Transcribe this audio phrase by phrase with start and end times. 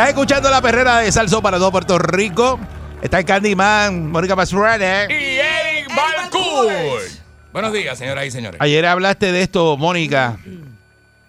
[0.00, 2.58] Estás escuchando la perrera de Salso para todo Puerto Rico.
[3.02, 5.04] Está el Candyman, Mónica Pastrana.
[5.10, 7.02] y Eric Balcour.
[7.52, 8.58] Buenos días, señoras y señores.
[8.62, 10.38] Ayer hablaste de esto, Mónica,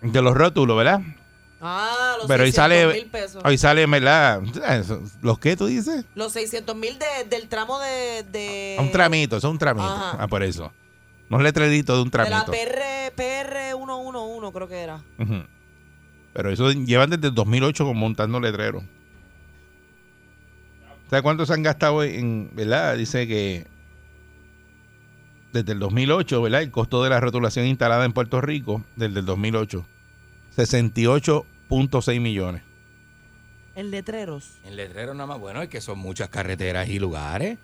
[0.02, 1.02] de los rótulos, ¿verdad?
[1.59, 3.42] Ah, los Pero hoy 600 sale, mil pesos.
[3.44, 4.39] hoy sale, ¿verdad?
[5.22, 6.05] ¿Los qué tú dices?
[6.16, 8.23] Los 600 mil de- del tramo de...
[8.31, 9.86] de Un tramito, eso es un tramito.
[9.86, 10.16] Ajá.
[10.17, 10.72] Ah, por eso.
[11.30, 12.53] Un letrerito de un De la tramito.
[12.53, 15.02] PR, PR 111 creo que era.
[15.19, 15.44] Ujú.
[16.33, 18.83] Pero eso llevan desde el 2008 con montando letreros.
[21.09, 22.95] ¿Sabes cuánto se han gastado en, verdad?
[22.97, 23.67] Dice que
[25.52, 26.61] desde el 2008, ¿verdad?
[26.61, 29.85] El costo de la rotulación instalada en Puerto Rico, desde el 2008,
[30.55, 32.63] 68.6 millones.
[33.75, 34.57] En letreros.
[34.63, 37.57] En letrero nada más, bueno, es que son muchas carreteras y lugares.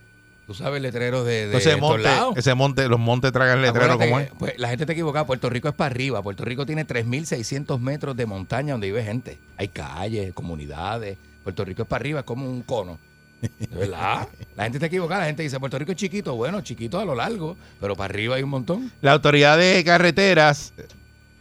[0.47, 2.37] Tú sabes, letreros de, de Entonces, estos monte, lados.
[2.37, 4.31] ese monte, los montes tragan letreros como es.
[4.39, 5.25] pues, la gente está equivocada.
[5.27, 6.23] Puerto Rico es para arriba.
[6.23, 9.39] Puerto Rico tiene 3.600 metros de montaña donde vive gente.
[9.57, 11.17] Hay calles, comunidades.
[11.43, 12.97] Puerto Rico es para arriba, es como un cono.
[13.41, 14.29] ¿De verdad?
[14.55, 15.21] La gente está equivocada.
[15.21, 16.33] La gente dice, Puerto Rico es chiquito.
[16.35, 18.89] Bueno, chiquito a lo largo, pero para arriba hay un montón.
[19.01, 20.73] La autoridad de carreteras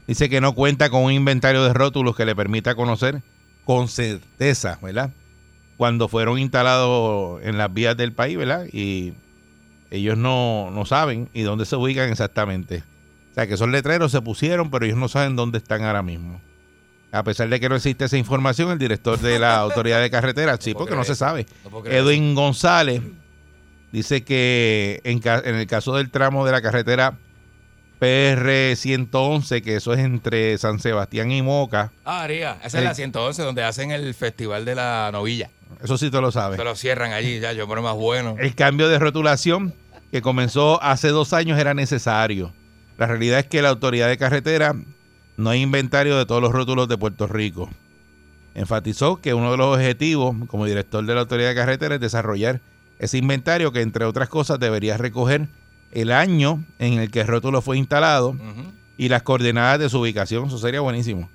[0.08, 3.22] dice que no cuenta con un inventario de rótulos que le permita conocer
[3.64, 5.10] con certeza, ¿verdad?
[5.76, 8.64] Cuando fueron instalados en las vías del país, ¿verdad?
[8.72, 9.12] Y
[9.90, 12.82] ellos no, no saben y dónde se ubican exactamente.
[13.32, 16.40] O sea, que esos letreros se pusieron, pero ellos no saben dónde están ahora mismo.
[17.12, 20.58] A pesar de que no existe esa información, el director de la autoridad de carreteras,
[20.62, 21.46] sí, porque no se sabe.
[21.70, 23.02] No Edwin González
[23.92, 27.18] dice que en, en el caso del tramo de la carretera
[27.98, 32.90] PR 111, que eso es entre San Sebastián y Moca, Ah, María, esa El- es
[32.90, 35.50] la 111 donde hacen el festival de la novilla.
[35.82, 36.58] Eso sí tú lo sabes.
[36.58, 38.36] Se lo cierran allí, ya, yo pero más bueno.
[38.38, 39.74] El cambio de rotulación
[40.10, 42.52] que comenzó hace dos años era necesario.
[42.98, 44.74] La realidad es que la autoridad de carretera
[45.36, 47.68] no hay inventario de todos los rótulos de Puerto Rico.
[48.54, 52.60] Enfatizó que uno de los objetivos como director de la autoridad de carretera es desarrollar
[52.98, 55.48] ese inventario que entre otras cosas debería recoger
[55.92, 58.34] el año en el que el rótulo fue instalado
[58.96, 60.46] y las coordenadas de su ubicación.
[60.46, 61.28] Eso sería buenísimo.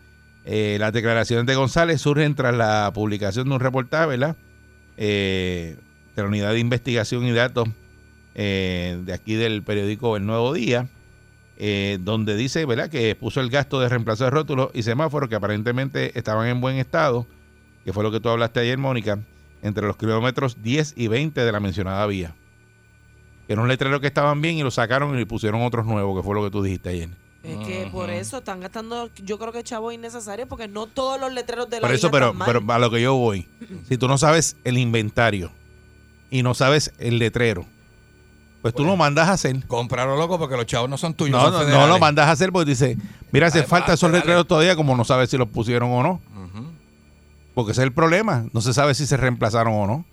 [0.46, 4.18] Eh, las declaraciones de González surgen tras la publicación de un reportaje.
[4.97, 5.78] Eh,
[6.16, 7.69] de la Unidad de Investigación y Datos
[8.35, 10.90] eh, de aquí del periódico El Nuevo Día,
[12.00, 16.47] donde dice, que puso el gasto de reemplazo de rótulos y semáforos que aparentemente estaban
[16.47, 17.28] en buen estado,
[17.85, 19.19] que fue lo que tú hablaste ayer, Mónica,
[19.62, 22.34] entre los kilómetros 10 y 20 de la mencionada vía.
[23.46, 26.24] Que era un letrero que estaban bien y lo sacaron y pusieron otros nuevos, que
[26.24, 27.09] fue lo que tú dijiste ayer.
[27.44, 31.34] Es que por eso están gastando, yo creo que chavo innecesario porque no todos los
[31.34, 32.46] letreros de la Por eso, pero, están mal.
[32.47, 33.47] pero a lo que yo voy,
[33.90, 35.51] si tú no sabes el inventario
[36.30, 37.66] y no sabes el letrero,
[38.62, 39.66] pues tú lo mandas a hacer.
[39.66, 41.41] Cómpralo, loco, porque los chavos no son tuyos.
[41.41, 42.96] No, son no, no lo mandas a hacer porque dice,
[43.31, 44.19] mira, hace falta esos dale.
[44.19, 46.22] letreros todavía como no sabes si los pusieron o no.
[47.56, 48.46] Porque ese es el problema.
[48.53, 50.06] No se sabe si se reemplazaron o no.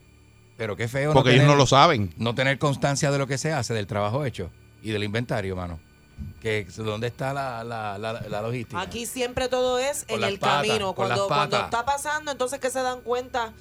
[0.56, 1.12] Pero qué feo.
[1.12, 2.12] Porque no ellos tener, no lo saben.
[2.16, 4.50] No tener constancia de lo que se hace, del trabajo hecho
[4.82, 5.78] y del inventario, mano.
[6.40, 8.80] Que ¿Dónde está la, la, la, la logística?
[8.80, 10.94] Aquí siempre todo es Con en el patas, camino.
[10.94, 13.52] Cuando, cuando está pasando, entonces que se dan cuenta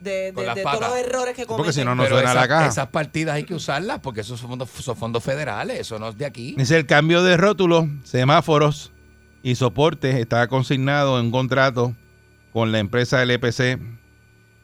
[0.00, 1.56] de, todos los errores que cometen.
[1.56, 2.66] Porque si no, no Pero suena la caja.
[2.66, 6.18] esas partidas hay que usarlas porque esos son fondos, son fondos federales, eso no es
[6.18, 6.54] de aquí.
[6.56, 8.92] Dice el cambio de rótulos, semáforos
[9.42, 11.94] y soportes está consignado en un contrato
[12.52, 13.78] con la empresa LPC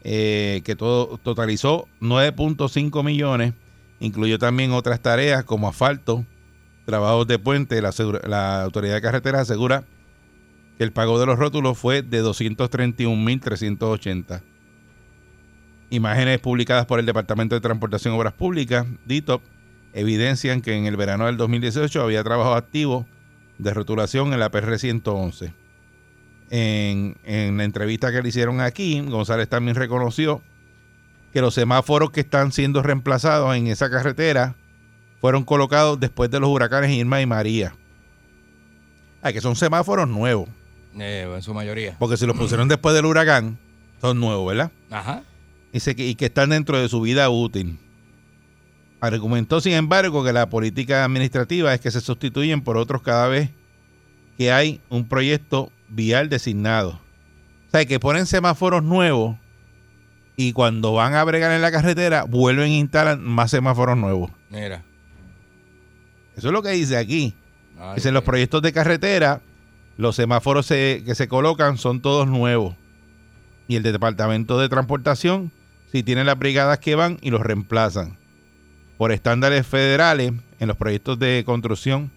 [0.02, 3.54] eh, que todo totalizó 9.5 millones.
[3.98, 6.24] Incluyó también otras tareas como asfalto,
[6.86, 7.82] trabajos de puente.
[7.82, 7.90] La,
[8.26, 9.84] la autoridad de carreteras asegura
[10.78, 14.40] que el pago de los rótulos fue de 231.380.
[15.90, 19.42] Imágenes publicadas por el Departamento de Transportación y Obras Públicas, DITOP,
[19.92, 23.06] evidencian que en el verano del 2018 había trabajo activo
[23.58, 25.54] de rotulación en la PR 111.
[26.50, 30.42] En, en la entrevista que le hicieron aquí, González también reconoció
[31.32, 34.54] que los semáforos que están siendo reemplazados en esa carretera
[35.26, 37.74] fueron colocados después de los huracanes Irma y María.
[39.22, 40.48] Ah, que son semáforos nuevos.
[40.96, 41.96] Eh, en su mayoría.
[41.98, 43.58] Porque si los pusieron después del huracán,
[44.00, 44.70] son nuevos, ¿verdad?
[44.88, 45.24] Ajá.
[45.72, 47.76] Dice que, y que están dentro de su vida útil.
[49.00, 53.50] Argumentó, sin embargo, que la política administrativa es que se sustituyen por otros cada vez
[54.38, 57.00] que hay un proyecto vial designado.
[57.66, 59.34] O sea, que ponen semáforos nuevos
[60.36, 64.30] y cuando van a bregar en la carretera vuelven e instalan más semáforos nuevos.
[64.50, 64.84] Mira.
[66.36, 67.34] Eso es lo que dice aquí.
[67.78, 69.40] Ay, Dicen los qué- proyectos de carretera,
[69.96, 72.74] los semáforos se- que se colocan son todos nuevos.
[73.68, 75.50] Y el de Departamento de Transportación,
[75.90, 78.16] si tienen las brigadas que van y los reemplazan.
[78.98, 82.10] Por estándares federales, en los proyectos de construcción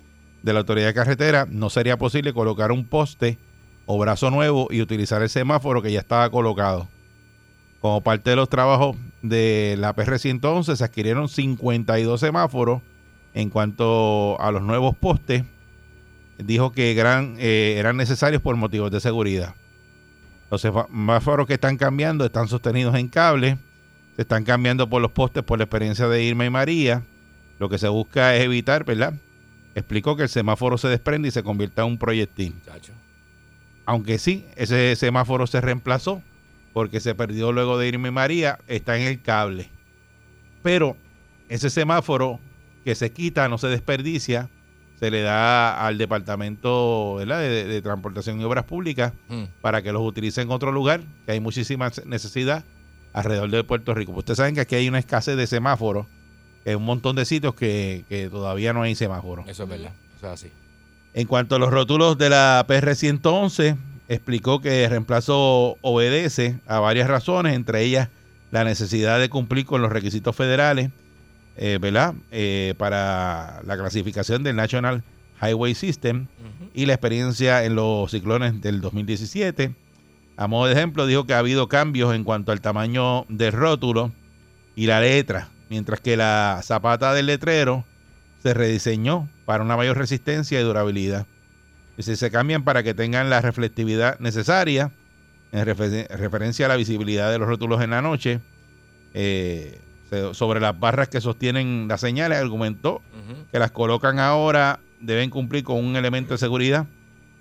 [0.43, 3.37] de la Autoridad de Carretera, no sería posible colocar un poste
[3.85, 6.87] o brazo nuevo y utilizar el semáforo que ya estaba colocado.
[7.81, 12.81] Como parte de los trabajos de la PR-111, se adquirieron 52 semáforos
[13.33, 15.43] en cuanto a los nuevos postes,
[16.37, 19.55] dijo que eh, eran necesarios por motivos de seguridad.
[20.49, 23.57] Los semáforos que están cambiando están sostenidos en cable,
[24.15, 27.03] se están cambiando por los postes por la experiencia de Irma y María.
[27.59, 29.13] Lo que se busca es evitar, ¿verdad?
[29.75, 32.55] Explicó que el semáforo se desprende y se convierta en un proyectil.
[32.65, 32.93] Chacho.
[33.85, 36.21] Aunque sí, ese semáforo se reemplazó
[36.73, 39.69] porque se perdió luego de Irma y María, está en el cable.
[40.63, 40.95] Pero
[41.49, 42.39] ese semáforo
[42.83, 44.49] que se quita, no se desperdicia,
[44.99, 47.39] se le da al Departamento ¿verdad?
[47.39, 49.43] De, de Transportación y Obras Públicas Mm.
[49.61, 52.63] para que los utilice en otro lugar, que hay muchísima necesidad
[53.13, 54.11] alrededor de Puerto Rico.
[54.13, 56.05] Ustedes saben que aquí hay una escasez de semáforos,
[56.63, 59.47] que hay un montón de sitios que, que todavía no hay semáforos.
[59.47, 59.91] Eso es verdad.
[60.17, 60.51] Eso es así.
[61.13, 63.77] En cuanto a los rótulos de la PR-111,
[64.09, 68.09] explicó que el reemplazo obedece a varias razones, entre ellas
[68.51, 70.89] la necesidad de cumplir con los requisitos federales,
[71.57, 72.13] eh, ¿verdad?
[72.31, 75.03] Eh, para la clasificación del National
[75.41, 76.27] Highway System
[76.73, 79.73] y la experiencia en los ciclones del 2017.
[80.37, 84.11] A modo de ejemplo, dijo que ha habido cambios en cuanto al tamaño del rótulo
[84.75, 87.83] y la letra, mientras que la zapata del letrero
[88.41, 91.25] se rediseñó para una mayor resistencia y durabilidad.
[91.97, 94.91] Dice, se cambian para que tengan la reflectividad necesaria
[95.51, 98.39] en refer- referencia a la visibilidad de los rótulos en la noche.
[99.13, 99.81] Eh,
[100.33, 103.01] sobre las barras que sostienen las señales, argumentó
[103.51, 106.85] que las colocan ahora deben cumplir con un elemento de seguridad,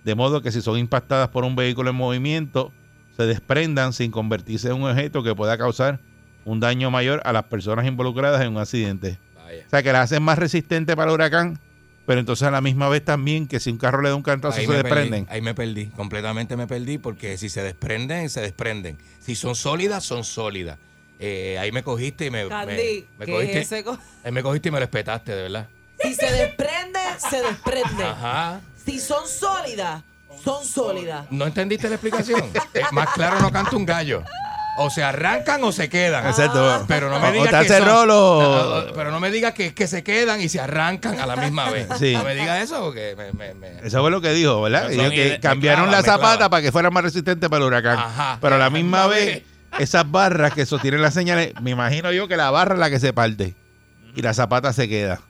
[0.05, 2.73] de modo que si son impactadas por un vehículo en movimiento,
[3.17, 6.01] se desprendan sin convertirse en un objeto que pueda causar
[6.45, 9.19] un daño mayor a las personas involucradas en un accidente.
[9.35, 9.65] Vaya.
[9.67, 11.59] O sea, que la hacen más resistente para el huracán,
[12.07, 14.59] pero entonces a la misma vez también que si un carro le da un cantazo
[14.59, 15.27] Ahí se desprenden.
[15.27, 18.97] Perdí, ahí me perdí, completamente me perdí, porque si se desprenden, se desprenden.
[19.21, 20.79] Si son sólidas, son sólidas.
[21.21, 24.31] Eh, ahí me cogiste y me, me, Candy, me ¿qué cogiste, es ese co- ahí
[24.33, 25.67] me cogiste y me lo espetaste, de verdad.
[26.01, 28.05] Si se desprende, se desprende.
[28.05, 28.61] Ajá.
[28.85, 30.03] Si son sólidas,
[30.45, 31.27] son sólidas.
[31.31, 32.41] ¿No entendiste la explicación?
[32.75, 34.23] Eh, más claro no canta un gallo.
[34.81, 36.25] O se arrancan o se quedan.
[36.25, 36.85] Exacto.
[36.87, 39.89] Pero no me o digas te que hace son- Pero no me digas que, que
[39.89, 41.89] se quedan y se arrancan a la misma vez.
[41.99, 42.13] Sí.
[42.15, 43.33] No me digas eso porque me...
[43.33, 44.89] me- me- Eso fue lo que dijo, ¿verdad?
[44.89, 47.67] Dijo que me cambiaron clava, la me zapata para que fuera más resistente para el
[47.67, 47.99] huracán.
[47.99, 48.39] Ajá.
[48.41, 49.43] Pero a la misma misma vez, vez.
[49.79, 53.01] Esas barras que sostienen las señales, me imagino yo que la barra es la que
[53.01, 53.55] se parte
[54.15, 55.21] y la zapata se queda.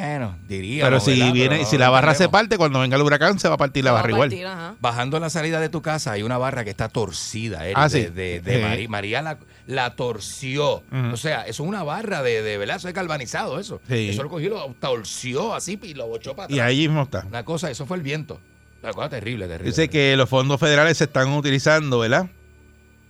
[0.00, 0.84] Bueno, diría.
[0.84, 3.58] Pero si viene, si la barra se parte, cuando venga el huracán se va a
[3.58, 4.76] partir la a barra igual.
[4.80, 8.02] Bajando la salida de tu casa hay una barra que está torcida, Eric, Ah, sí.
[8.02, 8.62] de, de- de Sí.
[8.62, 10.82] Mari- María la, la torció.
[10.92, 11.14] Ujú.
[11.14, 12.76] O sea, eso es una barra de, de ¿verdad?
[12.76, 13.80] Eso es galvanizado, eso.
[13.88, 14.10] Sí.
[14.10, 16.68] Eso lo cogió, lo torció así y lo bochó para Y atrás.
[16.68, 17.24] ahí mismo está.
[17.26, 18.40] Una cosa, eso fue el viento.
[18.82, 19.70] Una cosa terrible, terrible.
[19.70, 22.28] Dice que los fondos federales se están utilizando, ¿verdad?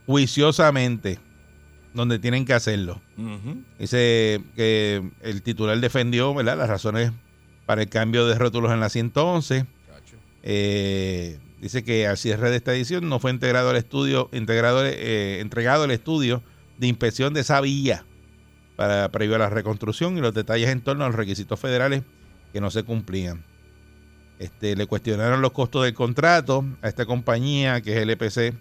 [0.09, 1.19] Juiciosamente,
[1.93, 2.99] donde tienen que hacerlo.
[3.19, 3.63] Ujú.
[3.79, 6.57] Dice que el titular defendió, ¿verdad?
[6.57, 7.13] Las razones
[7.67, 9.67] para el cambio de rótulos en la 111.
[9.87, 10.17] Chacho.
[10.43, 15.41] Eh, dice que al cierre de esta edición no fue integrado el estudio, integrado, eh,
[15.41, 16.43] entregado el estudio
[16.79, 18.07] de inspección de esa vía
[18.77, 22.03] para previo a la reconstrucción y los detalles en torno a los requisitos federales
[22.55, 23.45] que no se cumplían.
[24.39, 28.55] Este, le cuestionaron los costos del contrato a esta compañía que es el EPC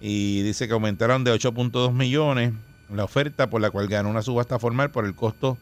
[0.00, 2.52] y dice que aumentaron de 8.2 millones
[2.90, 5.58] la oferta por la cual ganó una subasta formal por el costo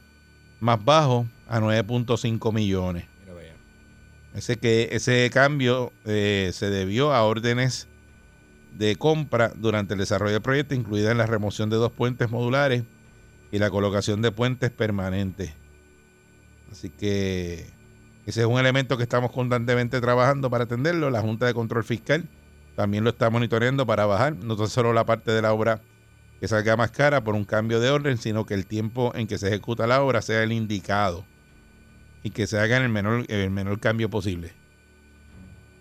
[0.60, 3.06] más bajo a 9.5 millones.
[4.34, 7.86] Ese, que, ese cambio eh, se debió a órdenes
[8.78, 12.84] de compra durante el desarrollo del proyecto, incluida en la remoción de dos puentes modulares
[13.50, 15.52] y la colocación de puentes permanentes.
[16.70, 17.66] Así que
[18.24, 21.10] ese es un elemento que estamos constantemente trabajando para atenderlo.
[21.10, 22.24] La Junta de Control Fiscal
[22.76, 25.80] también lo está monitoreando para bajar, no tan solo la parte de la obra
[26.40, 29.38] que salga más cara por un cambio de orden, sino que el tiempo en que
[29.38, 31.24] se ejecuta la obra sea el indicado.
[32.24, 34.52] y que se haga en el menor, el menor cambio posible.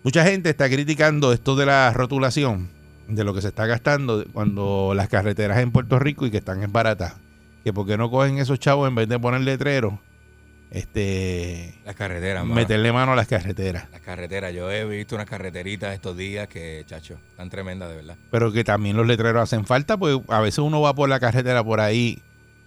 [0.02, 2.68] Mucha gente está criticando esto de la rotulación,
[3.06, 6.62] de lo que se está gastando cuando las carreteras en Puerto Rico y que están
[6.62, 7.14] en baratas.
[7.62, 9.94] Que por qué no cogen esos chavos en vez de poner letreros,
[10.72, 13.90] este, Las carreteras, meterle mano a las carreteras.
[13.92, 14.52] Las carreteras.
[14.54, 18.16] Yo he visto unas carreteritas estos días que, chacho, están tremendas de verdad.
[18.30, 21.62] Pero que también los letreros hacen falta, porque a veces uno va por la carretera
[21.62, 22.22] por ahí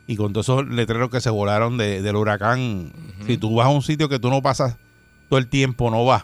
[0.07, 2.91] y con todos esos letreros que se volaron de- del huracán,
[3.25, 4.77] si tú vas a un sitio que tú no pasas
[5.29, 6.24] todo el tiempo, no vas.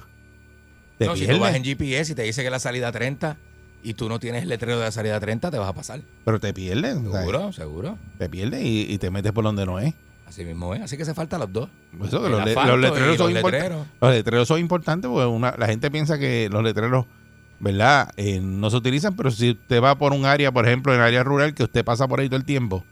[1.00, 3.38] Te No, si tú vas en GPS y te dice que la salida 30
[3.84, 6.02] y tú no tienes el letrero de la salida 30, te vas a pasar.
[6.24, 6.94] Pero te pierdes.
[6.94, 7.98] Seguro, seguro.
[8.20, 9.96] Te pierdes y, y te metes por donde no es.
[10.32, 10.82] Así mismo es.
[10.82, 11.70] Así que se faltan los dos.
[12.08, 13.62] Eso El los, le- asfalto los letreros son los importantes.
[13.70, 13.88] letreros.
[14.00, 17.06] Los letreros son importantes porque una- la gente piensa que los letreros,
[17.60, 18.10] ¿verdad?
[18.18, 21.24] Eh, no se utilizan, pero si usted va por un área, por ejemplo, en área
[21.24, 22.84] rural, que usted pasa por ahí todo el tiempo.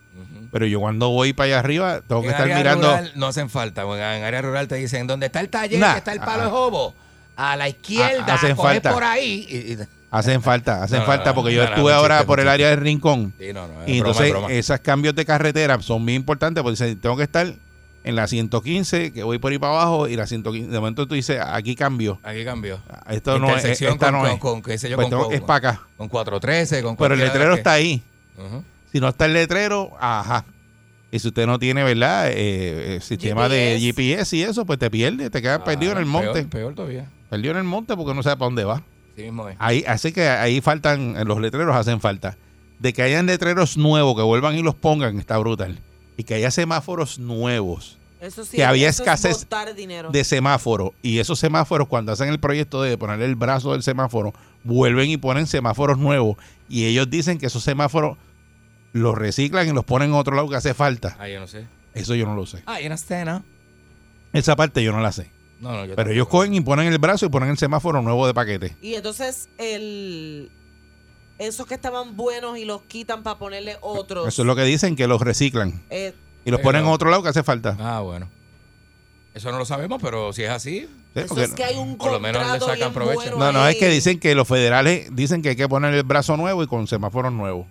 [0.51, 2.87] Pero yo cuando voy para allá arriba, tengo que estar área mirando.
[2.87, 3.83] rural no hacen falta.
[3.85, 5.79] porque En área rural te dicen, ¿dónde está el taller?
[5.79, 6.95] Nah, que está el palo ah, de jobo.
[7.35, 8.91] A la izquierda, Ah, hacen coge falta.
[8.93, 9.45] por ahí.
[9.47, 9.77] y- y-
[10.11, 12.79] Hacen falta, hacen No, falta, no, porque yo estuve ahora chiste, por el área del
[12.79, 13.31] rincón.
[13.39, 14.51] Sí, no, es Y broma, es entonces broma.
[14.51, 17.53] esos cambios de carretera son muy importantes porque dicen, tengo que estar
[18.03, 21.13] en la 115, que voy por ahí para abajo, y la 115, de momento tú
[21.13, 22.19] dices, aquí cambio.
[22.23, 22.79] Aquí cambió.
[23.09, 24.39] Esto no es, esta con, no con, es.
[24.39, 25.81] con, qué sé yo, Pues con, tengo- con- es para acá.
[25.97, 28.01] con 413, con Pero el letrero está ahí.
[28.91, 30.43] Si no está el letrero, ajá.
[31.11, 32.29] Y si usted no tiene, ¿verdad?
[32.29, 34.35] Eh, eh, sistema de GPS.
[34.37, 36.31] Y eso, pues te pierdes, te quedas perdido en el Ah, monte.
[36.45, 37.09] Peor, peor todavía.
[37.29, 38.81] Perdido en el monte porque no sabe para dónde va.
[39.19, 39.57] Así mismo es.
[39.59, 42.37] Ahí, así que ahí faltan, eh, los letreros hacen falta.
[42.79, 45.77] De que hayan letreros nuevos, que vuelvan y los pongan, está brutal.
[46.15, 49.47] Y que haya semáforos nuevos Eso sí, Que había eso escasez
[50.11, 50.91] de semáforos.
[51.01, 54.33] Y esos semáforos, cuando hacen el proyecto de ponerle el brazo del semáforo,
[54.63, 56.37] vuelven y ponen semáforos nuevos.
[56.69, 58.17] Y ellos dicen que esos semáforos
[58.93, 61.17] los reciclan y los ponen en otro lado que hace falta.
[61.19, 61.67] Ah, yo no sé.
[61.93, 62.63] Eso yo no lo sé.
[62.65, 63.43] Ah, y una escena.
[64.31, 65.29] Esa parte yo no la sé.
[65.59, 68.25] No, no, yo Pero ellos cogen y ponen el brazo y ponen el semáforo nuevo
[68.27, 68.75] de paquete.
[68.81, 70.49] Y entonces el
[71.37, 74.27] esos que estaban buenos y los quitan para ponerle otros.
[74.27, 75.81] Eso es lo que dicen, que los reciclan.
[75.89, 76.13] Eh,
[76.45, 77.77] Y los Pero- ponen en otro lado que hace falta.
[77.79, 78.29] Ah, bueno.
[79.33, 81.97] Eso no lo sabemos, pero si es así, Sí, eso porque- es que hay un
[81.97, 83.19] por lo menos le sacan provecho.
[83.19, 83.73] bueno No, no, ahí.
[83.73, 86.67] es que dicen que los federales dicen que hay que poner el brazo nuevo y
[86.67, 87.67] con semáforos nuevos.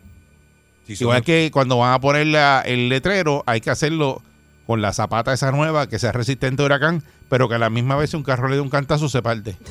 [0.87, 4.23] Igual que cuando van a poner la- el letrero, hay que hacerlo
[4.68, 7.96] con la zapata esa nueva, que sea resistente a huracán, pero que a la misma
[7.96, 9.56] vez un carro le dé un cantazo se parte.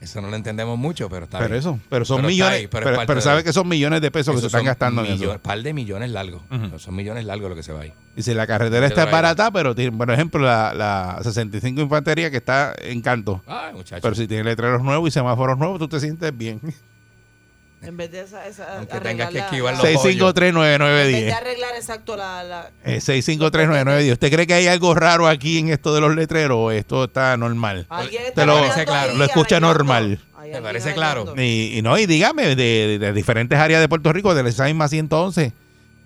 [0.00, 1.58] eso no lo entendemos mucho, pero está Pero bien.
[1.58, 3.66] eso, pero son Pero millones, ahí, pero pero, es parte pero de- sabe que son
[3.66, 5.40] millones de pesos que se están gastando en millo- eso.
[5.42, 6.40] par de millones largos.
[6.76, 7.92] Son millones largos lo que se va ahí.
[8.14, 12.36] Y si la carretera está barata, pero tiene, por ejemplo, la, la 65 Infantería que
[12.36, 13.42] está en canto.
[13.48, 14.02] Ay, muchachos.
[14.02, 16.60] Pero si tiene letreros nuevos y semáforos nuevos, tú te sientes bien.
[17.80, 21.32] En vez de esa, esa Aunque tengas que esquivar la- los En vez de 6539910.
[21.32, 24.12] arreglar exacto la, la- Eh, 6539910.
[24.12, 27.36] ¿Usted cree que hay algo raro aquí en esto de los letreros o esto está
[27.36, 27.86] normal?
[28.10, 29.14] Te está lo- arreglando claro.
[29.14, 30.18] lo escucha normal.
[30.52, 31.34] ¿Te parece claro?
[31.36, 35.52] Y, y no, y dígame, de, diferentes áreas de Puerto Rico, de esa misma 111,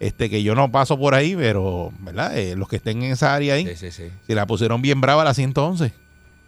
[0.01, 2.37] este, que yo no paso por ahí, pero, ¿verdad?
[2.37, 4.11] Eh, los que estén en esa área ahí, Sí, sí, sí.
[4.27, 5.93] si la pusieron bien brava la 111.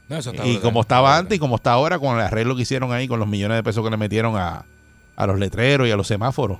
[0.09, 1.21] No, eso está Y brutal, como estaba brutal.
[1.21, 3.62] antes y como está ahora, con el arreglo que hicieron ahí, con los millones de
[3.62, 4.64] pesos que le metieron a,
[5.16, 6.59] a los letreros y a los semáforos.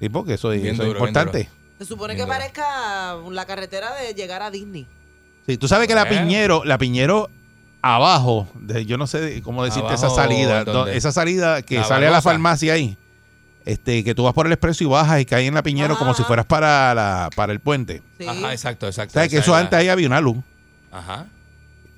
[0.00, 1.48] Sí, porque eso, es- eso duro, importante.
[1.78, 2.38] Se supone Bien que duro.
[2.38, 4.86] parezca la carretera de llegar a Disney.
[5.46, 6.22] Sí, tú sabes que la Bueno.
[6.22, 7.30] Piñero, la Piñero
[7.82, 12.10] abajo, de- yo no sé cómo decirte esa salida, esa salida que La sale a
[12.10, 12.96] la farmacia ahí,
[13.64, 15.98] este, que tú vas por el expreso y bajas y caes en la Piñero Ajá,
[15.98, 16.26] como si ajá.
[16.26, 18.02] fueras para la, para el puente.
[18.18, 18.26] Sí.
[18.26, 19.14] Ajá, exacto, exacto.
[19.14, 20.36] ¿Sabes que eso antes ahí había una luz?
[20.92, 21.26] Ajá.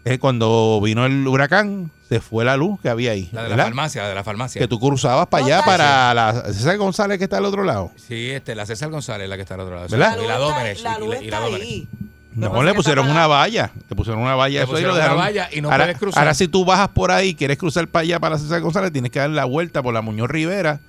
[0.04, 3.64] Eh, cuando vino el huracán, se fue la luz que había ahí, La de la
[3.64, 4.60] farmacia, de la farmacia.
[4.60, 7.92] Que tú cruzabas para allá, para la César González que está al otro lado.
[7.96, 9.86] Sí, este, la César González, la que está al otro lado.
[9.88, 10.18] ¿Verdad?
[10.20, 10.82] Y la luz está- Dómenes.
[10.82, 11.88] la y- luz y la- y la ahí.
[12.34, 13.70] No, le pusieron una valla.
[13.88, 14.58] Le pusieron una valla.
[14.60, 15.18] Le eso y lo pusieron una dejaron.
[15.22, 16.18] valla y no ahora, puedes cruzar.
[16.22, 18.90] ahora si tú bajas por ahí y quieres cruzar para allá, para la César González,
[18.92, 20.80] tienes que dar la vuelta por la Muñoz Rivera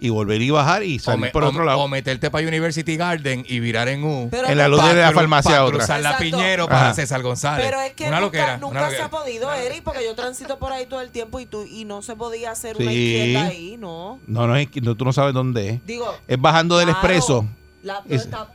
[0.00, 1.78] y volver y bajar y O, salir me- por o- otro lado.
[1.80, 4.28] o meterte para University Garden y virar en U.
[4.30, 5.76] Pero en la luz de la farmacia pa' otra.
[5.78, 6.18] cruzar la.
[6.18, 6.94] Piñero para Ajá.
[6.94, 7.64] César González.
[7.66, 10.58] Pero es que una nunca, loquera, nunca una se ha podido, Eric, porque yo transito
[10.58, 12.96] por ahí todo el tiempo y tú y no se podía hacer una Sí.
[12.96, 14.18] izquierda ahí, ¿no?
[14.26, 15.86] No, no, es no, tú no sabes dónde es.
[15.86, 17.46] Digo, Es bajando del claro, expreso.
[17.82, 18.48] La, Es- está-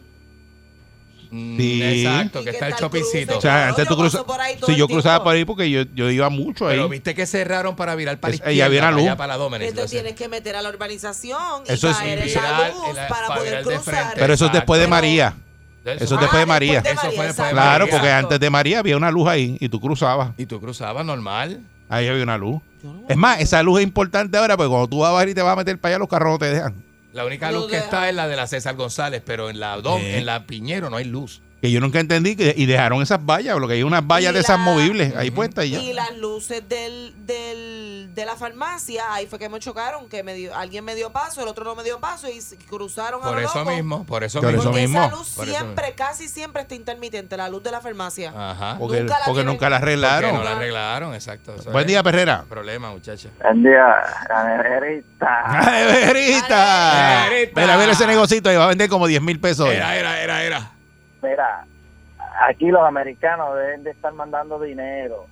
[1.58, 1.82] Sí.
[1.84, 3.38] Exacto, que está el chopicito.
[3.38, 4.22] O sea, antes tú cruzas.
[4.22, 6.75] paso por ahí todo Sí, yo cruzaba por ahí porque yo, yo iba mucho ahí.
[6.77, 8.65] Pero viste que cerraron para virar para la Es- izquierda.
[8.65, 9.18] había una para allá luz.
[9.18, 12.44] para la entonces tienes que meter a la urbanización y Eso es- caer en Virar
[12.60, 13.82] la en luz la- para para poder cruzar.
[13.84, 14.13] frente.
[14.15, 15.36] Pero eso es después de María.
[15.86, 16.82] Eso es después de María.
[16.82, 17.54] después Eso fue después de exacto.
[17.56, 17.92] Claro, María.
[18.00, 20.32] porque antes de María había una luz ahí y tú cruzabas.
[20.38, 21.62] Y tú cruzabas normal.
[21.89, 22.62] Ahí había una luz.
[22.82, 25.34] No- Es más, esa luz es importante ahora porque cuando tú vas a bajar y
[25.36, 26.74] te vas a meter para allá, los carros no te dejan.
[27.15, 30.01] La única luz que está es la de la César González, pero en la Dom,
[30.01, 30.17] Eh.
[30.17, 31.41] en la Piñero no hay luz.
[31.65, 34.39] Que yo nunca entendí que, y dejaron esas vallas, lo que hay unas vallas de
[34.39, 35.79] esas la- movibles ahí puestas y ya.
[35.79, 40.34] Y las luces del, del, de la farmacia, ahí fue que me chocaron, que me
[40.34, 43.36] dio, alguien me dio paso, el otro no me dio paso y cruzaron a Por
[43.41, 43.72] lo eso loco.
[43.72, 44.62] mismo, por eso Por mismo.
[44.62, 45.03] eso Porque mismo.
[45.05, 48.29] esa luz Por eso siempre, casi siempre está intermitente, la luz de la farmacia.
[48.36, 48.77] Ajá.
[48.79, 50.34] Porque nunca la porque tienen- nunca la Porque arreglaron.
[50.36, 51.55] no la arreglaron, exacto.
[51.55, 52.45] Eso Buen es día, Perrera.
[52.48, 53.29] Problema, muchacha.
[53.41, 53.86] Buen día,
[54.29, 55.43] la neverita.
[55.45, 57.27] ¡Ay, Verita!
[57.29, 57.62] Verita.
[57.62, 59.69] Mira, mira ese negocito y va a vender como 10 mil pesos.
[59.69, 60.72] Era, era, era, era.
[61.25, 61.65] Mira,
[62.48, 65.25] aquí los americanos deben de estar mandando dinero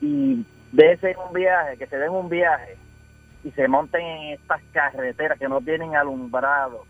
[0.00, 2.76] y de un viaje, que se den un viaje
[3.44, 6.84] y se monten en estas carreteras que no tienen alumbrado.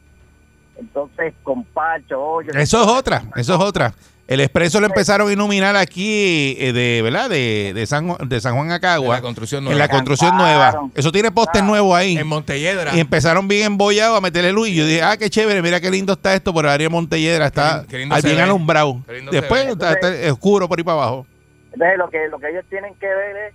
[0.77, 2.51] Entonces, con parcho, hoyo.
[2.55, 3.93] Eso es otra, eso es otra.
[4.33, 7.29] El expreso lo empezaron a iluminar aquí eh, de, ¿verdad?
[7.29, 9.79] De, de San, de San Juan a En la construcción En nueva.
[9.79, 10.89] la construcción nueva.
[10.95, 12.17] Eso tiene postes nuevos ahí.
[12.17, 12.97] En Montelledra.
[12.97, 14.69] Y empezaron bien embollados a meterle luz.
[14.69, 16.89] Y yo dije, ah, qué chévere, mira qué lindo está esto por el área de
[16.89, 17.45] Montelledra.
[17.47, 18.43] Está Qué lindo bien ve.
[18.43, 19.03] alumbrado.
[19.31, 19.99] Después está
[20.33, 21.27] oscuro por ahí para abajo.
[21.75, 23.55] Entonces, lo que, lo que ellos tienen que ver es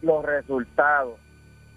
[0.00, 1.18] los resultados.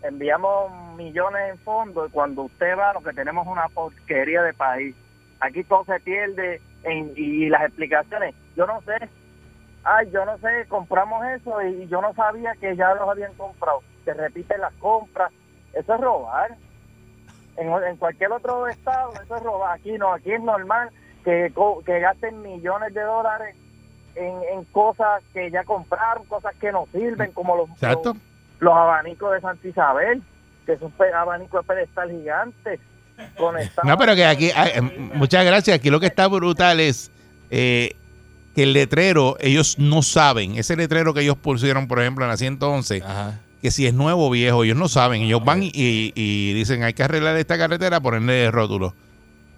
[0.03, 4.53] Enviamos millones en fondos y cuando usted va, lo que tenemos es una porquería de
[4.53, 4.95] país.
[5.41, 8.33] Aquí todo se pierde en, y las explicaciones.
[8.55, 9.09] Yo no sé,
[9.83, 13.81] ay, yo no sé, compramos eso y yo no sabía que ya los habían comprado.
[14.05, 15.31] Se repiten las compras.
[15.73, 16.55] Eso es robar.
[17.57, 19.77] En, en cualquier otro estado, eso es robar.
[19.77, 20.89] Aquí no, aquí es normal
[21.23, 21.51] que,
[21.85, 23.55] que gasten millones de dólares
[24.15, 27.69] en, en cosas que ya compraron, cosas que no sirven, como los,
[28.13, 28.17] los,
[28.59, 30.21] los abanicos de Santa Isabel,
[30.65, 32.79] que son pe- abanicos de pedestal gigantes.
[33.83, 34.81] No, pero que aquí, ah, eh,
[35.13, 35.75] muchas gracias.
[35.75, 37.11] Aquí lo que está brutal es
[37.49, 37.95] eh,
[38.55, 40.57] que el letrero, ellos no saben.
[40.57, 43.39] Ese letrero que ellos pusieron, por ejemplo, en la 111, Ajá.
[43.61, 45.21] que si es nuevo o viejo, ellos no saben.
[45.23, 48.93] Ellos van y, y dicen, hay que arreglar esta carretera, ponerle rótulos.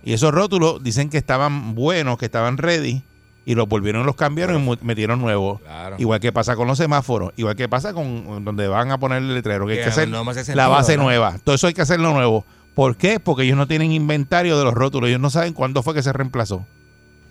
[0.03, 3.03] Y esos rótulos dicen que estaban buenos, que estaban ready,
[3.45, 5.61] y los volvieron, los cambiaron y metieron nuevos.
[5.61, 5.95] Claro.
[5.99, 9.33] Igual que pasa con los semáforos, igual que pasa con donde van a poner el
[9.33, 11.37] letrero, que hay Que hacer no la base nueva.
[11.43, 12.45] Todo eso hay que hacerlo nuevo.
[12.75, 13.19] ¿Por qué?
[13.19, 15.09] Porque ellos no tienen inventario de los rótulos.
[15.09, 16.65] Ellos no saben cuándo fue que se reemplazó.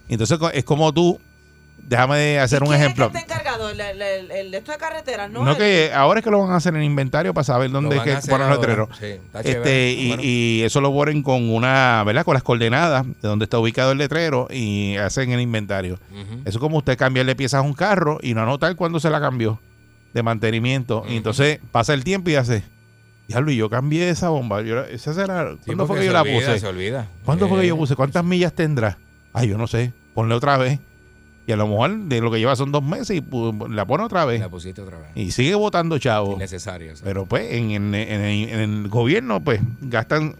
[0.09, 1.21] Entonces es como tú,
[1.89, 3.07] déjame hacer ¿Y un quién ejemplo.
[3.07, 3.71] Es que está encargado?
[3.71, 5.31] ¿El, el, el- el de esto de carreteras?
[5.31, 7.71] No, No, El- que ahora es que lo van a hacer en inventario para saber
[7.71, 8.89] dónde es que ponen los letreros.
[8.99, 9.93] Sí, está Este, chévere.
[9.93, 10.23] y, Bueno.
[10.25, 12.25] y eso lo ponen con una, ¿verdad?
[12.25, 15.99] Con las coordenadas de donde está ubicado el letrero y hacen el inventario.
[16.45, 19.21] Eso es como usted cambiarle piezas a un carro y no anotar cuándo se la
[19.21, 19.59] cambió
[20.15, 21.05] de mantenimiento.
[21.09, 22.63] Y entonces pasa el tiempo y hace,
[23.33, 24.61] diablo, y yo cambié esa bomba.
[24.62, 26.59] Yo, la- esa será, Sí, ¿Cuándo fue que yo la puse?
[26.59, 27.07] Se olvida.
[27.25, 27.97] ¿Cuánto fue que Eh, yo puse?
[27.97, 28.99] ¿Cuántas millas tendrá?
[29.33, 29.92] Ay, yo no sé.
[30.14, 30.79] Ponle otra vez.
[31.47, 33.25] Y a lo mejor de lo que lleva son dos meses y
[33.71, 34.38] la pone otra vez.
[34.40, 35.09] La pusiste otra vez.
[35.16, 36.35] Y sigue votando chavo.
[36.35, 36.95] Innecesario.
[37.03, 40.37] Pero pues en, en- en- en el gobierno pues gastan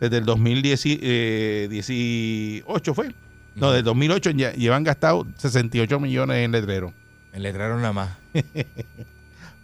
[0.00, 3.12] desde el 2018 fue.
[3.56, 6.94] No, del 2008 ya llevan gastado 68 millones en letrero.
[7.32, 8.10] El letrero nada más.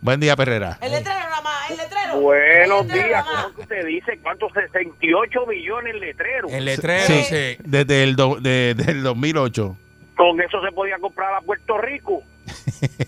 [0.00, 0.78] Buen día, Perrera.
[0.82, 2.20] El letrero nada más, el letrero.
[2.20, 3.24] Buenos El letrero días.
[3.24, 4.18] ¿cómo que usted dice?
[4.22, 6.52] ¿Cuántos 68 millones letreros?
[6.52, 7.56] El letrero, Sí, sí.
[7.64, 9.76] desde el, do- de- desde el 2008.
[10.16, 12.22] Con eso se podía comprar a Puerto Rico.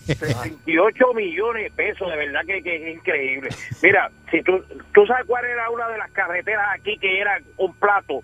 [0.05, 3.49] 68 millones de pesos, de verdad que, que es increíble.
[3.81, 7.73] Mira, si tú, tú sabes cuál era una de las carreteras aquí que era un
[7.75, 8.23] plato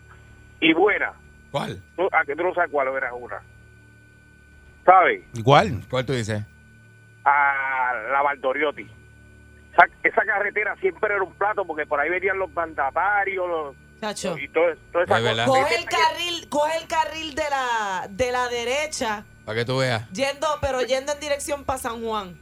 [0.59, 1.13] y buena.
[1.51, 1.81] ¿Cuál?
[1.95, 3.41] ¿Tú, a que tú no sabes cuál era una.
[4.85, 5.21] ¿Sabes?
[5.35, 5.81] Igual.
[5.89, 6.41] ¿Cuál tú dices?
[7.23, 8.85] A la Valdoriotti.
[9.73, 14.37] Esa, esa carretera siempre era un plato porque por ahí venían los mandatarios los, Chacho.
[14.37, 15.45] y todo, toda esa cosa.
[15.45, 20.09] Coge el carril, coge el carril de la, de la derecha, Para que tú veas.
[20.11, 22.37] yendo, pero yendo en dirección para San Juan.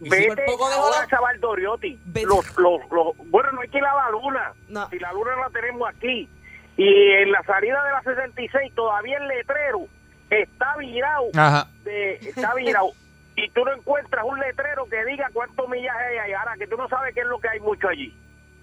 [0.00, 1.98] Y Vete por poco dejó ahora la-.
[2.04, 2.26] Vete.
[2.26, 4.52] Los, los, los, bueno, no hay que ir a la luna.
[4.68, 4.90] No.
[4.90, 6.28] Si la luna la tenemos aquí.
[6.76, 9.86] Y en la salida de la 66 todavía el letrero
[10.28, 11.28] está virado.
[11.34, 11.68] Ajá.
[11.84, 12.90] De, está virado.
[13.36, 16.32] Y tú no encuentras un letrero que diga cuántos millajes hay ahí.
[16.32, 18.14] Ahora que tú no sabes qué es lo que hay mucho allí.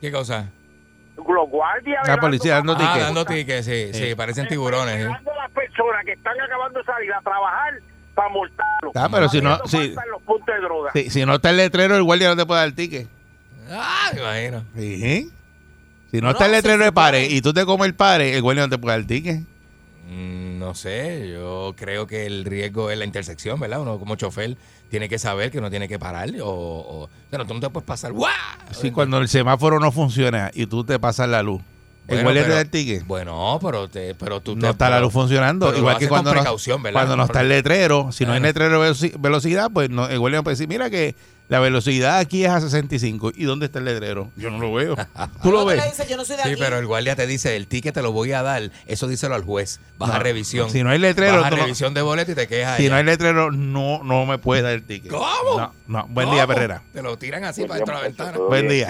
[0.02, 0.50] ¿Qué cosa?
[1.16, 2.08] Los guardias.
[2.08, 3.02] La policía dando Ah, ticket.
[3.02, 4.96] dando tickets, sí, sí, parecen tiburones.
[5.00, 5.06] ¿eh?
[5.06, 7.74] A las personas que están acabando de salir a trabajar
[8.16, 8.94] para multarlos.
[8.96, 10.92] Ah, pero si no- si- falta en los puntos de droga.
[10.94, 13.08] Si, si no está el letrero, el guardia no te puede dar ticket.
[13.70, 14.64] Ah, me imagino.
[14.76, 15.32] Sí.
[16.12, 18.42] Si no No, está el letrero de pare y tú te comes el pare, el
[18.42, 19.42] guardia no te puede dar ticket.
[20.10, 23.82] Mm, No sé, yo creo que el riesgo es la intersección, ¿verdad?
[23.82, 24.58] Uno como chofer
[24.90, 26.50] tiene que saber que uno tiene que parar o...
[26.50, 28.12] o pero tú no te puedes pasar.
[28.12, 28.32] ¡guau!
[28.72, 31.62] Sí, cuando el semáforo no funciona y tú te pasas la luz,
[32.08, 33.06] Bueno, te pero- el ticket.
[33.08, 34.62] Bueno, pero, te, pero tú te...
[34.62, 35.76] No está la luz funcionando.
[35.76, 36.44] Igual que con cuando no,
[36.84, 36.92] ¿verdad?
[36.94, 40.40] cuando no está el letrero, si no hay letrero de velocidad, pues no, el guardia
[40.40, 41.16] no puede decir, mira que
[41.50, 43.32] la velocidad aquí es a 65.
[43.36, 44.32] ¿Y dónde está el letrero?
[44.36, 44.96] Yo no lo veo.
[45.44, 45.78] ¿Tú lo ves?
[45.84, 46.60] le dice, yo no soy de Sí, aquí.
[46.60, 48.72] pero el guardia te dice, el ticket te lo voy a dar.
[48.88, 49.80] Eso díselo al juez.
[49.98, 50.70] Baja No, revisión.
[50.70, 52.92] Si no hay letrero, Baja tú no- revisión de boleto y te quejas si allá.
[52.92, 55.12] no hay letrero, no, no me puedes dar el ticket.
[55.12, 55.58] ¿Cómo?
[55.60, 56.08] No, no.
[56.10, 56.48] Buen día.
[56.48, 56.82] Perrera.
[56.94, 58.38] Te lo tiran así Buen para dentro de la ventana.
[58.48, 58.88] Buen bien.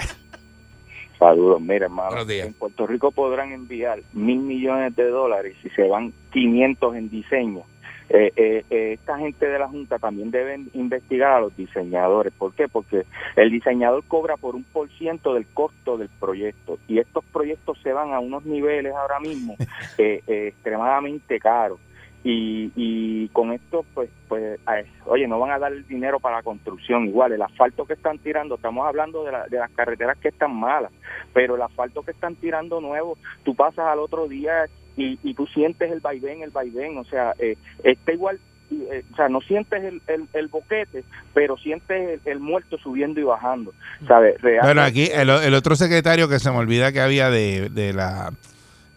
[1.18, 2.46] Saludos, mira hermano, Buenos días.
[2.48, 7.62] en Puerto Rico podrán enviar mil millones de dólares y se van 500 en diseño.
[8.10, 12.32] Eh, eh, eh, esta gente de la Junta también deben investigar a los diseñadores.
[12.34, 12.68] ¿Por qué?
[12.68, 13.04] Porque
[13.36, 17.92] el diseñador cobra por un por ciento del costo del proyecto y estos proyectos se
[17.92, 19.56] van a unos niveles ahora mismo
[19.98, 21.80] eh, eh, extremadamente caros.
[22.26, 24.58] Y, y con esto, pues, pues,
[25.04, 27.06] oye, no van a dar el dinero para la construcción.
[27.06, 30.54] Igual, el asfalto que están tirando, estamos hablando de, la- de las carreteras que están
[30.58, 30.90] malas,
[31.34, 34.64] pero el asfalto que están tirando nuevo, tú pasas al otro día
[34.96, 38.38] y, y tú sientes el vaivén, el vaivén, o sea, eh, está igual,
[38.70, 43.20] eh, o sea, no sientes el, el, el boquete, pero sientes el, el muerto subiendo
[43.20, 43.72] y bajando,
[44.06, 44.40] ¿sabes?
[44.40, 48.32] Realmente- Bueno, aquí el, otro secretario que se me olvida que había de, de la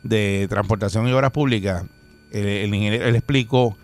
[0.03, 1.83] de Transportación y Obras Públicas,
[2.31, 3.77] el, ingeniero, él explicó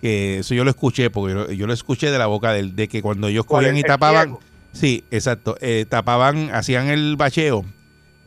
[0.00, 2.76] que eso yo lo escuché, porque yo, yo lo escuché de la boca de él,
[2.76, 4.38] de que cuando ellos ¿Cuál cogían y ¿El tapaban,
[4.72, 7.64] sí, exacto, eh, tapaban, hacían el bacheo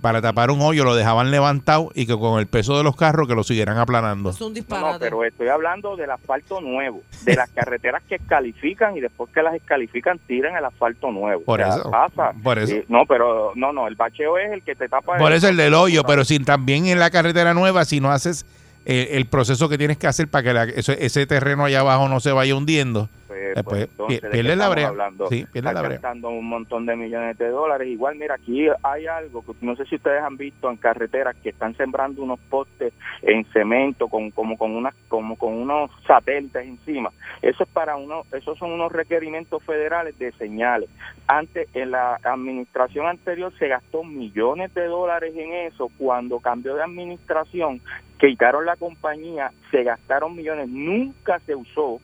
[0.04, 3.28] para tapar un hoyo, lo dejaban levantado y que con el peso de los carros
[3.28, 4.30] que lo siguieran aplanando.
[4.30, 5.00] Es un No, no, disparate.
[5.00, 9.60] pero estoy hablando del asfalto nuevo, de las carreteras que califican y después que las
[9.64, 11.42] califican tiran el asfalto nuevo.
[11.44, 12.34] Por O sea, eso, pasa.
[12.44, 12.76] por eso.
[12.76, 15.18] Eh, no, pero no, no, el bacheo es el que te tapa.
[15.18, 18.46] Por eso el del hoyo, pero si también en la carretera nueva, si no haces
[18.86, 22.10] eh, el proceso que tienes que hacer para que la- ese, ese terreno allá abajo
[22.10, 24.88] no se vaya hundiendo, Pues, después pues, entonces, pi- ¿de pierde qué la estamos brea.
[24.88, 25.28] hablando?
[25.28, 25.92] Sí, pierde Está la brea.
[25.94, 27.88] gastando un montón de millones de dólares.
[27.88, 31.50] Igual, mira, aquí hay algo que no sé si ustedes han visto en carreteras que
[31.50, 37.10] están sembrando unos postes en cemento con como con unas como con unos satélites encima.
[37.42, 40.90] Eso es para uno, esos son unos requerimientos federales de señales.
[41.28, 45.90] Antes en la administración anterior se gastó millones de dólares en eso.
[45.98, 47.82] Cuando cambió de administración,
[48.20, 52.00] quitaron la compañía, se gastaron millones, nunca se usó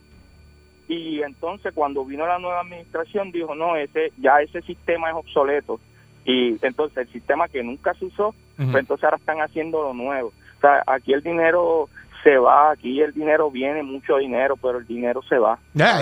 [0.89, 5.79] y entonces cuando vino la nueva administración dijo no ese ya ese sistema es obsoleto
[6.25, 10.29] y entonces el sistema que nunca se usó pues entonces ahora están haciendo lo nuevo
[10.57, 11.87] o sea aquí el dinero
[12.23, 15.99] se va aquí el dinero viene mucho dinero pero el dinero se va Ya,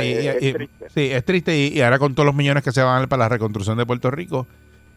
[0.56, 0.90] triste.
[0.90, 1.56] sí, es triste.
[1.56, 4.10] Y, y ahora con todos los millones que se van para la reconstrucción de Puerto
[4.10, 4.48] Rico,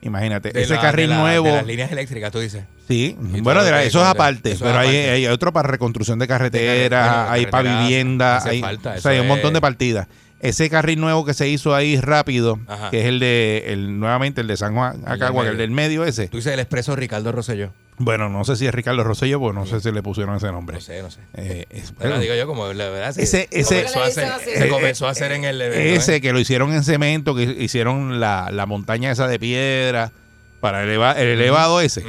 [0.02, 1.46] imagínate, De ese la- carril de la- nuevo.
[1.46, 2.64] De las líneas eléctricas, tú dices.
[2.88, 5.10] Sí, Y bueno, de la- eso es aparte, eso es pero hay, aparte.
[5.10, 9.20] hay otro para reconstrucción de carreteras, hay para vivienda, hace hay, falta, o sea, hay
[9.20, 10.08] un montón es- de partidas.
[10.40, 12.88] Ese carril nuevo que se hizo ahí rápido, Ajá.
[12.90, 16.28] que es el de, el nuevamente el de San Juan, Acagua, el del medio ese.
[16.28, 17.72] Tú dices el expreso Ricardo Rosselló.
[18.02, 20.76] Bueno, no sé si es Ricardo Rosello, porque no sé si le pusieron ese nombre.
[20.76, 21.20] No sé, no sé.
[21.34, 24.28] Eh, es- Pero digo yo, como la verdad, se- Ese- se ese- comenzó a hacer-
[24.32, 25.94] ¿Por qué le dicen se comenzó a hacer en el evento, ¿eh?
[25.96, 30.12] Ese que lo hicieron en cemento, que hicieron la, la montaña esa de piedra
[30.60, 32.02] para elevar el elevado ese.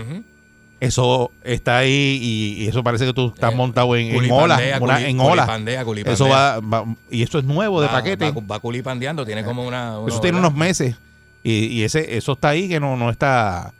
[0.79, 4.77] Eso está ahí y, y eso parece que tú estás Eh, montado en, en Culipandea,
[4.77, 5.29] ola, una- culi- en ola.
[5.43, 6.13] culipandea, culipandea.
[6.13, 8.31] Eso va, va- y esto es nuevo de Va- paquete.
[8.31, 9.97] Va, va culipandeando, tiene como una.
[10.07, 10.49] eso tiene ¿verdad?
[10.51, 10.95] unos meses
[11.43, 13.73] y, y ese eso está ahí que no no está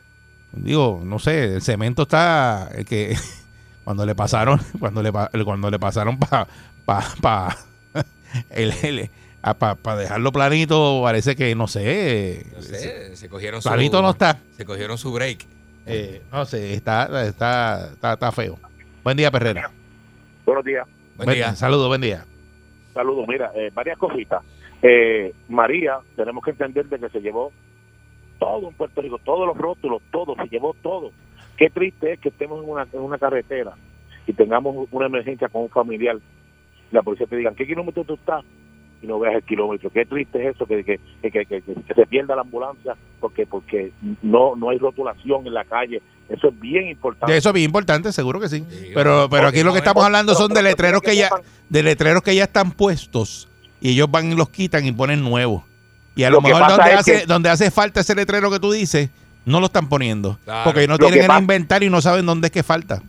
[0.52, 3.16] digo, no sé, el cemento está eh, que
[3.84, 6.46] cuando le pasaron cuando le pa- cuando le pasaron para
[6.84, 7.56] pa, pa,
[8.50, 9.10] el, el-
[9.44, 13.68] a pa- dejarlo planito parece que no sé, No sé, se cogieron su.
[13.68, 14.38] planito no está.
[14.56, 15.46] Se cogieron su break.
[15.84, 18.56] Eh, no sé, está, está, está, está feo.
[19.02, 19.68] Buen día, Perrera.
[20.46, 20.86] buenos días
[21.16, 21.56] Buen Buen- día.
[21.56, 22.24] Saludos, buen día.
[22.94, 24.42] Saludos, mira, eh, varias cositas.
[24.80, 27.50] Eh, María, tenemos que entender de que se llevó
[28.42, 31.12] todo en Puerto Rico, todos los rótulos, todo, se llevó todo.
[31.56, 33.72] Qué triste es que estemos en una, en una carretera
[34.26, 36.16] y tengamos una emergencia con un familiar.
[36.90, 38.44] y La policía te diga, ¿qué kilómetro tú estás?
[39.00, 39.90] Y no veas el kilómetro.
[39.90, 43.46] Qué triste es eso, que, que, que, que- que- que se pierda la ambulancia porque
[43.46, 46.02] porque no no hay rotulación en la calle.
[46.28, 47.36] Eso es bien importante.
[47.36, 48.64] Eso es bien importante, seguro que sí.
[48.68, 51.30] Sí, Pero, pero aquí lo que estamos hablando son de letreros que ya,
[51.68, 53.48] de letreros que ya están puestos
[53.80, 55.62] y ellos van y los quitan y ponen nuevos.
[56.14, 59.10] Y a Lo mejor donde hace, que- donde hace falta ese letrero que tú dices,
[59.46, 60.38] no lo están poniendo.
[60.44, 60.64] Claro.
[60.70, 63.02] Porque no Lo tienen el inventario y no saben dónde es que falta.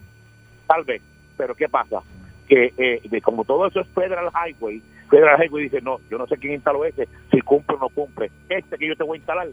[0.67, 1.01] tal vez,
[1.37, 1.99] pero ¿qué pasa?
[2.47, 6.25] Que eh, de, como todo eso es Federal Highway, Federal Highway dice, no, yo no
[6.27, 8.31] sé quién instaló ese, si cumple o no cumple.
[8.49, 9.47] Este que yo te voy a instalar,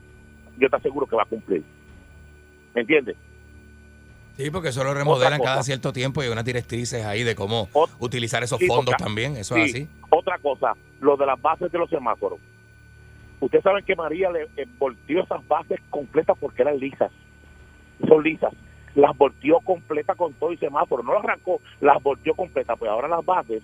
[0.58, 1.62] yo te aseguro que va a cumplir.
[2.74, 3.16] ¿Me entiendes?
[4.36, 7.68] Sí, porque eso lo remodelan cada cierto tiempo y hay unas directrices ahí de cómo
[7.72, 9.36] Ot- utilizar esos sí, fondos porque- también.
[9.36, 9.60] Eso Sí.
[9.62, 9.88] es así.
[10.08, 12.38] Otra cosa, lo de las bases de los semáforos.
[13.40, 14.46] Ustedes saben que María le
[14.78, 17.10] volteó esas bases completas porque eran lisas.
[18.06, 18.52] Son lisas.
[18.94, 21.02] Las volteó completa con todo y semáforo.
[21.02, 22.76] No las arrancó, las volteó completa.
[22.76, 23.62] Pues ahora las bases,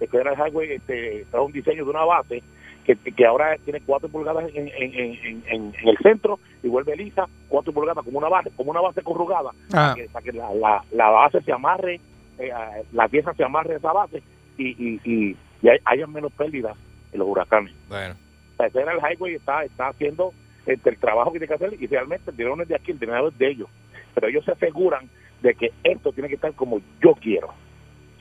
[0.00, 2.42] el Federal Highway este, trae un diseño de una base
[2.84, 6.96] que, que ahora tiene 4 pulgadas en, en, en, en- en el centro y vuelve
[6.96, 9.92] lisa, 4 pulgadas como una base, como una base corrugada, Ah.
[9.92, 12.00] para que, para que la, la, la base se amarre,
[12.38, 14.20] eh, a- la pieza se amarre a esa base
[14.58, 16.76] y, y, y, y hay- haya menos pérdidas
[17.12, 17.72] en los huracanes.
[17.88, 18.16] Bueno,
[18.70, 20.32] sea, el highway está, está haciendo
[20.66, 22.92] este, el trabajo que tiene que hacer y realmente el dinero no es de aquí,
[22.92, 23.68] el dinero es de ellos.
[24.14, 25.08] Pero ellos se aseguran
[25.42, 27.48] de que esto tiene que estar como yo quiero.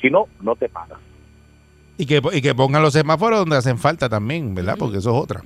[0.01, 0.99] Si no, no te pagan.
[1.97, 4.75] Y que, y que pongan los semáforos donde hacen falta también, ¿verdad?
[4.80, 5.41] Porque eso es otra.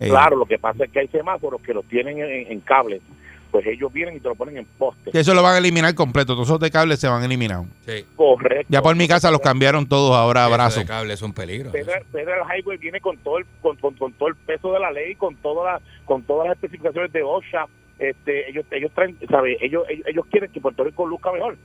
[0.00, 3.00] Eh, Claro, lo que pasa es que hay semáforos que los tienen en, en cables.
[3.50, 5.12] Pues ellos vienen y te lo ponen en postes.
[5.12, 6.34] Que eso lo van a eliminar completo.
[6.34, 7.62] Todos esos de cable se van a eliminar.
[7.86, 8.04] sí.
[8.14, 8.66] Correcto.
[8.68, 10.80] Ya por mi casa los cambiaron todos ahora a Eso brazo.
[10.80, 11.70] de cable es un peligro.
[11.70, 14.90] Federal, Federal Highway viene con todo el con, con- con todo el peso de la
[14.90, 17.66] ley, con todas las con todas las especificaciones de OSHA.
[17.98, 21.56] Este, ellos ellos traen, sabe, ellos, ellos ellos quieren que Puerto Rico luzca mejor.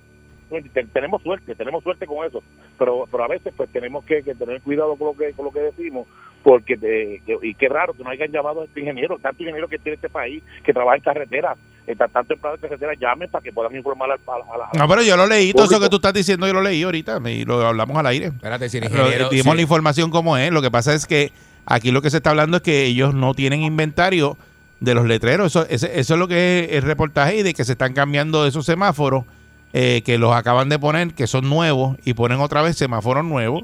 [0.73, 2.43] Ten- Tenemos suerte, tenemos suerte con eso,
[2.77, 5.51] pero pero a veces pues tenemos que, que tener cuidado con lo que con lo
[5.51, 6.07] que decimos,
[6.43, 9.67] porque de- que- y qué raro que no hayan llamado a este ingeniero, tanto ingeniero
[9.67, 13.41] que tiene este país que trabaja en carreteras, eh, tanto empleados de carreteras llamen para
[13.43, 15.79] que puedan informar al- a, la- a la- No, pero yo lo leí, todo eso
[15.79, 18.27] que tú estás diciendo, yo lo leí ahorita y lo hablamos al aire.
[18.27, 19.29] Espérate, si ingeniero...
[19.29, 20.51] dimos la información como es.
[20.51, 21.32] Lo que pasa es que
[21.65, 24.38] aquí lo que se está hablando es que ellos no tienen inventario
[24.82, 25.47] de los letreros.
[25.47, 28.45] Eso, ese- eso es lo que es el reportaje y de que se están cambiando
[28.45, 29.23] esos semáforos
[29.71, 33.63] eh, que los acaban de poner, que son nuevos, y ponen otra vez semáforos nuevos.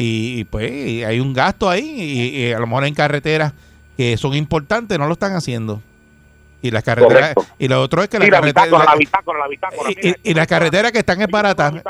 [0.00, 3.52] Y, y, pues y hay un gasto ahí y, y a lo mejor en carreteras
[3.96, 5.82] que son importantes no lo están haciendo.
[6.62, 7.54] Y las carreteras Correcto.
[7.58, 9.90] y lo otro es que las la carreteras bitácora, la bitácora, la bitácora.
[10.22, 11.82] y, las carreteras que están es baratas la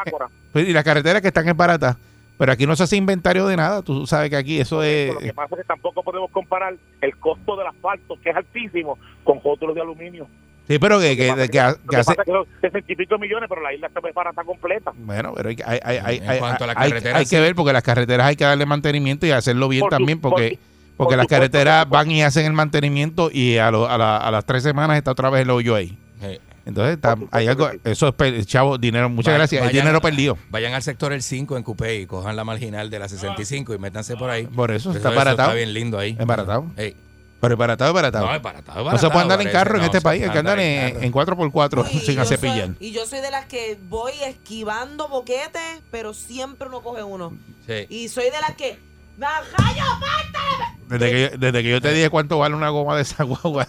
[0.52, 1.96] pues, y las carreteras que están es baratas
[2.38, 5.20] pero aquí no se hace inventario de nada tú sabes que aquí eso es Lo
[5.20, 9.42] que pasa es que tampoco podemos comparar el costo del asfalto, que es altísimo, con
[9.42, 10.26] rótulos de aluminio.
[10.68, 11.76] Sí pero que, que que, que- hace
[12.14, 14.92] pasa que son 60 y pico millones, pero la isla está barata completa.
[14.96, 17.26] bueno pero hay, que- hay, hay, hay, En hay- cuanto a las hay- carreteras, hay
[17.26, 20.50] que ver porque las carreteras hay que darle mantenimiento y hacerlo bien Por también porque
[20.50, 20.58] por-
[20.98, 24.16] porque por las supuesto, carreteras van y hacen el mantenimiento y a, lo- a, la-
[24.18, 26.38] a las tres semanas está otra vez el hoyo ahí Sí.
[26.66, 30.82] entonces está- hay algo eso es chavo dinero muchas gracias es dinero perdido Vayan al
[30.82, 34.28] sector el 5 en Coupé y cojan la marginal de la 65 y métanse por
[34.30, 34.46] ahí.
[34.46, 36.16] por eso está eso baratado Está bien lindo ahí.
[36.18, 36.66] Es baratado.
[36.76, 36.94] Ey.
[37.40, 39.52] Pero es baratado es baratado No, es baratado, es no se puede baratado, andar en
[39.52, 41.36] carro en este país hay que andar en en, carro.
[41.36, 44.12] en 4x4 Y sin yo hacer soy- pillar Y yo soy de las que voy
[44.26, 47.36] esquivando boquetes, pero siempre uno coge uno.
[47.66, 47.86] Sí.
[47.88, 48.78] Y soy de las que.
[49.18, 50.78] ¡Najayo, pártale!
[50.88, 53.66] Desde que, yo, desde que yo te dije cuánto vale una goma de esa guagua,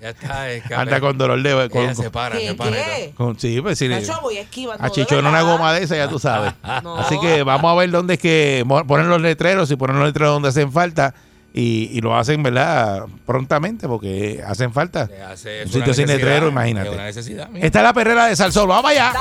[0.00, 0.48] Ya está.
[0.50, 1.68] es que anda con dolor de...
[1.68, 2.48] Con, Ella se para, ¿Qué?
[2.48, 2.76] se para.
[3.16, 3.88] con- sí, pues sí.
[3.88, 4.82] Nacho, voy esquivando.
[4.84, 6.52] A Chichón una goma de esa, ya tú sabes.
[6.84, 6.96] No.
[6.96, 10.34] Así que vamos a ver dónde es que ponen los letreros y ponen los letreros
[10.34, 11.14] donde hacen falta
[11.52, 13.04] y, y lo hacen, ¿verdad?
[13.26, 15.08] Prontamente porque hacen falta.
[15.30, 16.88] hace- Un sitio sin letrero, imagínate.
[16.88, 17.48] Es una necesidad.
[17.48, 17.66] mira.
[17.66, 18.68] Esta es la perrera de Salsol.
[18.68, 19.12] ¡Vamos allá!
[19.12, 19.20] Yo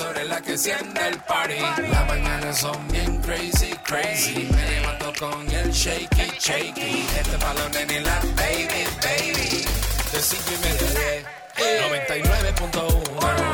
[0.00, 1.60] es la que enciende el party.
[1.88, 4.48] Las mañanas son bien crazy, crazy.
[4.50, 7.06] Me levanto con el shaky, shaky.
[7.16, 9.64] Este balón en la baby, baby.
[10.12, 11.24] De cinco y media a diez.
[11.54, 13.53] 99.1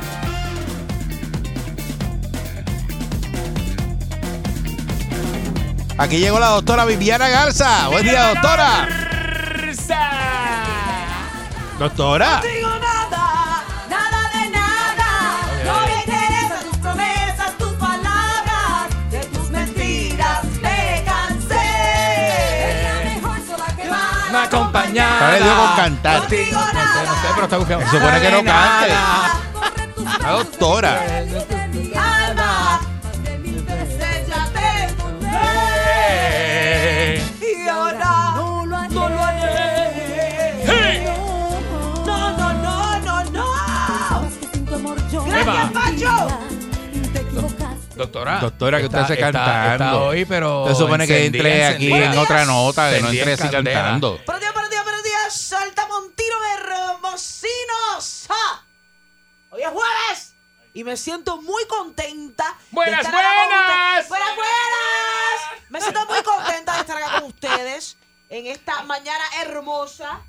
[6.01, 7.87] Aquí llegó la doctora Viviana Garza.
[7.89, 8.87] Buen día, doctora.
[11.77, 12.41] Doctora.
[12.41, 15.37] digo nada, nada de nada.
[15.63, 22.83] No me interesan tus promesas, tus palabras, de tus mentiras me cansé.
[22.83, 25.19] la mejor sola que Una va acompañada.
[25.19, 26.23] Ahora le dio con cantar.
[26.23, 27.81] No sé, no sé, pero está bufiado.
[27.83, 28.93] Se supone que no cante.
[30.23, 30.99] La doctora.
[47.95, 48.39] Doctora.
[48.39, 49.73] Doctora, que usted hace está- cantando.
[49.85, 50.65] Está hoy, pero.
[50.67, 52.13] Se supone que entre aquí encendida.
[52.13, 53.81] en otra nota, que no entre en así candela.
[53.81, 54.19] cantando.
[54.25, 55.33] Buenos días, buenos días, buenos días.
[55.41, 58.25] Saltamos un tiro hermosinos.
[58.27, 58.65] ¡Ja!
[59.51, 60.35] Hoy es jueves
[60.73, 62.43] y me siento muy contenta.
[62.45, 63.69] de ¡Buenas, estar acá con buenas!
[64.01, 64.09] ustedes.
[64.09, 65.69] ¡Buenas, buenas!
[65.69, 67.97] Me siento muy contenta de estar acá con ustedes
[68.29, 70.21] en esta mañana hermosa.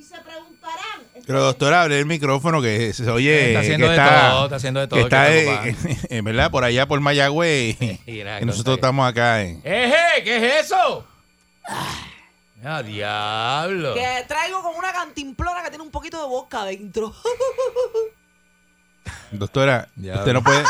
[0.00, 1.02] Y se preguntarán.
[1.26, 3.48] Pero doctora, abre el micrófono que se oye.
[3.48, 6.50] Está haciendo que de todo, está haciendo de todo, Que está, ¿qué eh, eh, ¿verdad?
[6.50, 7.76] Por allá, por Mayagüez.
[8.06, 9.60] y- nosotros estamos acá en.
[9.62, 10.24] ¡Eje!
[10.24, 11.04] ¿Qué es eso?
[12.64, 13.92] ¡Ah, diablo!
[13.94, 17.14] Que traigo como una cantimplora que tiene un poquito de boca adentro.
[19.32, 20.16] Doctora, Ya.
[20.16, 20.62] usted no puede,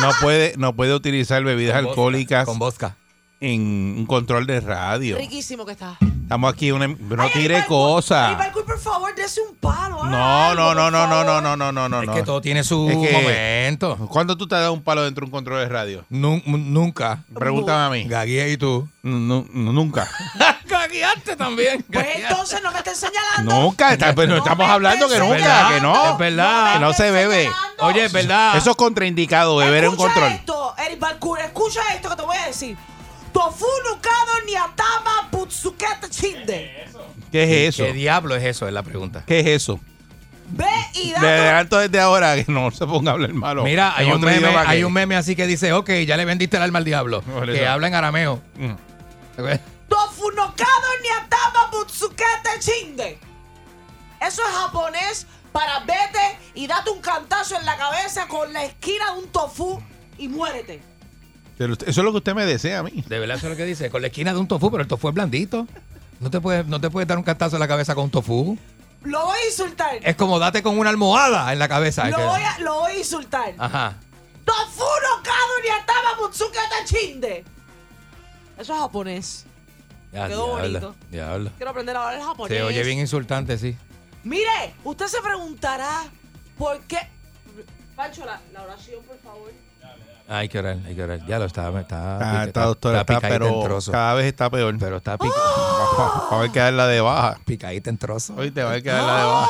[0.00, 2.96] no puede, no puede utilizar bebidas Con vodka, alcohólicas Con vodka.
[3.40, 3.60] en
[3.98, 5.16] un control de radio.
[5.18, 5.96] Riquísimo que está.
[6.28, 8.36] Estamos aquí, una, no Ay, tire cosas.
[8.52, 10.04] Por favor, dese un palo.
[10.04, 12.14] No, no, no, no, no, no, no, no, no, no, Es no.
[12.14, 13.96] que todo tiene su Es que- momento.
[14.10, 16.04] ¿Cuándo tú te has dado un palo dentro de un control de radio?
[16.10, 17.24] Nun- nunca.
[17.34, 18.04] Pregúntame a mí.
[18.06, 18.86] Gagué y tú.
[19.02, 20.06] No, no, nunca.
[20.66, 21.82] Gagueaste también.
[21.90, 23.50] Pues entonces no me estén señalando.
[23.62, 23.94] Nunca.
[23.94, 26.12] está- pues, no estamos me hablando que estés nunca, que no.
[26.12, 26.74] Es verdad.
[26.74, 27.44] Que no se bebe.
[27.44, 27.56] estés.
[27.80, 28.54] Oye, es verdad.
[28.54, 30.32] Eso es contraindicado, beber en un Escucha control.
[30.32, 32.76] esto, Eric Balcour, escucha esto que te voy a decir.
[33.38, 36.86] Tofu nukado ni atama butsukete chinde.
[37.30, 37.84] ¿Qué es eso?
[37.84, 38.66] ¿Qué diablo es eso?
[38.66, 39.22] Es la pregunta.
[39.24, 39.78] ¿Qué es eso?
[40.48, 43.62] Ve y Le adelanto desde ahora que no se ponga a hablar malo.
[43.62, 46.24] Mira, hay un, meme, idioma que- hay un meme así que dice, ok, ya le
[46.24, 47.22] vendiste el alma al diablo.
[47.22, 47.70] Por que eso.
[47.70, 48.42] habla en arameo.
[48.56, 48.72] Mm.
[49.88, 53.18] Tofu nukado ni atama butsukete chinde.
[54.20, 59.12] Eso es japonés para vete y date un cantazo en la cabeza con la esquina
[59.12, 59.80] de un tofu
[60.18, 60.80] y muérete.
[61.58, 63.04] Pero usted- eso es lo que usted me desea a mí.
[63.06, 63.90] De verdad, eso es lo que dice.
[63.90, 65.66] Con la esquina de un tofu, pero el tofu es blandito.
[66.20, 68.56] No te puedes, no te puedes dar un cantazo en la cabeza con un tofu.
[69.02, 69.98] Lo voy a insultar.
[70.02, 72.08] Es como date con una almohada en la cabeza.
[72.08, 73.54] Lo que- voy a, lo voy a insultar.
[73.58, 73.94] Ajá.
[74.44, 77.44] Tofu nukado ni atama butsukete chinde.
[78.58, 79.44] Eso es japonés.
[80.12, 80.94] Ya, Quedó diablo, bonito.
[81.10, 81.50] Diablo.
[81.56, 82.56] Quiero aprender a hablar japonés.
[82.56, 83.76] Se oye bien insultante, sí.
[84.24, 86.04] Mire, usted se preguntará
[86.56, 86.98] por qué.
[87.94, 89.52] Pancho, la, la oración, por favor.
[90.30, 91.24] Hay que orar, hay que orar.
[91.26, 93.92] Ya lo está, está, Ah, esta doctora está, picadita en pero trozo.
[93.92, 94.76] cada vez está peor.
[94.78, 97.38] Pero está pica- Va a haber que darla de baja.
[97.46, 98.34] picadita en trozo.
[98.36, 99.48] Hoy te va a haber que darla de baja.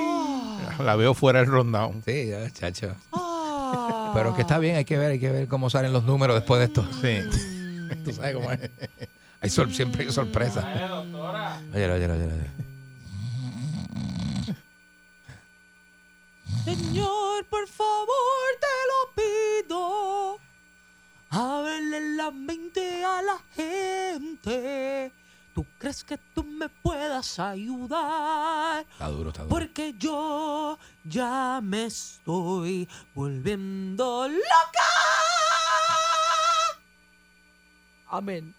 [0.00, 2.02] Ah, La veo fuera del rundown.
[2.04, 2.94] Sí, ya, chacho.
[3.12, 4.12] ah.
[4.14, 6.58] Pero que está bien, hay que ver, hay que ver cómo salen los números después
[6.60, 6.86] de esto.
[7.00, 7.20] Sí.
[8.04, 8.60] Tú sabes cómo es.
[9.40, 10.64] Hay sor- siempre hay sorpresa.
[11.74, 12.67] Oye, oye, oye, oye.
[16.64, 20.38] Señor, por favor, te lo pido.
[21.30, 25.12] Ábrele la mente a la gente.
[25.54, 28.86] ¿Tú crees que tú me puedas ayudar?
[28.92, 29.54] Está duro, está duro.
[29.54, 34.88] Porque yo ya me estoy volviendo loca.
[38.06, 38.54] Amén.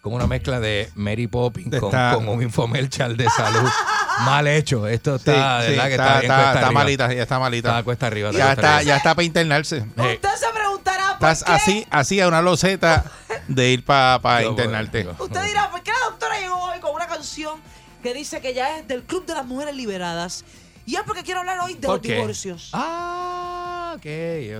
[0.00, 3.68] Como una mezcla de Mary Poppins con, Está- con un infomercial de salud.
[4.24, 4.86] Mal hecho.
[4.86, 5.84] Esto Sí, está, sí, ¿verdad?
[5.86, 6.72] que está, está, bien está- cuesta está arriba.
[6.80, 7.68] malita, ya está malita.
[7.70, 8.30] Está cuesta arriba.
[8.30, 8.82] ya cuesta está, arriba.
[8.88, 9.76] ya está para internarse.
[9.96, 11.52] Eh, Usted se preguntará por Estás qué.
[11.52, 13.04] así, así a una loseta
[13.48, 15.08] de ir para Yo, internarte.
[15.18, 17.60] Usted dirá, ¿por qué la doctora llegó hoy con una canción
[18.02, 20.44] que dice que ya es del Club de las Mujeres Liberadas?
[20.86, 22.14] Y es porque quiero hablar hoy de ¿Por los qué?
[22.14, 22.70] divorcios.
[22.72, 24.06] Ah, ok,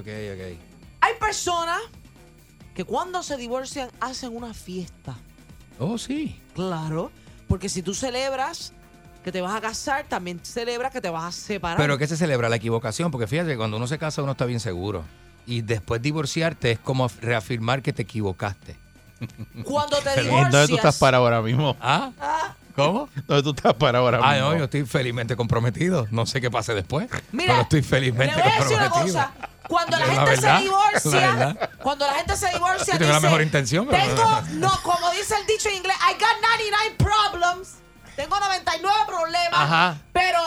[0.01, 0.59] ok, ok.
[1.01, 1.79] Hay personas
[2.79, 5.17] que cuando se divorcian hacen una fiesta.
[5.81, 6.41] Oh, sí.
[6.55, 7.11] Claro,
[7.49, 8.73] porque si tú celebras
[9.25, 11.77] que te vas a casar, también celebras que te vas a separar.
[11.77, 12.49] Pero ¿qué se celebra?
[12.49, 13.11] La equivocación.
[13.11, 15.03] Porque fíjate, cuando uno se casa, uno está bien seguro.
[15.45, 18.77] Y después divorciarte es como reafirmar que te equivocaste.
[19.65, 20.53] cuando te ¿Y divorcias...
[20.53, 21.77] ¿Dónde tú estás para ahora mismo?
[21.81, 22.55] ¿Ah?
[22.87, 23.09] ¿Cómo?
[23.27, 24.51] ¿Dónde tú estás para ahora Ah, mismo?
[24.53, 26.07] no, yo estoy felizmente comprometido.
[26.11, 27.09] No sé qué pase después.
[27.33, 29.25] Mira, pero estoy Le felizmente voy a decir una comprometido.
[29.25, 29.33] cosa.
[29.69, 33.13] Cuando la La gente verdad, se divorcia, la cuando la gente se divorcia, Yo tengo
[33.13, 36.41] la dice, mejor intención, pero- Tengo, no, como dice el dicho en inglés, I got
[36.41, 37.75] 99 problems.
[38.17, 39.53] Tengo 99 problemas.
[39.61, 39.99] Ajá.
[40.15, 40.39] Pero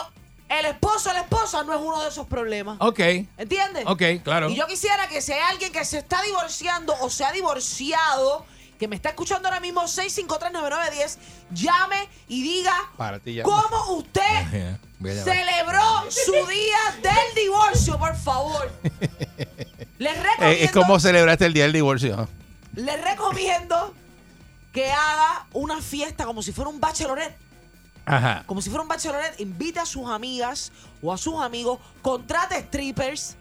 [0.48, 2.76] el esposo o la esposa no es uno de esos problemas.
[2.80, 2.98] Ok,
[3.38, 3.84] ¿Entiendes?
[3.86, 4.50] ok, claro.
[4.50, 8.44] Y yo quisiera que si hay alguien que se está divorciando o se ha divorciado,
[8.82, 11.16] que me está escuchando ahora mismo, 6539910,
[11.52, 13.44] llame y diga Para ti ya.
[13.44, 14.76] cómo usted
[15.22, 15.80] celebró
[16.10, 18.72] su día del divorcio, por favor.
[20.00, 22.28] Les Eh, recomiendo, es como celebraste el día del divorcio.
[22.74, 23.94] les recomiendo
[24.72, 27.36] que haga una fiesta como si fuera un bachelorette.
[28.04, 28.42] Ajá.
[28.46, 33.36] Como si fuera un bachelorette, invite a sus amigas o a sus amigos, contrate strippers,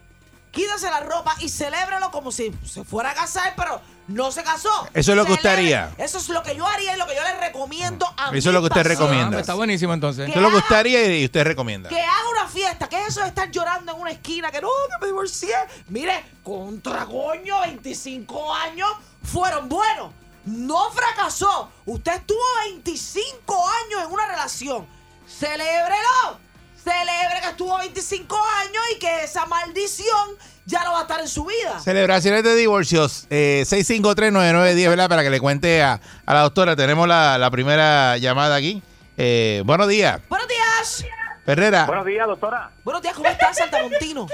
[0.51, 4.69] quítase la ropa y celébralo como si se fuera a casar, pero no se casó.
[4.93, 5.93] Eso es lo que usted haría.
[5.97, 8.53] Eso es lo que yo haría y lo que yo le recomiendo a Eso es
[8.53, 9.27] lo que usted recomienda.
[9.27, 10.29] Ah, pues está buenísimo entonces.
[10.29, 11.89] Eso es lo que usted haría y usted recomienda.
[11.89, 12.89] que haga una fiesta.
[12.89, 14.51] ¿Qué es eso de estar llorando en una esquina?
[14.51, 15.55] Que no, que me divorcié.
[15.87, 18.89] Mire, contra coño, 25 años
[19.23, 20.11] fueron buenos.
[20.45, 21.69] No fracasó.
[21.85, 24.87] Usted estuvo 25 años en una relación.
[25.27, 26.50] Celébrelo.
[26.83, 30.29] Celebre que estuvo 25 años y que esa maldición
[30.65, 31.79] ya no va a estar en su vida.
[31.79, 33.27] Celebraciones de divorcios.
[33.29, 35.09] Eh, 6539910, ¿verdad?
[35.09, 36.75] Para que le cuente a, a la doctora.
[36.75, 38.81] Tenemos la, la primera llamada aquí.
[39.17, 40.19] Eh, buenos días.
[40.29, 41.05] Buenos días.
[41.45, 41.85] Herrera.
[41.85, 42.71] Buenos días, doctora.
[42.83, 44.27] Buenos días, ¿cómo estás, Saltamontino?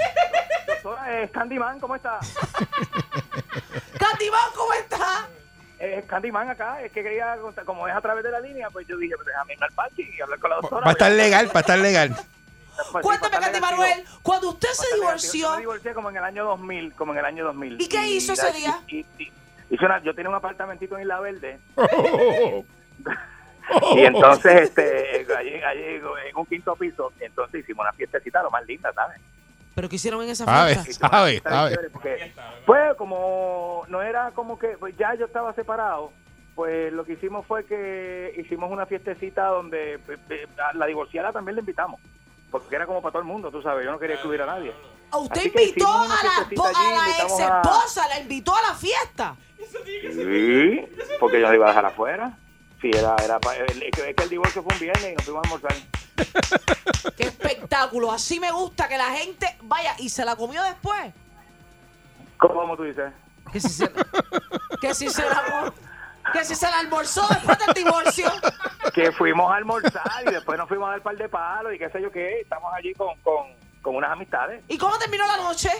[0.66, 2.18] Doctora, es Candyman, ¿cómo está?
[3.98, 5.24] Candyman, ¿cómo estás?
[5.78, 8.96] Es Candyman acá, es que quería, como es a través de la línea, pues yo
[8.96, 10.84] dije, pues déjame irme al parque y hablar con la doctora.
[10.84, 12.16] Va a estar legal, va a estar legal.
[12.92, 16.16] Pues sí, Cuéntame, Candy estar Manuel, cuando usted se divorció, Yo me divorcié como en
[16.16, 17.80] el año 2000, como en el año 2000.
[17.80, 18.80] ¿Y qué hizo ese y- día?
[18.88, 19.32] y- y-
[19.70, 21.58] hice una- yo tenía un apartamentito en Isla Verde.
[23.94, 25.82] y entonces, este, allí, allí
[26.28, 29.20] en un quinto piso, entonces hicimos una fiestecita lo más linda, ¿sabes?
[29.74, 31.24] ¿pero qué hicieron en esa fiesta?
[31.24, 31.70] Bien sabe.
[31.74, 32.32] chévere porque,
[32.66, 36.10] Pues como no era como que, pues ya yo estaba separado,
[36.56, 41.30] pues lo que hicimos fue que hicimos una fiestecita donde pues, eh, a la divorciada
[41.32, 42.00] también la invitamos.
[42.50, 44.72] Porque era como para todo el mundo, tú sabes, yo no quería excluir a nadie.
[45.10, 48.20] ¿A usted Así invitó a la, fiestecita espo- allí, a la ex a- esposa, la
[48.20, 49.36] invitó a la fiesta?
[49.68, 50.86] Sí,
[51.20, 52.38] porque yo la iba a dejar afuera.
[52.80, 55.24] Sí, era, era pa- es que es que el divorcio fue un viernes y nos
[55.24, 57.12] fuimos a almorzar.
[57.16, 58.12] ¡Qué espectáculo!
[58.12, 61.12] Así me gusta que la gente vaya y se la comió después.
[62.38, 63.12] ¿Cómo tú dices?
[63.52, 63.90] Que si se,
[64.80, 65.72] que si se la,
[66.32, 68.30] que si se la almorzó después del divorcio.
[69.04, 71.88] Que fuimos a almorzar y después nos fuimos a dar par de palos y qué
[71.90, 72.40] sé yo qué.
[72.40, 73.46] Estamos allí con, con,
[73.82, 74.62] con unas amistades.
[74.68, 75.70] ¿Y cómo terminó la noche?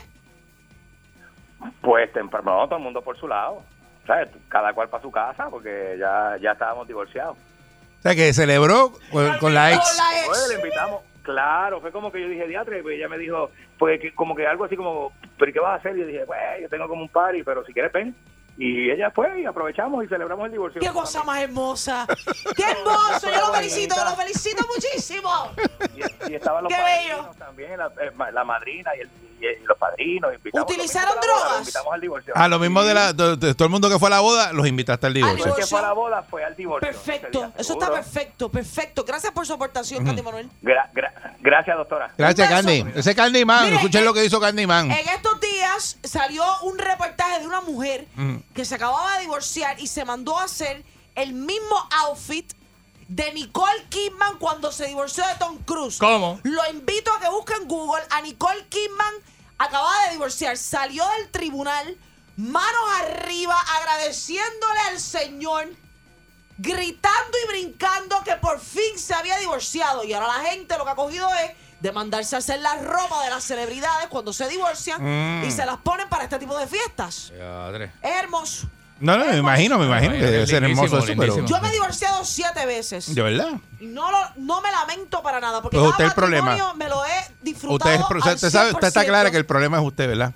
[1.81, 3.63] Pues temprano, todo el mundo por su lado.
[4.07, 4.31] ¿Sabes?
[4.49, 7.37] Cada cual para su casa porque ya, ya estábamos divorciados.
[7.37, 9.97] O sea, que celebró con, con la Con ex.
[9.99, 10.49] la Pues ex.
[10.49, 11.03] le invitamos.
[11.23, 14.47] Claro, fue como que yo dije, diatre, pues ella me dijo, pues que, como que
[14.47, 15.95] algo así como, ¿pero qué vas a hacer?
[15.97, 18.15] Y yo dije, pues yo tengo como un party, pero si quieres ven.
[18.61, 20.81] Y ella fue y aprovechamos y celebramos el divorcio.
[20.81, 22.07] ¡Qué cosa más hermosa!
[22.57, 23.31] ¡Qué hermoso!
[23.33, 25.31] Yo lo felicito, lo felicito muchísimo.
[25.95, 27.31] Y, y estaban los ¡Qué bello!
[27.39, 30.35] también, la, eh, la madrina y, el- y- y los padrinos.
[30.35, 31.53] Invitamos, ¿Utilizaron lo boda, drogas?
[31.53, 32.33] lo invitamos al divorcio.
[32.37, 34.53] A lo mismo de la, de- de- todo el mundo que fue a la boda,
[34.53, 35.45] los invitaste al divorcio.
[35.45, 36.89] Pues que fue a la boda, fue al divorcio.
[36.89, 39.05] Perfecto, día, eso está perfecto, perfecto.
[39.05, 40.49] Gracias por su aportación, Candy Manuel.
[40.63, 42.13] Gra- gra- gracias, doctora.
[42.17, 42.49] Gracias.
[42.49, 42.85] Candy.
[42.95, 44.91] Ese Candyman, Mire, escuchen eh, lo que hizo Candyman.
[44.91, 48.37] En estos días salió un reportaje de una mujer Mm.
[48.55, 50.83] que se acababa de divorciar y se mandó a hacer
[51.15, 51.77] el mismo
[52.07, 52.53] outfit
[53.09, 55.99] de Nicole Kidman cuando se divorció de Tom Cruise.
[55.99, 56.41] ¿Cómo?
[56.45, 59.15] Lo invito a que busquen en Google a Nicole Kidman.
[59.59, 61.97] Acababa de divorciar, salió del tribunal,
[62.37, 65.69] manos arriba, agradeciéndole al Señor,
[66.59, 70.05] gritando y brincando que por fin se había divorciado.
[70.05, 73.23] Y ahora la gente lo que ha cogido es de mandarse a hacer la ropa
[73.25, 75.45] de las celebridades cuando se divorcian Mm.
[75.45, 77.33] y se las ponen para este tipo de fiestas.
[78.03, 78.69] Es hermoso.
[79.01, 81.47] No, no, me imagino, me imagino que debe ser hermoso eso, pero.
[81.47, 83.15] Yo me he divorciado siete veces.
[83.15, 83.53] ¿De verdad?
[83.81, 86.47] Y no, lo- no me lamento para nada, porque Pues cada usted el problema.
[86.47, 87.11] matrimonio me lo he
[87.43, 89.07] disfrutado Usted, es, al usted, sabe, usted está 100%.
[89.07, 90.33] clara que el problema es usted, ¿verdad?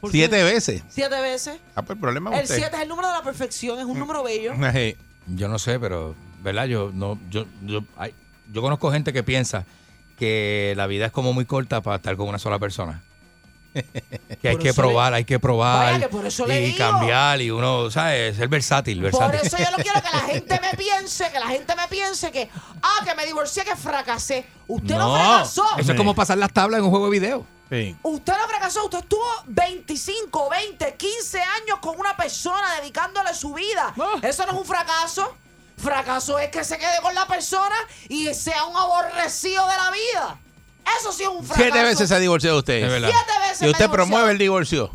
[0.00, 0.82] ¿Por Siete veces.
[0.88, 1.58] Siete veces.
[1.74, 2.56] Ah, pues el problema es El usted.
[2.58, 4.52] 7 es el número de la perfección, es un número bello.
[4.64, 4.96] Ajé.
[5.26, 6.64] Yo no sé, pero, ¿verdad?
[6.66, 8.14] Yo no, yo, yo, hay-
[8.52, 9.64] yo conozco gente que piensa
[10.18, 13.02] que la vida es como muy corta para estar con una sola persona.
[14.40, 16.64] Que hay Por que probar, le- hay que probar Vaya, que por eso le y
[16.72, 16.78] digo.
[16.78, 18.36] cambiar y uno, ¿sabes?
[18.36, 19.40] Ser versátil, Por versátil.
[19.46, 22.48] eso yo no quiero que la gente me piense, que la gente me piense que,
[22.82, 24.46] ah, que me divorcié, que fracasé.
[24.66, 25.64] Usted no, fracasó.
[25.78, 27.46] Eso es como pasar las tablas en un juego de video.
[27.70, 27.96] Sí.
[28.02, 33.94] Usted no fracasó, usted estuvo 25, 20, 15 años con una persona dedicándole su vida.
[34.00, 34.18] Ah.
[34.22, 35.36] Eso no es un fracaso.
[35.76, 37.74] Fracaso es que se quede con la persona
[38.08, 40.38] y sea un aborrecido de la vida.
[40.98, 41.62] Eso sí es un fracaso.
[41.62, 42.80] Siete veces se ha divorciado usted.
[42.88, 43.10] Siete
[43.40, 44.90] veces Y usted promueve el divorcio.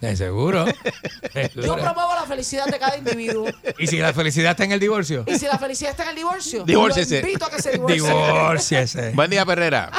[0.00, 0.66] De seguro.
[1.54, 3.46] Yo promuevo la felicidad de cada individuo.
[3.78, 5.24] y si la felicidad está en el divorcio.
[5.26, 7.20] Y si la felicidad está en el divorcio, Divórciese.
[7.22, 8.02] lo invito a que se divorcie.
[8.02, 9.10] Divórciese.
[9.14, 9.90] Buen día, Perrera.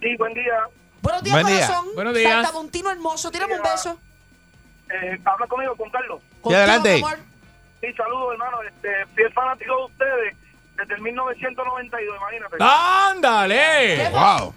[0.00, 0.54] Sí, buen día.
[1.02, 1.66] Buenos días, Buen día.
[1.66, 1.86] corazón.
[1.94, 2.32] Buenos días.
[2.32, 3.30] Santa Contino hermoso.
[3.30, 3.98] Tírame un beso.
[4.90, 6.22] Eh, habla conmigo, con Carlos.
[6.40, 7.02] Contigo, adelante.
[7.80, 8.58] Sí, saludos, hermano.
[8.62, 10.36] Este, fiel fanático de ustedes
[10.78, 12.56] desde el 1992, imagínate.
[12.60, 14.10] ¡Ándale!
[14.10, 14.54] Wow.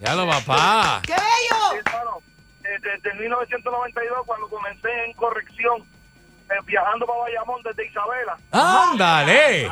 [0.00, 1.00] Ya lo, papá.
[1.02, 1.70] ¡Qué bello!
[1.70, 2.18] Sí, hermano.
[2.64, 5.82] Eh, desde el 1992, cuando comencé en corrección,
[6.50, 8.36] eh, viajando para Bayamón desde Isabela.
[8.50, 9.70] ¡Ándale!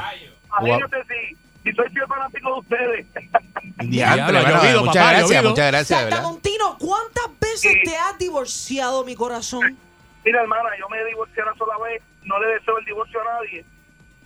[0.59, 3.07] Imagínate si, si soy fiel fanático de ustedes.
[3.77, 6.23] Diantre, lo ha bueno, llovido, muchas papá, gracias, muchas gracias, ¿verdad?
[6.23, 9.79] Contino, ¿cuántas veces te has divorciado, mi corazón?
[10.25, 13.65] Mira, hermana, yo me divorcié una sola vez, no le deseo el divorcio a nadie.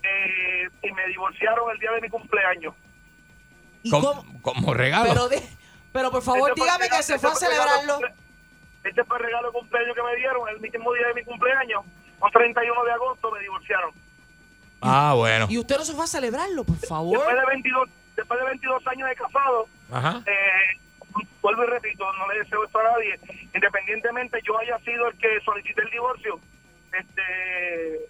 [0.05, 2.75] Eh, y me divorciaron el día de mi cumpleaños.
[3.83, 4.43] ¿Y Como, cómo?
[4.43, 5.29] como regalo.
[5.93, 7.99] Pero, por favor, Este dígame que se fue a este fue de celebrarlo.
[8.85, 11.85] Este fue el regalo de cumpleaños que me dieron, el mismo día de mi cumpleaños,
[12.21, 13.91] un 31 de agosto me divorciaron.
[14.83, 15.47] Ah, bueno.
[15.49, 17.17] Y usted no se fue a celebrarlo, por favor.
[17.17, 20.23] Después de 22, después de 22 años de casado, Ajá.
[20.27, 20.79] eh,
[21.41, 23.19] vuelvo y repito, no le deseo esto a nadie,
[23.55, 26.39] independientemente yo haya sido el que solicité el divorcio,
[26.93, 28.01] este,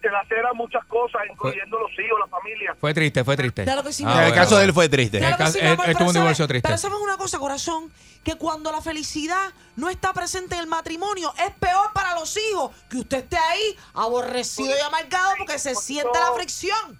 [0.00, 2.74] se le acera muchas cosas, incluyendo los hijos, la familia.
[2.80, 3.64] Fue triste, fue triste.
[3.64, 5.18] Claro que sí, Ah, en el caso de él fue triste.
[5.18, 5.36] Claro.
[5.36, 6.66] Claro que caso- sí, mi él- amor, él tuvo pero un divorcio triste.
[6.68, 7.92] Pero sabes una cosa, corazón,
[8.24, 12.70] que cuando la felicidad no está presente en el matrimonio, es peor para los hijos
[12.88, 16.98] que usted esté ahí aborrecido y amargado porque se siente la fricción.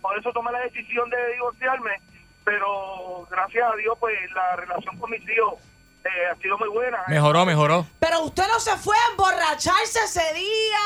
[0.00, 2.00] Por eso tomé la decisión de divorciarme,
[2.44, 5.54] pero gracias a Dios, pues la relación con mis hijos
[6.04, 6.98] eh, ha sido muy buena.
[7.08, 7.86] Mejoró, mejoró.
[7.98, 10.78] Pero usted no se fue a emborracharse ese día,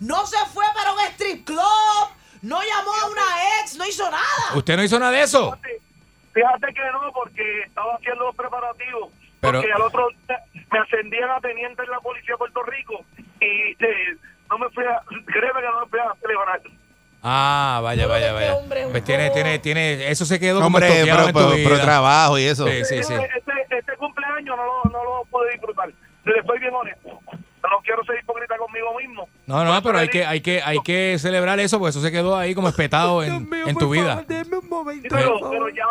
[0.00, 2.08] no se fue para un strip club,
[2.42, 4.54] no llamó a una ex, no hizo nada.
[4.54, 5.50] ¿Usted no hizo nada de eso?
[5.52, 5.80] Fíjate,
[6.34, 9.10] fíjate que no, porque estaba haciendo los preparativos.
[9.40, 10.38] Pero- porque al otro día
[10.70, 13.04] me ascendían a teniente en la policía de Puerto Rico
[13.40, 14.16] y eh,
[14.50, 16.60] no me fui a, créeme que no me fui a celebrar.
[17.22, 18.54] Ah, vaya, vaya, este vaya.
[18.56, 21.50] hombre Pues tiene, tiene, tiene, eso se quedó como Hombre, estoqueado pero, en tu pero-
[21.64, 21.82] pero vida.
[21.84, 22.66] trabajo y eso.
[22.68, 23.14] Sí, sí, sí.
[23.14, 25.88] Este, este cumpleaños no lo, no lo pude disfrutar.
[26.24, 27.20] Le soy bien honesto.
[27.62, 29.28] No quiero ser hipócrita conmigo mismo.
[29.46, 32.36] No, no, pero hay que, hay que, hay que celebrar eso, porque eso se quedó
[32.36, 34.24] ahí como espetado en, en tu vida.
[34.26, 35.84] Pero, pero ya,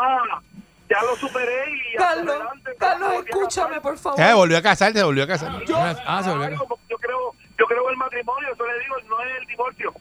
[0.90, 3.82] ya lo superé y Carlos, adelante, Carlos, escúchame, casar.
[3.82, 4.20] por favor.
[4.22, 5.50] Eh, volvió a casar, se volvió a casar.
[6.06, 9.22] Ah, se volvió a- Claro, yo creo, yo creo el matrimonio, eso le digo, no
[9.22, 9.94] es el divorcio.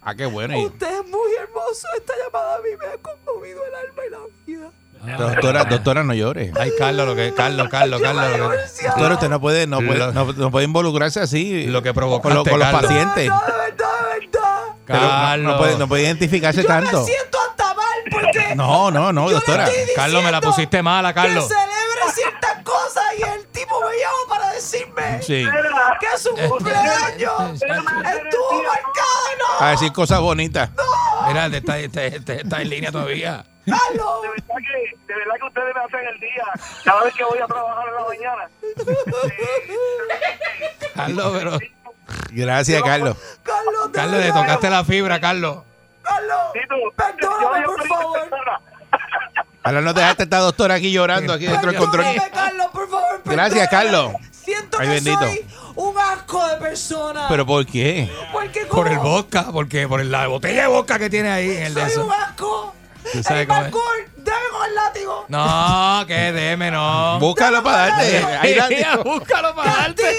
[0.00, 0.58] Ah, qué bueno.
[0.58, 1.86] Usted es muy hermoso.
[1.96, 4.70] Esta llamada a mí me ha conmovido el alma y la vida.
[5.02, 6.52] Doctora, doctora, no llore.
[6.58, 9.98] Ay, Carlos, lo que, Carlos, Carlos, Carlos, lo que, Doctora, usted no puede, no puede,
[9.98, 13.28] Lo- no, no puede involucrarse así Lo que provocaste, con, lo- con los pacientes.
[13.28, 14.50] No, de verdad, de verdad.
[14.86, 15.52] Pero no- Carlos.
[15.52, 17.00] no, puede, no puede identificarse Yo tanto.
[17.00, 19.68] me siento hasta mal porque No, no, no, doctora.
[19.96, 21.48] Carlos, me la pusiste mala, Carlos.
[21.48, 25.44] Que celebre ciertas cosas y el tipo me llama para decirme Sí.
[26.00, 29.60] que su cumpleaños estuvo marcado.
[29.60, 30.70] A decir cosas bonitas.
[31.28, 33.44] Mira, está, te- te- está en línea todavía.
[33.64, 36.44] De verdad que, de verdad que ustedes me hacen el día
[36.84, 38.48] cada vez que voy a trabajar en la mañana.
[40.94, 41.58] Carlos, pero.
[42.32, 43.16] Gracias, Carlos.
[43.42, 45.58] Carlos, Carlos, le tocaste la fibra, Carlos.
[46.02, 46.36] Carlos,
[46.96, 48.18] Perdóname, por favor.
[49.64, 52.04] Ahora no dejaste a esta doctora aquí llorando, aquí dentro del control.
[52.32, 53.20] Carlos, por favor.
[53.24, 53.68] Gracias.
[53.68, 54.12] Carlos.
[54.32, 55.20] Siento Ay, que bendito.
[55.20, 55.46] soy
[55.76, 57.26] un asco de persona.
[57.28, 58.10] ¿Pero por qué?
[58.32, 61.74] porque Por el vodka, porque por la botella de vodka que tiene ahí en el
[61.74, 62.04] de soy eso.
[62.06, 62.74] un asco.
[63.12, 63.66] Tú sabes El cómo es.
[63.66, 65.24] alcohol, debe con el látigo.
[65.28, 67.18] No, que deme, no.
[67.18, 68.16] Búscalo para darte.
[68.40, 70.02] Ahí la- Búscalo para darte.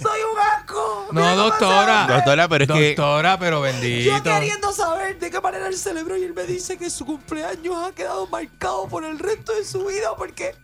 [0.00, 1.08] Soy un asco.
[1.12, 2.06] No, doctora.
[2.08, 4.22] Doctora, pero es que Doctora, pero Yo bendito.
[4.22, 7.92] queriendo saber de qué manera él celebró y él me dice que su cumpleaños ha
[7.94, 10.54] quedado marcado por el resto de su vida porque...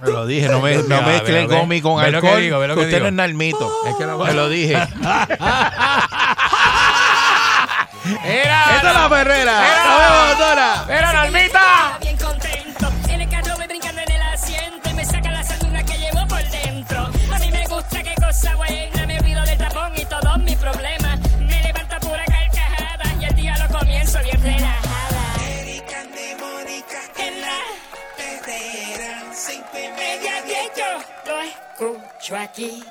[0.00, 2.40] Me lo dije, no, me, no Mira, mezclen gomi con alcohol.
[2.40, 3.68] digo, que usted no es narmito.
[3.88, 4.76] Es que lo- Me lo dije.
[8.24, 8.76] Era.
[8.76, 10.86] ¡Esta es la perrera!
[10.88, 11.98] ¡Era Nalmita!
[12.00, 12.92] Bien contento.
[13.08, 16.26] En el carro me brincando en el asiento y me saca la sanduna que llevo
[16.28, 17.00] por dentro.
[17.00, 19.06] A mí me gusta qué cosa buena.
[19.06, 21.18] Me olvido del tapón y todos mis problemas.
[21.40, 25.22] Me levanta pura carcajada y el día lo comienzo bien relajada.
[25.58, 27.58] Erika de Mónica en la
[28.16, 29.22] perrera.
[29.32, 30.84] Cinco y media diez yo
[31.26, 32.84] lo escucho aquí.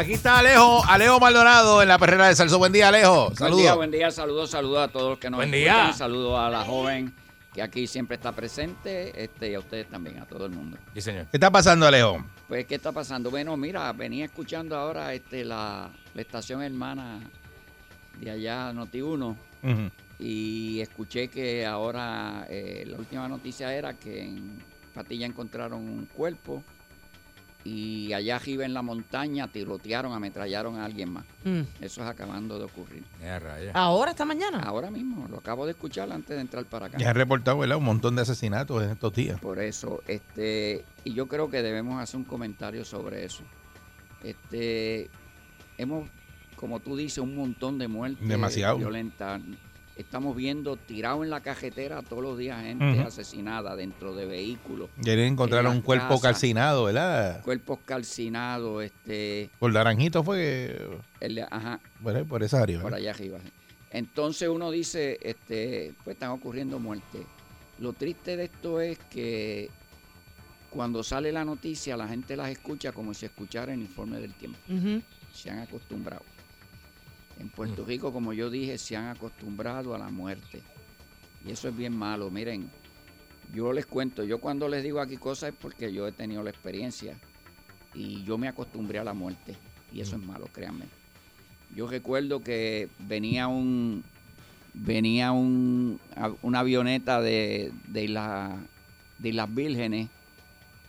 [0.00, 2.56] Aquí está Alejo, Alejo Maldonado en la perrera de Salso.
[2.58, 3.26] Buen día, Alejo.
[3.26, 3.76] Buen día, Saludos.
[3.76, 5.86] buen día, saludos, saludos a todos los que nos Buen escuchan.
[5.88, 5.92] día.
[5.92, 7.12] Saludos a la joven
[7.52, 10.78] que aquí siempre está presente este, y a ustedes también, a todo el mundo.
[10.94, 11.26] Sí, señor.
[11.26, 12.24] ¿Qué está pasando, Alejo?
[12.48, 13.30] Pues, ¿qué está pasando?
[13.30, 17.20] Bueno, mira, venía escuchando ahora este, la, la estación hermana
[18.18, 19.90] de allá, Noti1, Ujú.
[20.18, 24.62] y escuché que ahora eh, la última noticia era que en
[24.94, 26.62] Patilla encontraron un cuerpo
[27.64, 31.24] y allá arriba en la montaña tirotearon, ametrallaron a alguien más.
[31.44, 31.60] Mm.
[31.80, 33.02] Eso es acabando de ocurrir.
[33.20, 33.72] Ya, raya.
[33.74, 34.60] Ahora, esta mañana.
[34.60, 36.98] Ahora mismo, lo acabo de escuchar antes de entrar para acá.
[36.98, 37.76] Ya han reportado, ¿verdad?
[37.76, 39.38] Un montón de asesinatos en estos días.
[39.40, 43.42] Por eso, este, y yo creo que debemos hacer un comentario sobre eso.
[44.22, 45.10] Este,
[45.76, 46.08] hemos,
[46.56, 48.78] como tú dices, un montón de muertes Demasiado.
[48.78, 49.40] violentas.
[50.00, 55.32] Estamos viendo tirado en la cajetera todos los días gente asesinada dentro de vehículos, Quieren
[55.32, 56.22] encontrar un cuerpo casas.
[56.22, 57.42] calcinado, ¿verdad?
[57.42, 60.88] cuerpos calcinados, este, Por Naranjito fue que-
[61.20, 62.80] el de- ajá, por, por esa área.
[62.82, 63.38] por allá arriba.
[63.92, 67.22] Entonces uno dice, este, pues están ocurriendo muertes.
[67.80, 69.68] Lo triste de esto es que
[70.70, 74.58] cuando sale la noticia la gente las escucha como si escuchara el informe del tiempo.
[75.32, 76.22] Se han acostumbrado.
[77.40, 80.60] En Puerto Rico, como yo dije, se han acostumbrado a la muerte.
[81.46, 82.30] Y eso es bien malo.
[82.30, 82.70] Miren,
[83.54, 86.50] yo les cuento, yo cuando les digo aquí cosas es porque yo he tenido la
[86.50, 87.16] experiencia
[87.94, 89.56] y yo me acostumbré a la muerte.
[89.90, 90.84] Y eso es malo, créanme.
[91.74, 94.04] Yo recuerdo que venía un
[94.74, 95.98] venía un,
[96.42, 98.56] una avioneta de, de, la,
[99.18, 100.08] de las vírgenes,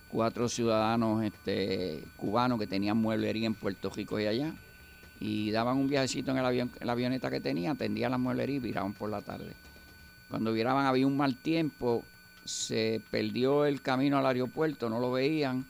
[0.10, 4.54] cuatro ciudadanos este, cubanos que tenían mueblería en Puerto Rico y allá,
[5.22, 8.58] y daban un viajecito en, el avión, en la avioneta que tenían, atendían las mueblerías
[8.58, 9.54] y viraban por la tarde.
[10.32, 12.04] Cuando viraban había un mal tiempo,
[12.44, 15.64] se perdió el camino al aeropuerto, no lo veían,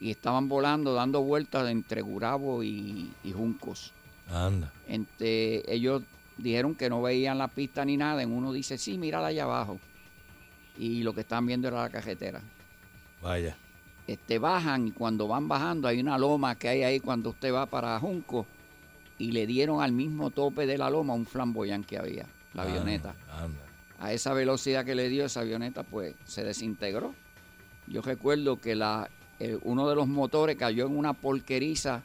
[0.00, 3.92] y estaban volando, dando vueltas entre Gurabo y, y Juncos.
[4.28, 4.72] Anda.
[5.20, 6.02] Ellos
[6.36, 8.20] dijeron que no veían la pista ni nada.
[8.20, 9.78] En uno dice, sí, mírala allá abajo.
[10.76, 12.40] Y lo que estaban viendo era la cajetera.
[13.22, 13.56] Vaya.
[14.08, 17.66] Este, bajan y cuando van bajando hay una loma que hay ahí cuando usted va
[17.66, 18.44] para Junco
[19.22, 23.14] y le dieron al mismo tope de la loma un flamboyán que había, la avioneta.
[23.30, 23.62] Anda.
[24.00, 27.14] A esa velocidad que le dio esa avioneta, pues se desintegró.
[27.86, 29.08] Yo recuerdo que la,
[29.62, 32.02] uno de los motores cayó en una porqueriza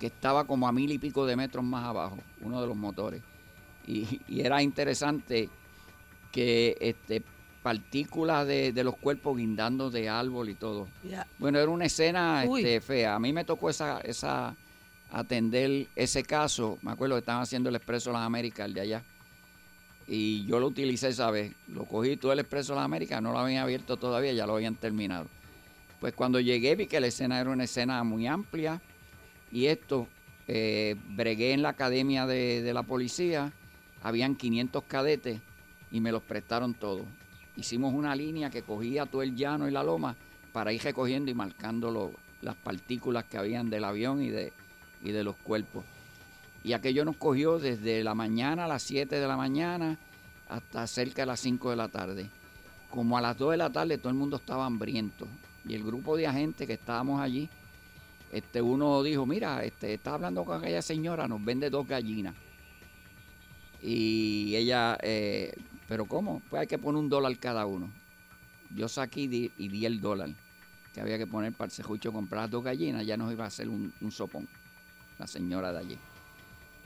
[0.00, 3.22] que estaba como a mil y pico de metros más abajo, uno de los motores.
[3.86, 5.48] Y, y era interesante
[6.32, 7.22] que este,
[7.62, 10.88] partículas de, de los cuerpos guindando de árbol y todo.
[11.08, 11.28] Ya.
[11.38, 13.14] Bueno, era una escena este, fea.
[13.14, 14.56] A mí me tocó esa, esa
[15.10, 16.78] atender ese caso.
[16.82, 19.04] Me acuerdo que estaban haciendo el Expreso las Américas, el de allá.
[20.08, 21.52] Y yo lo utilicé esa vez.
[21.68, 24.76] Lo cogí todo el Expreso las Américas, no lo habían abierto todavía, ya lo habían
[24.76, 25.26] terminado.
[26.00, 28.80] Pues cuando llegué vi que la escena era una escena muy amplia.
[29.50, 30.08] Y esto,
[30.48, 33.52] eh, bregué en la academia de, de la policía.
[34.02, 35.40] Habían 500 cadetes
[35.90, 37.06] y me los prestaron todos.
[37.56, 40.14] Hicimos una línea que cogía todo el llano y la loma
[40.52, 44.52] para ir recogiendo y marcando las partículas que habían del avión y de,
[45.06, 45.84] y de los cuerpos.
[46.64, 49.96] Y aquello nos cogió desde la mañana a las 7 de la mañana
[50.48, 52.28] hasta cerca de las 5 de la tarde.
[52.90, 55.28] Como a las 2 de la tarde todo el mundo estaba hambriento.
[55.64, 57.48] Y el grupo de agentes que estábamos allí,
[58.32, 62.34] este uno dijo, mira, este, está hablando con aquella señora, nos vende dos gallinas.
[63.80, 65.54] Y ella, eh,
[65.86, 66.42] pero ¿cómo?
[66.50, 67.90] Pues hay que poner un dólar cada uno.
[68.74, 70.30] Yo saqué y di, el dólar
[70.92, 73.68] que había que poner para el cejucho comprar dos gallinas, ya nos iba a hacer
[73.68, 74.48] un sopón,
[75.18, 75.98] la señora de allí.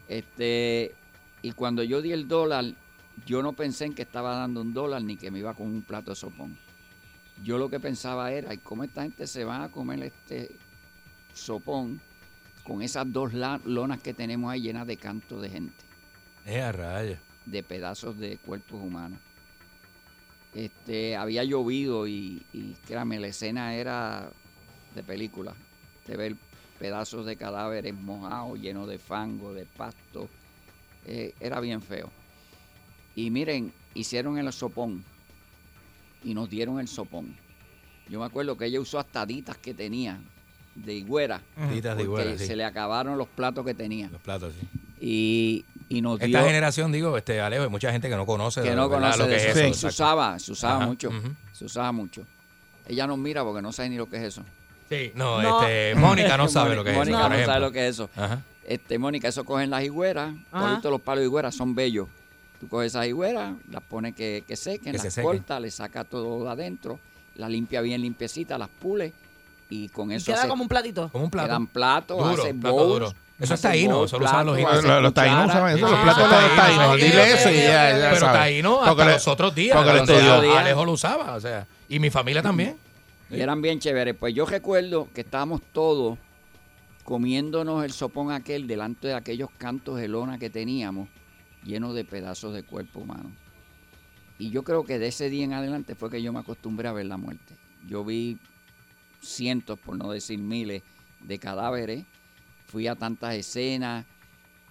[0.08, 0.94] Este,
[1.42, 2.64] y cuando yo di el dólar,
[3.26, 5.82] yo no pensé en que estaba dando un dólar ni que me iba con un
[5.82, 6.58] plato de sopón.
[7.42, 10.56] Yo lo que pensaba era, ¿y cómo esta gente se va a comer este
[11.32, 12.00] sopón
[12.64, 13.32] con esas dos
[13.64, 15.84] lonas que tenemos ahí llenas de canto de gente?
[16.44, 17.22] Es a raya.
[17.46, 19.20] de pedazos de cuerpos humanos.
[20.52, 24.30] Este, había llovido y, y créame, la escena era
[24.94, 25.54] de película.
[26.06, 26.36] De ver
[26.80, 30.28] pedazos de cadáveres mojados, llenos de fango, de pasto.
[31.06, 32.10] Eh, era bien feo.
[33.14, 35.04] Y miren, hicieron el sopón
[36.24, 37.36] y nos dieron el sopón.
[38.08, 40.18] Yo me acuerdo que ella usó hasta ditas que tenía
[40.74, 41.42] de higüera.
[41.70, 42.46] Ditas de sí.
[42.46, 44.08] se le acabaron los platos que tenía.
[44.08, 44.66] Los platos, sí.
[45.00, 46.26] Y, y nos dio...
[46.28, 49.26] Esta generación, digo, este Alejo, hay mucha gente que no conoce, que no conoce lo
[49.26, 49.74] que es eso.
[49.74, 51.10] Se usaba, se usaba Ajá, mucho.
[51.52, 52.26] Se usaba mucho.
[52.88, 54.44] Ella nos mira porque no sabe ni lo que es eso.
[54.90, 55.62] Sí, no, No.
[55.62, 57.52] este, Mónica no sabe lo que es eso, Mónica por no ejemplo.
[57.54, 58.10] sabe lo que es eso.
[58.16, 58.42] Ajá.
[58.66, 60.78] Este, Mónica, eso cogen las higueras, Ajá.
[60.80, 62.08] todos los palos de higuera son bellos.
[62.60, 65.30] Tú coges esas higueras, las pones que, que sequen, Que se las sequen.
[65.30, 66.98] cortas, le sacas todo de adentro,
[67.36, 69.12] las limpia bien limpiecita, las pule
[69.70, 71.08] y con eso Queda se como un platito.
[71.10, 71.46] Como un plato.
[71.48, 73.14] quedan platos, Duro, hacen plato bowls, duro.
[73.38, 75.54] Eso es taíno, bowls, eso lo usaban los platos, Los, los taínos cucharas.
[75.56, 76.96] usaban eso, los platos de los taínos.
[76.96, 78.40] Dile eso y ya, ya Pero sabes.
[78.40, 79.76] taíno Porque hasta le- los otros días.
[79.76, 80.58] porque lo o sea, estudió.
[80.58, 82.76] Alejo lo usaba, o sea, y mi familia también.
[83.30, 84.16] Y eran bien chéveres.
[84.16, 86.18] Pues yo recuerdo que estábamos todos
[87.04, 91.08] comiéndonos el sopón aquel delante de aquellos cantos de lona que teníamos,
[91.64, 93.30] llenos de pedazos de cuerpo humano.
[94.38, 96.92] Y yo creo que de ese día en adelante fue que yo me acostumbré a
[96.92, 97.56] ver la muerte.
[97.86, 98.38] Yo vi
[99.20, 100.82] cientos, por no decir miles,
[101.20, 102.04] de cadáveres.
[102.66, 104.06] Fui a tantas escenas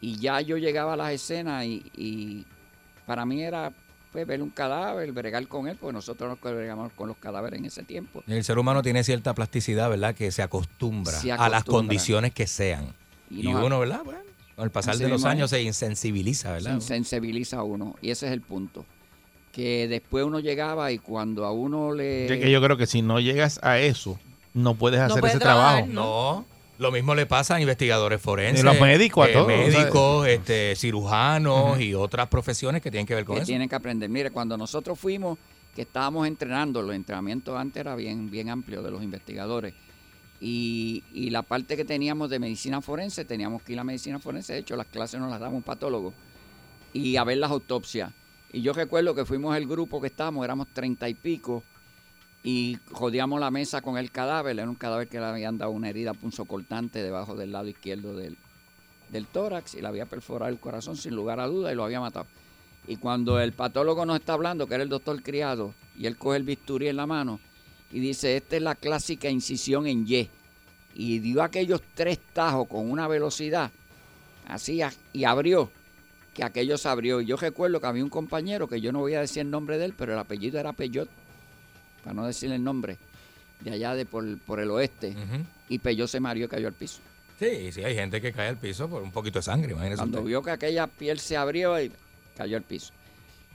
[0.01, 2.45] y ya yo llegaba a las escenas y, y
[3.05, 3.73] para mí era
[4.11, 7.65] pues, ver un cadáver, bregar con él, porque nosotros nos bregamos con los cadáveres en
[7.65, 8.23] ese tiempo.
[8.27, 10.15] El ser humano tiene cierta plasticidad, ¿verdad?
[10.15, 12.93] Que se acostumbra, Se a las condiciones que sean.
[13.29, 14.01] Y uno, ¿verdad?
[14.03, 14.21] Bueno,
[14.55, 16.71] Con el pasar de los años se insensibiliza, ¿verdad?
[16.71, 17.95] Se insensibiliza a uno.
[18.01, 18.85] Y ese es el punto.
[19.51, 22.27] Que después uno llegaba y cuando a uno le...
[22.27, 24.19] Que yo creo que si no llegas a eso,
[24.53, 25.93] no puedes hacer puedes ese trabajar, trabajo.
[25.93, 26.45] No.
[26.79, 28.61] Lo mismo le pasa a investigadores forenses.
[28.61, 33.15] Y los médicos, a eh, todos, Médicos, este, cirujanos y otras profesiones que tienen que
[33.15, 33.47] ver con que eso.
[33.47, 34.09] tienen que aprender.
[34.09, 35.37] Mire, cuando nosotros fuimos,
[35.75, 39.73] que estábamos entrenando, los entrenamientos antes era bien, bien amplio de los investigadores.
[40.39, 44.53] Y, y la parte que teníamos de medicina forense, teníamos que ir a medicina forense.
[44.53, 46.13] De hecho, las clases nos las daba un patólogo.
[46.93, 48.13] Y a ver las autopsias.
[48.53, 51.61] Y yo recuerdo que fuimos el grupo que estábamos, éramos treinta y pico,
[52.43, 54.57] y jodíamos la mesa con el cadáver.
[54.57, 58.37] Era un cadáver que le habían dado una herida punzocortante debajo del lado izquierdo del,
[59.09, 61.99] del tórax y le había perforado el corazón sin lugar a duda y lo había
[61.99, 62.27] matado.
[62.87, 66.37] Y cuando el patólogo nos está hablando, que era el doctor Criado, y él coge
[66.37, 67.39] el bisturí en la mano
[67.91, 70.29] y dice, esta es la clásica incisión en Y.
[70.95, 73.71] Y dio aquellos tres tajos con una velocidad,
[74.47, 74.81] así,
[75.13, 75.69] y abrió,
[76.33, 77.21] que aquello se abrió.
[77.21, 79.77] Y yo recuerdo que había un compañero, que yo no voy a decir el nombre
[79.77, 81.09] de él, pero el apellido era Peyot,
[82.03, 82.97] para no decirle el nombre,
[83.61, 85.15] de allá de por, por el oeste.
[85.67, 86.99] Y Peyot se mareó y cayó al piso.
[87.39, 90.17] Sí, sí, hay gente que cae al piso por un poquito de sangre, imagínese Cuando
[90.19, 90.27] usted.
[90.27, 91.89] vio que aquella piel se abrió y
[92.35, 92.91] cayó al piso.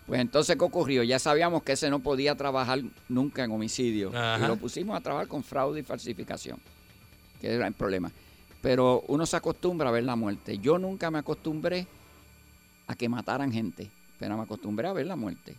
[0.06, 1.02] Pues entonces, ¿qué ocurrió?
[1.02, 4.10] Ya sabíamos que ese no podía trabajar nunca en homicidio.
[4.14, 4.44] Ajá.
[4.44, 6.58] Y lo pusimos a trabajar con fraude y falsificación,
[7.40, 8.10] que era el problema.
[8.62, 10.58] Pero uno se acostumbra a ver la muerte.
[10.58, 11.86] Yo nunca me acostumbré
[12.86, 15.56] a que mataran gente, pero me acostumbré a ver la muerte.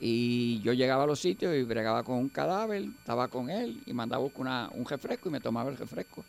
[0.00, 3.92] Y yo llegaba a los sitios y bregaba con un cadáver, estaba con él y
[3.92, 6.24] mandaba buscar un refresco y me tomaba el refresco.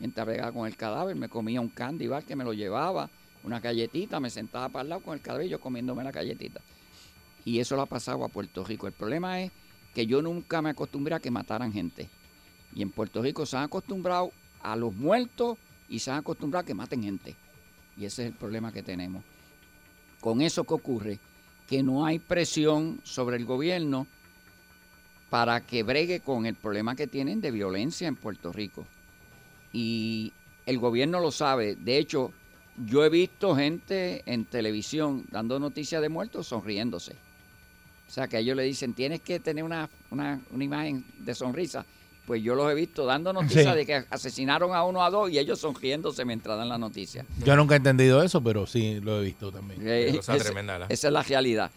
[0.00, 3.08] Mientras bregaba con el cadáver, me comía un candy bar que me lo llevaba,
[3.44, 6.60] una galletita, me sentaba para el lado con el cadáver y yo comiéndome la galletita.
[7.44, 8.88] Y eso lo ha pasado a Puerto Rico.
[8.88, 9.52] El problema es
[9.94, 12.08] que yo nunca me acostumbré a que mataran gente.
[12.74, 15.58] Y en Puerto Rico se han acostumbrado a los muertos
[15.88, 17.36] y se han acostumbrado a que maten gente.
[17.96, 19.22] Y ese es el problema que tenemos.
[20.20, 21.18] Con eso que ocurre,
[21.68, 24.06] que no hay presión sobre el gobierno
[25.30, 28.86] para que bregue con el problema que tienen de violencia en Puerto Rico.
[29.72, 30.32] Y
[30.66, 31.76] el gobierno lo sabe.
[31.76, 32.32] De hecho,
[32.86, 37.12] yo he visto gente en televisión dando noticias de muertos sonriéndose.
[38.08, 41.86] O sea, que ellos le dicen, tienes que tener una, una, una imagen de sonrisa.
[42.32, 43.76] Pues yo los he visto dando noticias Sí.
[43.76, 47.26] de que asesinaron a uno a dos y ellos sonriéndose mientras dan la noticia.
[47.44, 49.82] Yo nunca he entendido eso, pero sí lo he visto también.
[49.86, 51.70] Eh, cosa tremenda, esa es la realidad.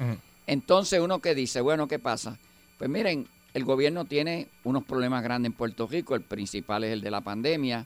[0.47, 2.39] Entonces uno que dice, bueno, ¿qué pasa?
[2.77, 6.15] Pues miren, el gobierno tiene unos problemas grandes en Puerto Rico.
[6.15, 7.85] El principal es el de la pandemia.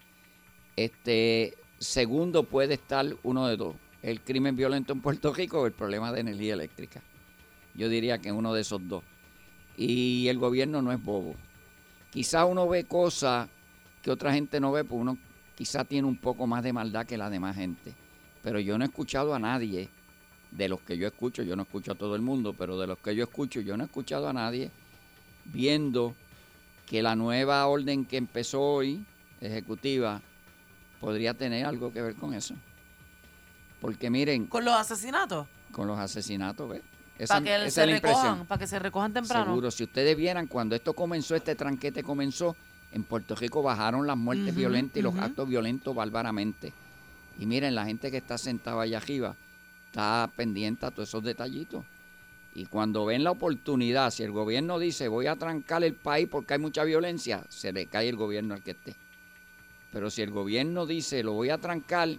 [0.76, 3.76] Este, segundo puede estar uno de dos.
[4.04, 7.02] El crimen violento en Puerto Rico o el problema de energía eléctrica.
[7.74, 9.04] Yo diría que uno de esos dos.
[9.76, 11.34] Y el gobierno no es bobo.
[12.12, 13.48] Quizá uno ve cosas
[14.02, 15.18] que otra gente no ve, pues uno
[15.56, 17.94] quizá tiene un poco más de maldad que la demás gente.
[18.42, 19.90] Pero yo no he escuchado a nadie,
[20.52, 22.98] de los que yo escucho, yo no escucho a todo el mundo, pero de los
[23.00, 24.72] que yo escucho, yo no he escuchado a nadie
[25.46, 26.16] viendo
[26.88, 29.06] que la nueva orden que empezó hoy,
[29.42, 30.22] ejecutiva,
[31.00, 32.56] podría tener algo que ver con eso.
[33.80, 35.48] Porque miren, Con los asesinatos.
[35.72, 36.82] con los asesinatos, ¿ves?
[37.20, 38.24] Esa, Para que esa se es la impresión.
[38.24, 39.46] recojan, para que se recojan temprano.
[39.46, 42.56] Seguro, si ustedes vieran cuando esto comenzó, este tranquete comenzó,
[42.94, 46.72] en Puerto Rico bajaron las muertes violentas y los actos violentos bárbaramente.
[47.38, 49.36] Y miren, la gente que está sentada allá arriba
[49.88, 51.84] está pendiente a todos esos detallitos.
[52.56, 56.54] Y cuando ven la oportunidad, si el gobierno dice voy a trancar el país porque
[56.54, 58.96] hay mucha violencia, se le cae el gobierno al que esté.
[59.92, 62.10] Pero si el gobierno dice lo voy a trancar,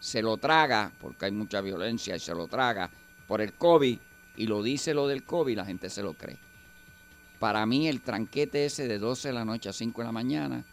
[0.00, 2.90] se lo traga porque hay mucha violencia y se lo traga
[3.30, 3.96] por el COVID
[4.38, 6.36] y lo dice lo del COVID, la gente se lo cree.
[7.38, 10.64] Para mí el tranquete ese de 12 de la noche a 5 de la mañana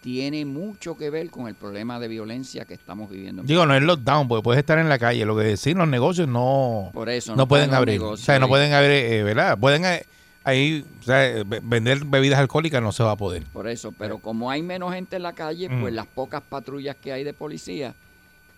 [0.00, 3.42] tiene mucho que ver con el problema de violencia que estamos viviendo.
[3.42, 5.26] en Digo, no es lockdown, porque puedes estar en la calle.
[5.26, 8.00] Lo que decir, los negocios no, Por eso no, pueden los abrir.
[8.00, 9.58] negocios o sea, no pueden abrir, eh, ¿verdad?
[9.58, 10.06] Pueden eh,
[10.44, 13.44] ahí, o sea, eh, ve- vender bebidas alcohólicas no se va a poder.
[13.52, 15.96] Por eso, pero como hay menos gente en la calle, pues Mm.
[15.96, 17.94] las pocas patrullas que hay de policía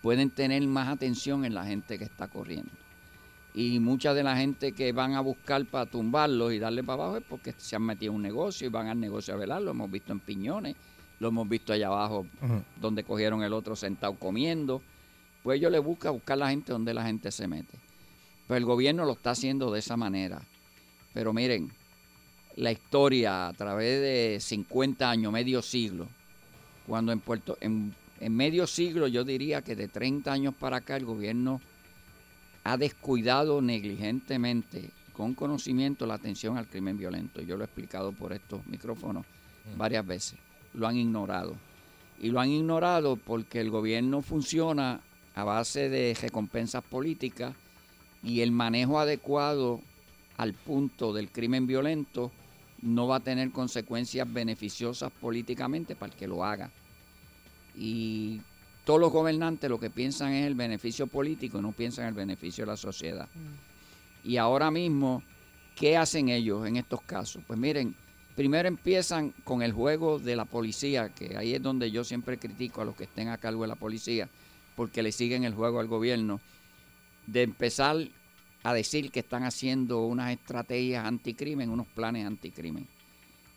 [0.03, 2.71] pueden tener más atención en la gente que está corriendo.
[3.55, 7.19] Y mucha de la gente que van a buscar para tumbarlos y darle para abajo
[7.19, 9.61] es porque se han metido en un negocio y van al negocio a velar.
[9.61, 10.75] Lo hemos visto en Piñones,
[11.21, 12.27] lo hemos visto allá abajo
[12.81, 14.81] donde cogieron el otro sentado comiendo.
[15.43, 17.77] Pues ellos le buscan buscar la gente donde la gente se mete.
[18.49, 20.41] Pero el gobierno lo está haciendo de esa manera.
[21.13, 21.71] Pero miren,
[22.57, 26.09] la historia a través de 50 años, medio siglo,
[26.87, 30.97] cuando en Puerto, en, en medio siglo yo diría que de 30 años para acá
[30.97, 31.61] el gobierno
[32.65, 37.43] ha descuidado negligentemente, con conocimiento, la atención al crimen violento.
[37.43, 39.27] Yo lo he explicado por estos micrófonos
[39.77, 40.39] varias veces.
[40.75, 41.55] Lo han ignorado.
[42.21, 45.01] y lo han ignorado porque el gobierno funciona
[45.35, 47.53] a base de recompensas políticas
[48.23, 49.81] y el manejo adecuado
[50.37, 52.31] al punto del crimen violento
[52.81, 56.71] no va a tener consecuencias beneficiosas políticamente para el que lo haga.
[57.77, 58.41] Y
[58.85, 62.15] todos los gobernantes lo que piensan es el beneficio político y no piensan en el
[62.15, 63.29] beneficio de la sociedad.
[64.25, 65.23] Y ahora mismo,
[65.77, 67.43] ¿qué hacen ellos en estos casos?
[67.47, 67.95] Pues miren,
[68.35, 72.81] primero empiezan con el juego de la policía, que ahí es donde yo siempre critico
[72.81, 74.29] a los que estén a cargo de la policía,
[74.77, 76.41] porque le siguen el juego al gobierno,
[77.27, 77.97] de empezar
[78.65, 82.87] a decir que están haciendo unas estrategias anticrimen, unos planes anticrimen.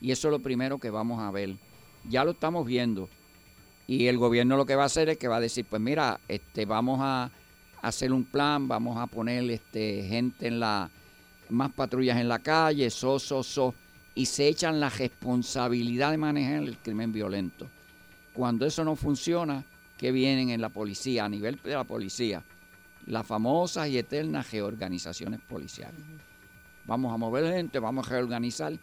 [0.01, 1.55] Y eso es lo primero que vamos a ver.
[2.09, 3.09] Ya lo estamos viendo.
[3.88, 6.19] Y el gobierno lo que va a hacer es que va a decir, pues mira,
[6.27, 7.29] este, vamos a
[7.81, 10.89] hacer un plan, vamos a poner este, gente en la,
[11.49, 13.75] más patrullas en la calle, so, so, so,
[14.15, 17.67] y se echan la responsabilidad de manejar el crimen violento.
[18.33, 19.63] Cuando eso no funciona,
[19.97, 22.43] ¿qué vienen en la policía, a nivel de la policía?
[23.05, 26.01] Las famosas y eternas reorganizaciones policiales.
[26.86, 28.73] Vamos a mover gente, vamos a reorganizar.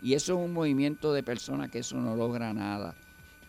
[0.00, 2.94] Y eso es un movimiento de personas que eso no logra nada.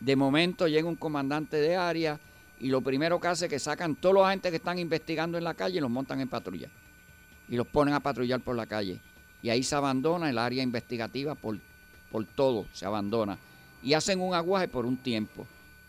[0.04, 2.20] De momento llega un comandante de área
[2.60, 5.46] y lo primero que hace es que sacan todos los agentes que están investigando en
[5.46, 6.68] la calle y los montan en patrulla.
[7.48, 9.00] Y los ponen a patrullar por la calle.
[9.42, 11.58] Y ahí se abandona el área investigativa por,
[12.12, 13.38] por todo, se abandona.
[13.82, 15.48] Y hacen un aguaje por un tiempo.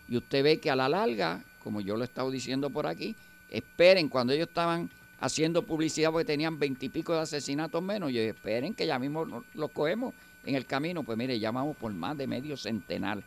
[0.08, 3.16] Y usted ve que a la larga, como yo lo he estado diciendo por aquí,
[3.50, 8.86] esperen cuando ellos estaban haciendo publicidad porque tenían veintipico de asesinatos menos, y esperen que
[8.86, 11.02] ya mismo los cogemos en el camino.
[11.02, 13.20] Pues mire, llamamos por más de medio centenar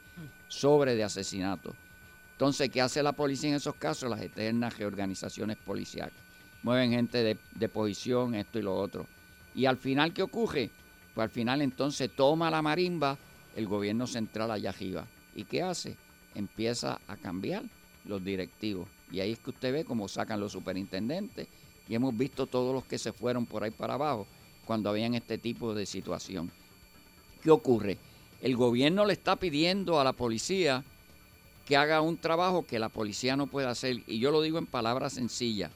[0.48, 1.76] sobre de asesinatos.
[2.34, 4.10] Entonces, ¿qué hace la policía en esos casos?
[4.10, 6.14] Las eternas reorganizaciones policiales.
[6.64, 9.08] Mueven gente de, de posición, esto y lo otro.
[9.56, 10.70] Y al final, ¿qué ocurre?
[11.16, 13.18] Pues al final entonces toma la marimba
[13.56, 15.08] el gobierno central allá arriba.
[15.36, 15.96] ¿Y qué hace?
[16.36, 17.64] Empieza a cambiar
[18.06, 18.88] los directivos.
[19.12, 21.48] Y ahí es que usted ve cómo sacan los superintendentes.
[21.90, 24.28] Y hemos visto todos los que se fueron por ahí para abajo
[24.66, 26.52] cuando habían este tipo de situación.
[27.42, 27.98] ¿Qué ocurre?
[28.42, 30.84] El gobierno le está pidiendo a la policía
[31.66, 34.04] que haga un trabajo que la policía no puede hacer.
[34.08, 35.72] Y yo lo digo en palabras sencillas.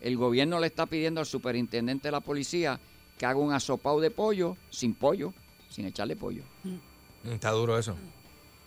[0.00, 2.78] El gobierno le está pidiendo al superintendente de la policía
[3.18, 5.32] que haga un asopado de pollo sin pollo,
[5.70, 6.42] sin echarle pollo.
[6.62, 7.96] Mm, Está duro eso.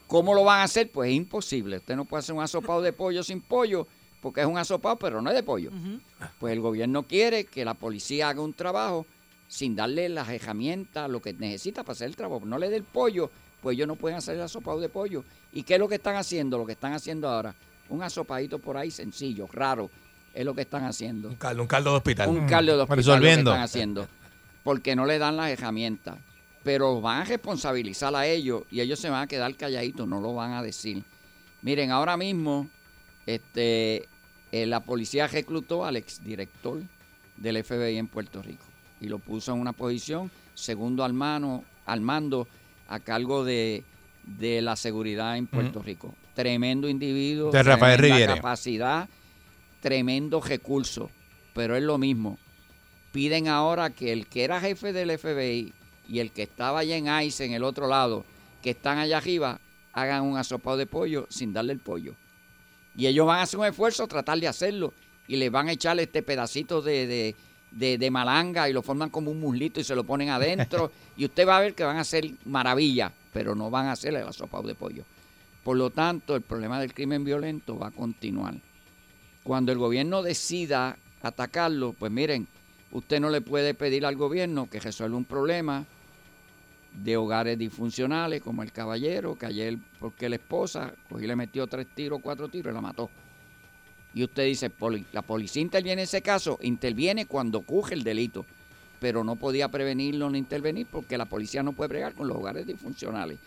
[0.08, 0.90] ¿Cómo lo van a hacer?
[0.92, 1.78] Pues es imposible.
[1.78, 3.88] Usted no puede hacer un asopado de pollo sin pollo
[4.22, 5.72] porque es un asopado, pero no es de pollo.
[6.40, 9.06] Pues el gobierno quiere que la policía haga un trabajo
[9.48, 12.46] sin darle las herramientas, lo que necesita para hacer el trabajo.
[12.46, 13.32] No le dé el pollo,
[13.62, 15.24] pues ellos no pueden hacer el asopado de pollo.
[15.54, 16.58] ¿Y qué es lo que están haciendo?
[16.58, 17.56] Lo que están haciendo ahora,
[17.90, 19.90] un asopadito por ahí sencillo, raro,
[20.34, 21.30] es lo que están haciendo.
[21.30, 22.30] Un caldo, un caldo de hospital.
[22.30, 23.52] Un caldo de hospital lo que Resolviendo.
[23.52, 24.08] están haciendo.
[24.64, 26.18] Porque no le dan las herramientas.
[26.64, 30.34] Pero van a responsabilizar a ellos y ellos se van a quedar calladitos, no lo
[30.34, 31.02] van a decir.
[31.62, 32.68] Miren, ahora mismo
[33.26, 34.08] este,
[34.52, 36.82] eh, la policía reclutó al exdirector
[37.38, 38.67] del FBI en Puerto Rico
[39.00, 42.48] y lo puso en una posición segundo al, mano, al mando
[42.88, 43.84] a cargo de,
[44.24, 46.14] de la seguridad en Puerto Rico.
[46.34, 48.36] Tremendo individuo, De Rafael Riviere.
[48.36, 49.10] capacidad,
[49.82, 51.10] tremendo recurso,
[51.54, 52.38] pero es lo mismo.
[53.12, 55.74] Piden ahora que el que era jefe del FBI
[56.08, 58.26] y el que estaba allá en ICE en el otro lado,
[58.62, 59.60] que están allá arriba,
[59.94, 62.14] hagan un asopado de pollo sin darle el pollo.
[62.96, 64.94] Y ellos van a hacer un esfuerzo a tratar de hacerlo.
[65.28, 67.36] Y les van a echar este pedacito de, de,
[67.78, 70.92] de- de malanga y lo forman como un muslito y se lo ponen adentro.
[71.18, 74.14] y usted va a ver que van a hacer maravillas, pero no van a hacer
[74.16, 75.04] el asopado de pollo.
[75.64, 78.56] Por lo tanto, el problema del crimen violento va a continuar.
[79.44, 82.48] Cuando el gobierno decida atacarlo, pues miren,
[82.92, 85.86] usted no le puede pedir al gobierno que resuelva un problema
[86.94, 91.68] de hogares disfuncionales, como el caballero, que ayer, porque la esposa, cogió y le metió
[91.68, 93.10] tres tiros, cuatro tiros y la mató.
[94.18, 98.48] Y usted dice, "Poli- la policía interviene en ese caso, interviene cuando ocurre el delito,
[99.00, 102.66] pero no podía prevenirlo ni intervenir porque la policía no puede bregar con los hogares
[102.66, 103.38] disfuncionales.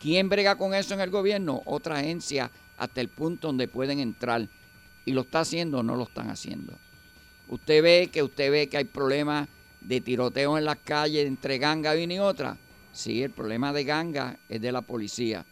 [0.00, 1.60] ¿Quién brega con eso en el gobierno?
[1.66, 4.48] Otra agencia hasta el punto donde pueden entrar.
[5.04, 6.72] Y lo está haciendo o no lo están haciendo.
[7.48, 9.48] Usted ve que usted ve que hay problemas
[9.82, 12.56] de tiroteo en las calles entre ganga y y otra.
[12.90, 15.44] Sí, el problema de ganga es de la policía.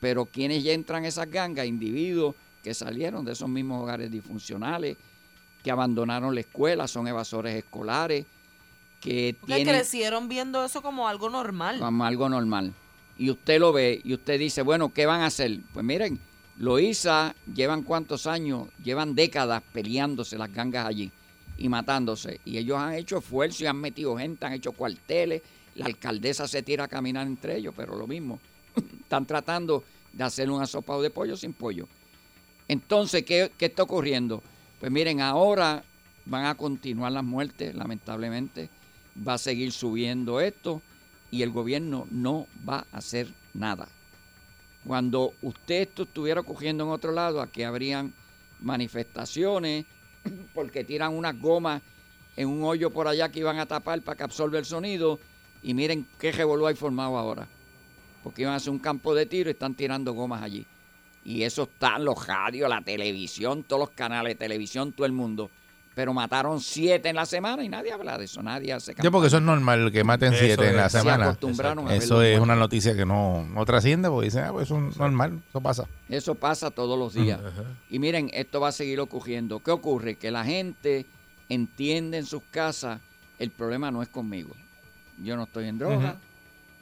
[0.00, 4.96] Pero quienes ya entran esas gangas, individuos que salieron de esos mismos hogares disfuncionales,
[5.62, 8.24] que abandonaron la escuela, son evasores escolares,
[9.02, 11.78] que tienen crecieron viendo eso como algo normal.
[11.78, 12.72] como algo normal.
[13.18, 15.60] Y usted lo ve y usted dice, bueno, ¿qué van a hacer?
[15.74, 16.18] Pues miren,
[16.56, 21.12] Loíza llevan cuántos años, llevan décadas peleándose las gangas allí
[21.58, 22.40] y matándose.
[22.46, 25.42] Y ellos han hecho esfuerzo y han metido gente, han hecho cuarteles.
[25.74, 28.40] La alcaldesa se tira a caminar entre ellos, pero lo mismo.
[29.02, 29.84] Están tratando
[30.14, 31.86] de hacer un asopado de pollo sin pollo.
[32.68, 34.42] Entonces, ¿qué, qué está ocurriendo?
[34.80, 35.84] Pues miren, ahora
[36.26, 38.70] van a continuar las muertes, lamentablemente,
[39.26, 40.82] va a seguir subiendo esto
[41.30, 43.88] y el gobierno no va a hacer nada.
[44.86, 48.12] Cuando usted esto estuviera ocurriendo en otro lado, aquí habrían
[48.60, 49.86] manifestaciones
[50.54, 51.82] porque tiran unas gomas
[52.36, 55.18] en un hoyo por allá que iban a tapar para que absorbe el sonido
[55.62, 57.46] y miren qué revolú hay formado ahora.
[58.22, 60.66] Porque iban a hacer un campo de tiro y están tirando gomas allí.
[61.24, 65.12] Y eso está en los radios, la televisión, todos los canales de televisión, todo el
[65.12, 65.50] mundo.
[65.94, 69.28] Pero mataron siete en la semana y nadie habla de eso, nadie hace Yo porque
[69.28, 70.88] eso es normal que maten Eso siete en la.
[70.88, 71.26] Se semana.
[71.26, 74.88] acostumbraron a Eso es una noticia que no, no trasciende porque dicen, ah, pues eso
[74.88, 75.84] es normal, eso pasa.
[76.08, 77.40] Eso pasa todos los días.
[77.88, 79.60] Y miren, esto va a seguir ocurriendo.
[79.60, 80.16] ¿Qué ocurre?
[80.16, 81.06] Que la gente
[81.48, 83.00] entiende en sus casas,
[83.38, 84.50] el problema no es conmigo.
[85.22, 86.16] Yo no estoy en droga.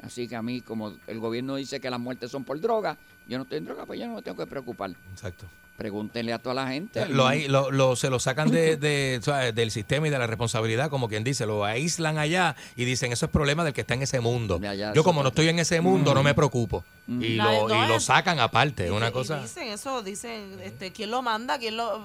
[0.02, 2.96] Así que a mí, como el gobierno dice que las muertes son por droga,
[3.28, 4.90] yo no estoy en droga, pues yo no me tengo que preocupar.
[5.12, 5.46] Exacto.
[5.82, 7.06] Pregúntenle a toda la gente.
[7.08, 10.90] Lo, hay- lo- lo- se lo sacan de, de- del sistema y de la responsabilidad,
[10.90, 14.02] como quien dice, lo aíslan allá y dicen, eso es problema del que está en
[14.02, 14.60] ese mundo.
[14.64, 16.84] Allá, Yo como no estoy en ese mundo, no me preocupo.
[17.08, 19.42] Y, lo, no, y lo sacan aparte, es una y cosa...
[19.42, 21.58] Dicen eso, dicen, este, ¿quién lo manda?
[21.58, 22.00] ¿Quién lo,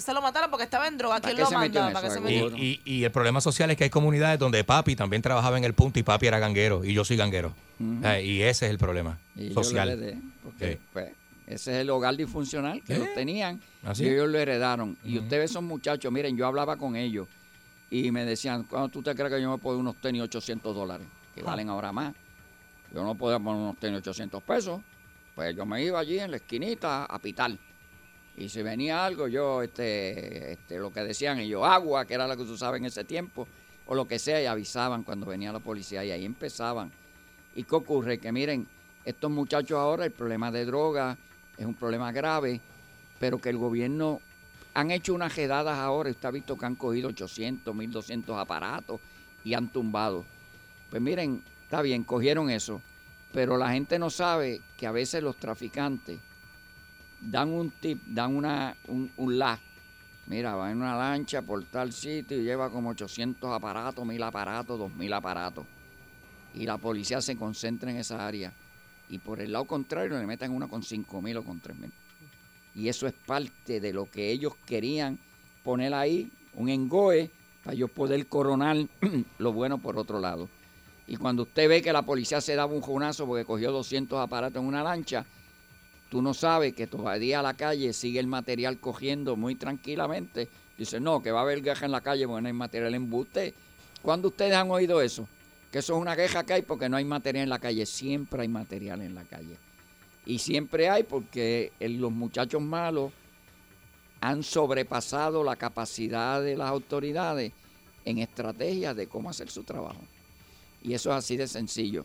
[0.00, 1.20] se lo mataron porque estaba en droga?
[1.20, 1.92] ¿Para ¿Quién lo manda?
[1.92, 5.22] ¿Para eso, Y, y- y el problema social es que hay comunidades donde papi también
[5.22, 7.54] trabajaba en el punto y papi era ganguero y yo soy ganguero.
[8.02, 9.88] Eh, y ese es el problema Y yo lo social.
[9.90, 10.78] heredé, porque, Sí.
[10.92, 11.12] pues,
[11.54, 13.00] ese es el hogar disfuncional que Sí.
[13.00, 14.96] lo tenían Así y ellos lo heredaron.
[15.04, 17.26] Y ustedes son muchachos, miren, yo hablaba con ellos
[17.90, 21.06] y me decían, ¿cuándo tú te crees que yo me puedo unos tenis 800 dólares?
[21.34, 22.14] Que valen ahora más.
[22.94, 24.80] Yo no podía poner unos tenis 800 pesos.
[25.34, 27.52] Pues yo me iba allí en la esquinita a pitar.
[28.36, 32.36] Y si venía algo, yo, este, este, lo que decían ellos, agua, que era lo
[32.36, 33.46] que se usaba en ese tiempo,
[33.86, 36.90] o lo que sea, y avisaban cuando venía la policía, y ahí empezaban.
[37.54, 38.18] ¿Y qué ocurre?
[38.18, 38.66] Que miren,
[39.04, 41.18] estos muchachos ahora, el problema de droga
[41.60, 42.58] es un problema grave,
[43.18, 44.22] pero que el gobierno
[44.72, 48.98] han hecho unas redadas ahora, usted ha visto que han cogido 800, 1200 aparatos
[49.44, 50.24] y han tumbado.
[50.88, 52.80] Pues miren, está bien, cogieron eso,
[53.32, 56.18] pero la gente no sabe que a veces los traficantes
[57.20, 59.44] dan un tip, dan una, un, un.
[60.28, 64.78] Mira, va en una lancha por tal sitio y lleva como 800 aparatos, 1000 aparatos,
[64.78, 65.66] 2000 aparatos.
[66.54, 68.50] Y la policía se concentra en esa área.
[69.10, 71.90] Y por el lado contrario le meten una con 5000 o con 3000.
[72.76, 75.18] Y eso es parte de lo que ellos querían
[75.64, 77.30] poner ahí, un engoe,
[77.64, 78.76] para yo poder coronar
[79.38, 80.48] lo bueno por otro lado.
[81.06, 84.62] Y cuando usted ve que la policía se daba un jonazo porque cogió 200 aparatos
[84.62, 85.26] en una lancha,
[86.08, 90.48] tú no sabes que todavía la calle sigue el material cogiendo muy tranquilamente.
[90.78, 93.02] Dice, no, que va a haber guerra en la calle porque no hay material en
[93.02, 93.54] embuste.
[94.00, 95.28] ¿Cuándo ustedes han oído eso?
[95.70, 97.86] Que eso es una queja que hay porque no hay material en la calle.
[97.86, 99.56] Siempre hay material en la calle.
[100.26, 103.12] Y siempre hay porque el- los muchachos malos
[104.20, 107.52] han sobrepasado la capacidad de las autoridades
[108.04, 110.00] en estrategias de cómo hacer su trabajo.
[110.82, 112.04] Y eso es así de sencillo.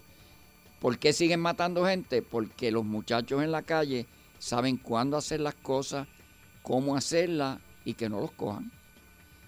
[0.79, 2.21] ¿Por qué siguen matando gente?
[2.21, 4.05] Porque los muchachos en la calle
[4.39, 6.07] saben cuándo hacer las cosas,
[6.61, 8.71] cómo hacerlas y que no los cojan.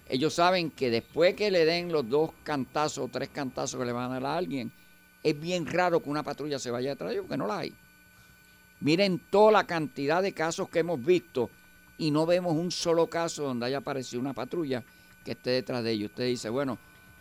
[0.08, 3.92] Ellos saben que después que le den los dos cantazos o tres cantazos que le
[3.92, 4.72] van a dar a alguien,
[5.22, 7.74] es bien raro que una patrulla se vaya detrás de ellos porque no la hay.
[8.80, 11.50] Miren toda la cantidad de casos que hemos visto
[11.98, 14.82] y no vemos un solo caso donde haya aparecido una patrulla
[15.24, 16.10] que esté detrás de ellos.
[16.10, 16.78] Usted dice, bueno,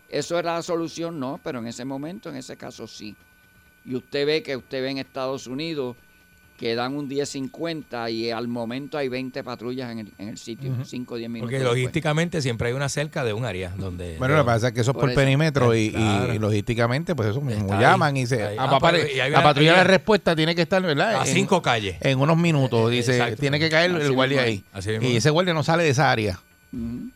[0.07, 1.19] ¿eso era la solución?
[1.19, 3.15] No, pero en ese momento, en ese caso sí.
[3.83, 5.97] Y usted ve que usted ve en Estados Unidos
[6.57, 10.73] que dan un 10.50 y al momento hay 20 patrullas en el, en el sitio,
[10.83, 11.45] 5 o 10 minutos.
[11.45, 11.77] Porque después.
[11.77, 14.17] logísticamente siempre hay una cerca de un área donde...
[14.17, 15.19] Bueno, lo que pasa es que eso es Por por, eso.
[15.19, 16.33] perímetro y, y- Claro.
[16.33, 17.81] y logísticamente, pues eso mismo Está ahí.
[17.83, 18.43] llaman y se.
[18.43, 18.55] Ahí.
[18.57, 18.97] ah, Ah,
[19.27, 21.21] y la patrulla de respuesta tiene que estar, ¿verdad?
[21.21, 21.97] A En- cinco calles.
[22.01, 23.37] En unos minutos, Eh, dice, exacto.
[23.39, 24.63] tiene que caer Así el guardia ahí.
[24.73, 25.15] Así Y es.
[25.17, 26.39] ese guardia no sale de esa área.
[26.73, 27.09] Ujú.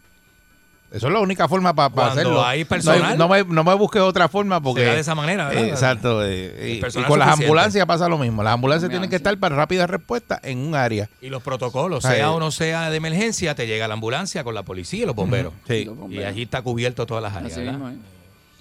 [0.91, 2.43] Eso es la única forma para hacerlo.
[2.45, 4.81] hay No personal, no, me, no me busques otra forma porque.
[4.81, 5.63] Será de esa manera, ¿verdad?
[5.63, 6.21] Eh, exacto.
[6.25, 8.43] eh, y- y, con las ambulancias pasa lo mismo.
[8.43, 8.89] Las ambulancias Ambulancia.
[8.89, 11.09] tienen que estar para rápida respuesta en un área.
[11.21, 14.63] Y los protocolos, sea o no sea de emergencia, te llega la ambulancia con la
[14.63, 15.53] policía y los bomberos.
[15.65, 15.85] Sí.
[15.85, 17.73] Los Y allí está cubierto todas las áreas, Así ¿verdad?
[17.79, 17.95] mismo, ¿eh?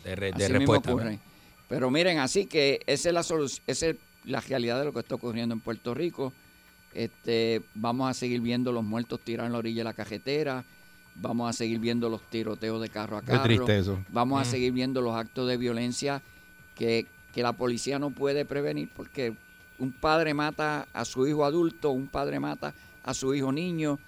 [0.05, 1.19] De, re- de Así mismo respuesta.
[1.69, 5.01] Pero miren, así que esa es la solución, esa es la realidad de lo que
[5.01, 6.33] está ocurriendo en Puerto Rico.
[6.95, 10.65] Este, vamos a seguir viendo los muertos tirados en la orilla de la cajetera,
[11.21, 13.99] vamos a seguir viendo los tiroteos de carro a Qué carro, triste eso.
[14.09, 14.51] vamos a Mm.
[14.51, 16.23] seguir viendo los actos de violencia
[16.75, 19.35] que, que la policía no puede prevenir porque
[19.79, 23.99] un padre mata a su hijo adulto, un padre mata a su hijo niño,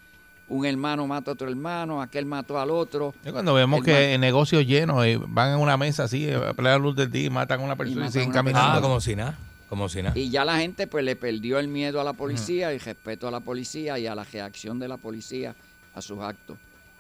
[0.49, 3.15] un hermano mata a otro hermano, aquel mató al otro.
[3.25, 6.53] Yo cuando vemos El que en negocios llenos eh, van en una mesa así, a
[6.53, 8.79] plena luz del día y matan a una persona y, a siguen caminando.
[8.79, 9.39] Ah, como si nada.
[9.71, 10.19] Como si nada.
[10.19, 13.31] Y ya la gente pues le perdió el miedo a la policía y respeto a
[13.31, 15.55] la policía y a la reacción de la policía
[15.95, 16.59] a sus actos.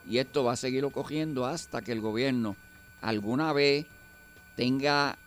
[0.08, 2.56] Y esto va a seguir ocurriendo hasta que el gobierno
[3.00, 3.86] alguna vez
[4.56, 5.18] tenga,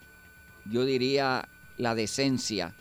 [0.66, 1.48] yo diría,
[1.78, 2.74] la decencia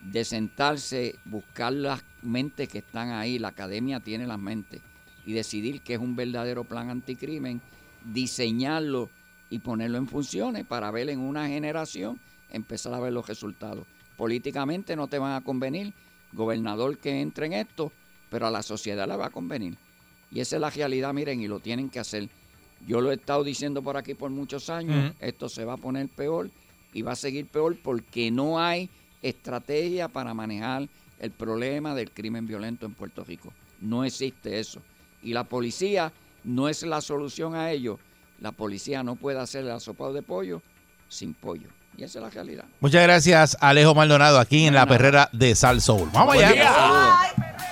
[0.00, 4.80] de sentarse, buscar las mentes que están ahí, la academia tiene las mentes,
[5.24, 7.60] y decidir que es un verdadero plan anticrimen,
[8.04, 9.10] diseñarlo
[9.50, 12.18] y ponerlo en funciones para ver en una generación
[12.50, 13.86] empezar a ver los resultados.
[14.16, 15.92] Políticamente no te van a convenir,
[16.32, 17.92] gobernador que entre en esto,
[18.30, 19.76] pero a la sociedad le va a convenir.
[20.32, 22.28] Y esa es la realidad, miren, y lo tienen que hacer.
[22.86, 26.08] Yo lo he estado diciendo por aquí por muchos años, esto se va a poner
[26.08, 26.50] peor
[26.92, 28.88] y va a seguir peor porque no hay
[29.22, 30.88] estrategia para manejar
[31.20, 33.52] el problema del crimen violento en Puerto Rico.
[33.80, 34.82] No existe eso.
[35.22, 36.12] Y la policía
[36.42, 37.98] no es la solución a ello.
[38.40, 40.62] La policía no puede hacer el asopado de pollo
[41.08, 41.68] sin pollo.
[41.96, 42.64] Y esa es la realidad.
[42.80, 46.08] Muchas gracias, Alejo Maldonado, aquí en la perrera de Sal Soul.
[46.12, 47.71] Vamos allá.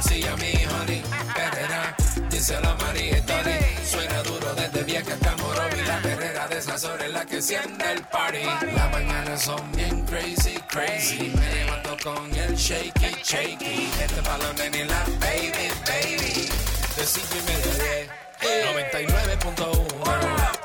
[0.00, 1.02] se morcilla mi honey.
[1.34, 1.94] Perrera,
[2.30, 3.58] díselo a María Tony.
[3.84, 5.82] Suena duro desde vieja hasta Morovi.
[5.86, 8.44] La perrera de esas horas es la que enciende el party.
[8.74, 11.32] Las mañanas son bien crazy, crazy.
[11.34, 13.90] Me levanto con el shaky, shaky.
[14.00, 16.48] Este balón en la baby, baby.
[16.96, 18.08] De cinco y media a diez.
[18.40, 20.59] 99.1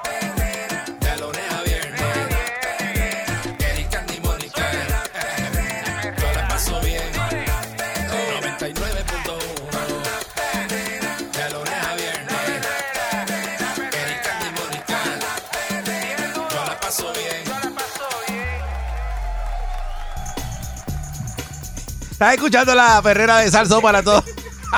[22.26, 24.24] Estás escuchando la perrera de Sal Soul para todo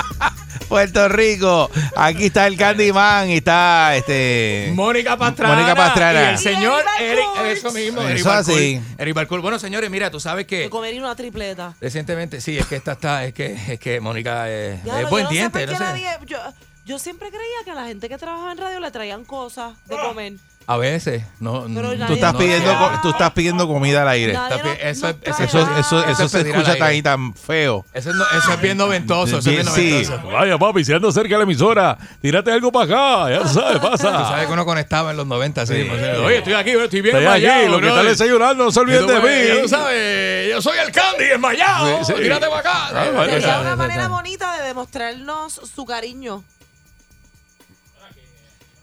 [0.68, 1.70] Puerto Rico.
[1.96, 4.70] Aquí está el Candyman y está este.
[4.74, 5.54] Mónica Pastrana.
[5.54, 6.24] Mónica Pastrana.
[6.24, 7.24] Y el señor Y Eric.
[7.40, 8.02] Eric Eso mismo.
[8.02, 8.80] Eso Eric así.
[8.98, 9.40] Eric Balcour.
[9.40, 11.74] Bueno, señores, mira, tú sabes que Me comería una tripleta.
[11.80, 15.08] recientemente, sí, es que esta está, es que, es que Mónica es, Ya, es yo
[15.08, 15.66] buen no sé diente.
[15.66, 15.78] no sé.
[15.84, 16.36] nadie- yo,
[16.84, 19.96] yo siempre creía que a la gente que trabajaba en radio le traían cosas de
[19.96, 20.34] comer.
[20.70, 21.62] A veces, no.
[21.62, 24.34] Pero no- nadie Tú estás no pidiendo, co- tú estás pidiendo comida al aire.
[24.34, 25.80] Nadie Está pi- no- eso no es- eso- trae Eso, nada.
[25.80, 26.84] eso, Eso eso es se pedir al escucha aire.
[26.86, 27.86] ahí tan feo.
[27.94, 29.38] Eso, es no- eso es bien noventoso.
[29.38, 29.90] Eso es bien Sí.
[30.04, 30.28] noventoso.
[30.30, 32.84] Vaya, papi, si ando cerca de la emisora, tírate algo para
[33.24, 34.10] acá, ya sabes, Tú pasa.
[34.28, 35.74] sabes que uno conectaba en los 90, sí.
[35.74, 35.86] Sí.
[35.88, 37.88] pues, Oye, estoy aquí, estoy bien Estoy aquí, lo que brother.
[37.88, 39.68] está desayunando, no se Y olviden tú, de pues, Ya tú mí.
[39.68, 42.04] sabes, yo soy el Candy enmayado.
[42.04, 42.22] Sí, sí.
[42.22, 42.88] Tírate para acá.
[42.94, 43.24] Ah.
[43.26, 46.44] Sería una manera bonita de demostrarnos su cariño.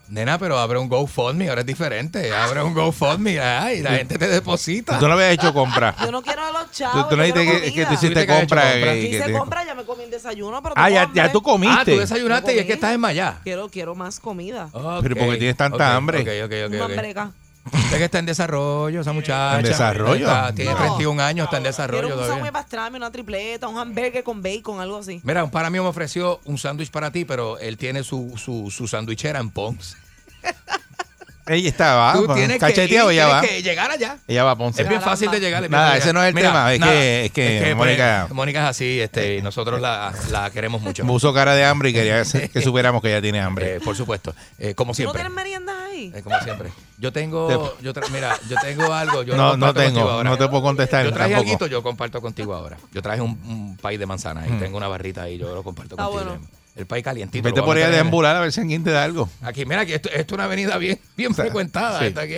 [0.08, 2.32] Nena, pero abre un GoFundMe, ahora es diferente.
[2.32, 4.98] Abre un GoFundMe ay, y la gente te deposita.
[5.00, 5.96] Tú no habías hecho compra.
[6.04, 7.02] Yo no quiero a los chavos.
[7.04, 8.62] Tú, tú no dijiste que, que tú hiciste hecho compra.
[8.72, 8.92] compra.
[8.92, 11.32] que- Hice te- compra, ya me comí el desayuno, pero Ah, ya, ya tú Ah,
[11.32, 11.98] tú comiste.
[11.98, 13.40] desayunaste y es que estás enmayada.
[13.42, 14.68] Quiero, quiero más comida.
[14.72, 16.20] Pero ¿por qué tienes tanta hambre?
[16.20, 16.74] Ok, ok, ok.
[16.74, 17.32] Una ok.
[17.72, 19.58] Usted que está en desarrollo, esa muchacha.
[19.58, 20.26] ¿En desarrollo?
[20.26, 20.76] Está- tiene No.
[20.78, 24.80] 31 años, está en desarrollo Quiero un sándwich pastrami, una tripleta, un hamburger con bacon,
[24.80, 25.20] algo así.
[25.24, 28.70] Mira, un pana mío me ofreció un sándwich para ti, pero él tiene su, su,
[28.70, 29.96] su sandwichera en Ponce.
[31.48, 32.12] Ella estaba.
[32.14, 33.40] Tú tienes que, ir, cacheteado, va.
[33.40, 34.18] que llegar allá.
[34.26, 34.82] Ella va a Ponce.
[34.82, 35.62] Es bien fácil de llegar.
[35.62, 36.52] es Nada, ese no es el llegar.
[36.52, 40.80] tema, es que- es que Mónica- Mónica es así, este, y nosotros la, la queremos
[40.82, 41.06] mucho.
[41.06, 43.76] Puso cara de hambre y quería que supiéramos que ella tiene hambre.
[43.76, 45.20] Eh, por supuesto, eh, como ¿Tú no siempre.
[45.22, 46.70] tienes meriendas Eh, como siempre.
[46.98, 49.22] Yo tengo, yo tra- mira, yo tengo algo.
[49.22, 50.28] Yo No, no tengo, ahora.
[50.30, 51.52] no te puedo contestar Yo traje tampoco.
[51.64, 52.76] algo, yo comparto contigo ahora.
[52.92, 54.58] Yo traje un, un pay de manzana y Mm.
[54.60, 56.24] tengo una barrita ahí, yo lo comparto Está contigo.
[56.32, 56.46] bueno.
[56.76, 57.42] El pay calientito.
[57.42, 59.30] Vete por ahí a deambular a ver si alguien te da algo.
[59.40, 62.00] Aquí, mira, que esto, esto es una avenida bien, bien frecuentada.
[62.00, 62.12] sí.
[62.18, 62.34] Aquí.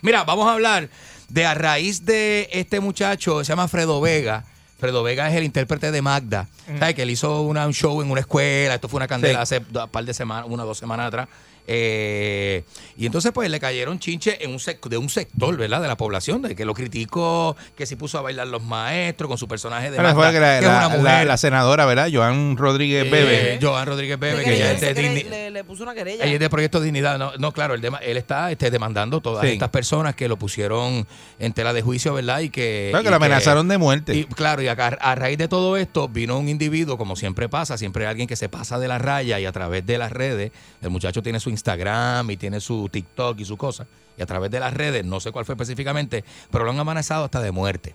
[0.00, 0.88] Mira, vamos a hablar
[1.28, 4.44] de a raíz de este muchacho, se llama Fredo Vega.
[4.78, 6.48] Fredo Vega es el intérprete de Magda.
[6.78, 6.94] ¿Sabes?
[6.94, 8.74] Que él hizo una- un show en una escuela.
[8.74, 9.56] Esto fue una candela Sí.
[9.56, 11.28] hace un par de semanas, una o dos semanas atrás.
[11.66, 12.64] Eh,
[12.96, 15.82] y entonces, pues, le cayeron chinches en un sec- de un sector, ¿verdad?
[15.82, 19.38] De la población, de que lo criticó, que se puso a bailar los maestros con
[19.38, 21.26] su personaje de Bueno, Magda, fue que la, que es la- una la- mujer.
[21.26, 22.08] la senadora, ¿verdad?
[22.12, 23.58] Joan Rodríguez Eh, Bebe.
[23.60, 26.24] Joan Rodríguez Bebe, que ella es de le, le puso una querella.
[26.24, 27.18] ella es de Proyecto Dignidad.
[27.18, 29.52] No, no, claro, el tema, él está este, demandando todas Sí.
[29.52, 31.06] estas personas que lo pusieron
[31.38, 32.40] en tela de juicio, ¿verdad?
[32.40, 32.88] Y que.
[32.90, 34.14] Claro, que y lo amenazaron de muerte.
[34.14, 37.76] Y, claro, y acá, a raíz de todo esto vino un individuo, como siempre pasa,
[37.78, 40.52] siempre hay alguien que se pasa de la raya y a través de las redes,
[40.82, 44.50] el muchacho tiene su Instagram y tiene su TikTok y su cosa, y a través
[44.50, 47.94] de las redes, no sé cuál fue específicamente, pero lo han amenazado hasta de muerte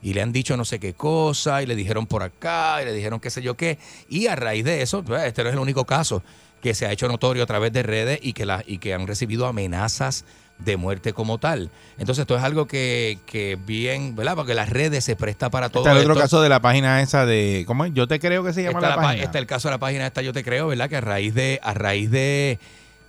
[0.00, 2.92] y le han dicho no sé qué cosa, y le dijeron por acá, y le
[2.92, 3.78] dijeron qué sé yo qué.
[4.08, 6.22] Y a raíz de eso, pues, este no es el único caso
[6.62, 9.06] que se ha hecho notorio a través de redes y que, la, y que han
[9.06, 10.24] recibido amenazas
[10.58, 11.70] de muerte como tal.
[11.98, 14.34] Entonces, esto es algo que, que bien, ¿verdad?
[14.36, 16.22] Porque las redes se presta para todo Está el otro esto.
[16.22, 17.64] caso de la página esa de.
[17.66, 17.92] ¿Cómo es?
[17.94, 19.24] Yo te creo que se llama Está, la, página.
[19.24, 20.88] está el caso de la página esta, yo te creo, ¿verdad?
[20.88, 22.58] Que a raíz de, a raíz de,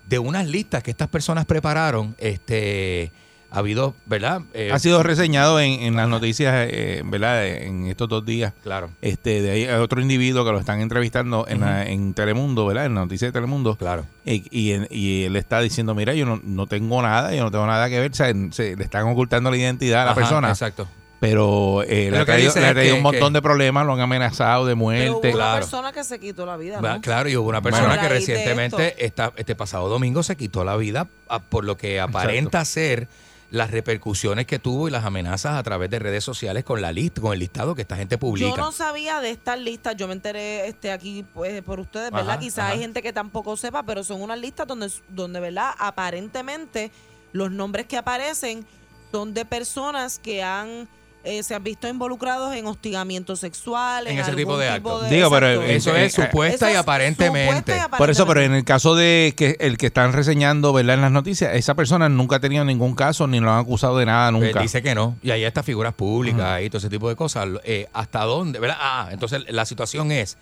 [0.08, 3.12] de unas listas que estas personas prepararon, este
[3.50, 4.42] ha habido, ¿verdad?
[4.54, 7.46] Eh, ha sido reseñado en, en las noticias, eh, ¿verdad?
[7.48, 8.54] En estos dos días.
[8.64, 8.90] Claro.
[9.02, 12.86] Este, de ahí hay otro individuo que lo están entrevistando en, la- en Telemundo, ¿verdad?
[12.86, 13.76] En la noticia de Telemundo.
[13.78, 14.06] Claro.
[14.26, 17.52] Y, y, en- y él está diciendo, mira, yo no, no tengo nada, yo no
[17.52, 18.12] tengo nada que ver.
[18.12, 20.50] O sea, en- se, le están ocultando la identidad a la Ajá, persona.
[20.50, 20.88] Exacto.
[21.20, 23.88] Pero eh, le Pero ha traído, le ha traído que- un montón que- de problemas,
[23.88, 25.10] lo han amenazado de Pero muerte.
[25.10, 25.56] hubo una claro.
[25.62, 27.02] persona que se quitó la vida, ¿no?
[27.02, 28.02] Claro, y hubo una persona Bueno.
[28.04, 32.64] que recientemente, esta- este pasado domingo, se quitó la vida ah, por lo que aparenta
[32.66, 33.08] ser
[33.50, 37.22] las repercusiones que tuvo y las amenazas a través de redes sociales con la lista,
[37.22, 38.50] con el listado que esta gente publica.
[38.50, 42.32] Yo no sabía de estas listas, yo me enteré este aquí pues, por ustedes, ¿verdad?
[42.32, 42.74] Ajá, Quizás ajá.
[42.74, 45.72] hay gente que tampoco sepa, pero son unas listas donde, donde, ¿verdad?
[45.80, 46.92] Aparentemente
[47.32, 48.66] los nombres que aparecen
[49.12, 50.90] son de personas que han
[51.28, 55.10] eh, se han visto involucrados en hostigamiento sexual, en, En ese algún tipo de actos.
[55.10, 57.74] Digo, pero eh, Eso eh, es supuesta Eso y es aparentemente.
[57.74, 60.96] supuesta y Por eso, pero en el caso de que el que están reseñando, ¿verdad?
[60.96, 64.06] En las noticias, esa persona nunca ha tenido ningún caso ni lo han acusado de
[64.06, 64.62] nada Pues nunca.
[64.62, 65.18] dice que no.
[65.22, 67.48] Y ahí estas figuras públicas y todo ese tipo de cosas.
[67.64, 68.60] Eh, ¿Hasta dónde?
[68.60, 68.78] ¿Verdad?
[68.80, 70.38] Ah, entonces la situación es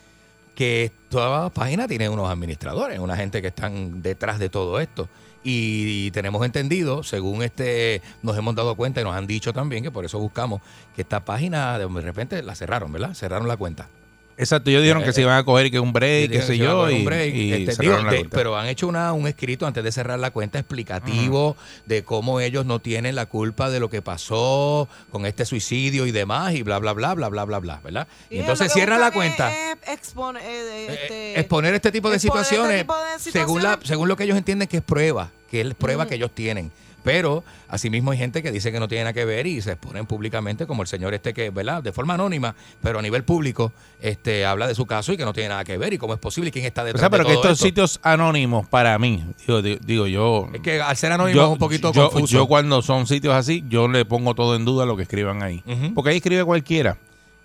[0.55, 5.09] que toda página tiene unos administradores, una gente que están detrás de todo esto.
[5.47, 9.91] Y, tenemos entendido, según este nos hemos dado cuenta y nos han dicho también, que
[9.91, 10.61] por eso buscamos
[10.95, 13.13] que esta página de repente la cerraron, ¿verdad?
[13.13, 13.87] Cerraron la cuenta.
[14.37, 16.89] Exacto, ellos dijeron Eh, que se iban a coger que un break, qué sé yo,
[16.89, 17.33] y, un break.
[17.33, 18.35] y Este, cerraron digo, la de- cuenta.
[18.37, 21.55] pero han hecho una, un escrito antes de cerrar la cuenta explicativo
[21.85, 26.11] de cómo ellos no tienen la culpa de lo que pasó con este suicidio y
[26.11, 28.07] demás y bla bla bla bla bla bla bla, ¿verdad?
[28.29, 29.51] Y Y entonces cierran la cuenta.
[29.53, 33.69] es expone- eh, este, exponer este tipo de exponer este situaciones, tipo de según la
[33.69, 33.87] situaciones.
[33.87, 36.71] según lo que ellos entienden que es prueba, que es prueba que ellos tienen.
[37.05, 40.07] Pero asimismo hay gente que dice que no tiene nada que ver y se exponen
[40.07, 41.83] públicamente, como el señor este que, ¿verdad?
[41.83, 43.71] De forma anónima, pero a nivel público,
[44.01, 46.19] este habla de su caso y que no tiene nada que ver y cómo es
[46.19, 47.65] posible y quién está O detrás sea, pero de que estos esto.
[47.65, 50.49] sitios anónimos, para mí, digo, digo, digo, yo...
[50.51, 52.33] Es que al ser anónimo yo, es un poquito yo, confuso.
[52.33, 55.63] yo cuando son sitios así, yo le pongo todo en duda lo que escriban ahí.
[55.93, 56.97] Porque ahí escribe cualquiera.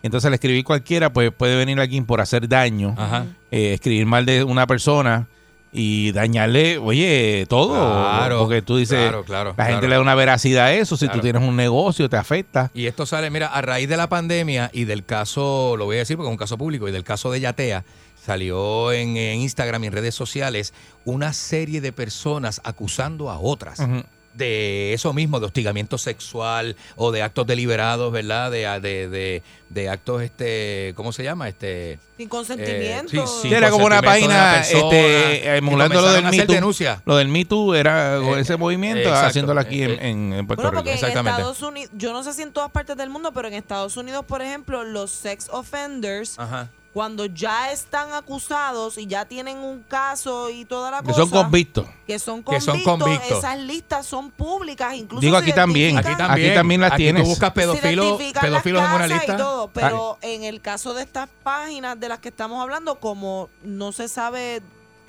[0.02, 3.26] Entonces al escribir cualquiera, pues puede venir alguien por hacer daño, Ajá.
[3.50, 5.28] eh, escribir mal de una persona
[5.72, 7.74] y dañarle, oye, todo.
[7.74, 10.96] Claro, Porque tú dices, claro, claro, la gente le da una veracidad a eso.
[10.96, 12.70] Si tú tienes un negocio, te afecta.
[12.74, 16.00] Y esto sale, mira, a raíz de la pandemia y del caso, lo voy a
[16.00, 17.84] decir porque es un caso público, y del caso de Yatea,
[18.24, 20.74] salió en, en Instagram y en redes sociales
[21.04, 23.78] una serie de personas acusando a otras.
[23.80, 24.02] Ujú.
[24.32, 28.50] De eso mismo, de hostigamiento sexual o de actos deliberados, ¿verdad?
[28.52, 31.48] De, de, de, de actos, este, ¿cómo se llama?
[31.48, 33.16] Este, sin consentimiento.
[33.16, 33.48] Eh, sí.
[33.48, 36.54] Sí, era como una consentimiento página este, y emulando lo del Me Too.
[36.54, 37.02] denuncia.
[37.06, 39.26] Lo del Me Too era Eh, ese movimiento, exacto.
[39.26, 40.90] haciéndolo aquí en, Eh, en- en Puerto Bueno, Rico.
[40.90, 41.40] en Exactamente.
[41.40, 44.24] Estados Unidos, yo no sé si en todas partes del mundo, pero en Estados Unidos,
[44.26, 46.68] por ejemplo, los sex offenders, Ajá.
[46.92, 51.30] Cuando ya están acusados y ya tienen un caso y toda la Que cosa, son
[51.30, 51.86] convictos.
[52.06, 53.38] que son Que son convictos, convictos.
[53.38, 55.96] esas listas son públicas, incluso Digo, aquí también.
[55.98, 56.48] Aquí también.
[56.48, 57.22] Aquí también las Aquí tienes.
[57.22, 59.36] Tú buscas pedófilos, en una casas y lista.
[59.36, 63.92] todo, pero en el caso de estas páginas de las que estamos hablando, como no
[63.92, 64.60] se sabe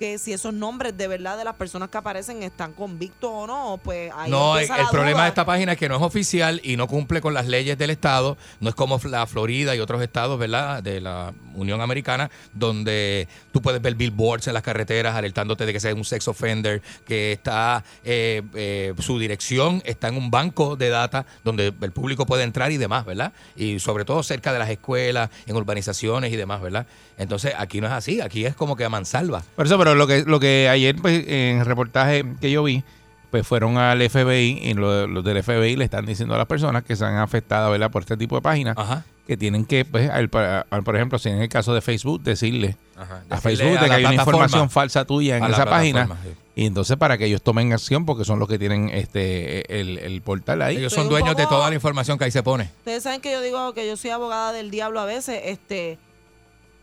[0.01, 3.79] que si esos nombres de verdad de las personas que aparecen están convictos o no,
[3.83, 6.87] pues ahí No, el, problema de esta página es que no es oficial y no
[6.87, 8.35] cumple con las leyes del Estado.
[8.61, 10.81] No es como la Florida y otros estados, ¿verdad?
[10.81, 15.79] De la Unión Americana, donde tú puedes ver billboards en las carreteras alertándote de que
[15.79, 20.89] sea un sex offender, que está, eh, eh, su dirección está en un banco de
[20.89, 23.33] data donde el público puede entrar y demás, ¿verdad?
[23.55, 26.87] Y sobre todo cerca de las escuelas, en urbanizaciones y demás, ¿verdad?
[27.21, 29.43] Entonces aquí no es así, aquí es como que a mansalva.
[29.55, 32.83] Por eso, pero lo que, lo que ayer pues, en el reportaje que yo vi,
[33.29, 36.83] pues fueron al FBI y lo- los del FBI le están diciendo a las personas
[36.83, 37.89] que se han afectado ¿verdad?
[37.91, 39.05] por este tipo de páginas Ajá.
[39.27, 40.29] que tienen que, pues, al-
[40.69, 43.21] al- por ejemplo, si en el caso de Facebook, decirle Ajá.
[43.29, 46.07] a Facebook a de que hay una información falsa tuya en esa página.
[46.23, 46.29] sí.
[46.53, 50.21] Y entonces para que ellos tomen acción porque son los que tienen este el, el
[50.21, 50.75] portal ahí.
[50.77, 52.65] Ellos son dueños de toda la información que ahí se pone.
[52.79, 55.97] Ustedes saben que yo digo que yo soy abogada del diablo a veces, este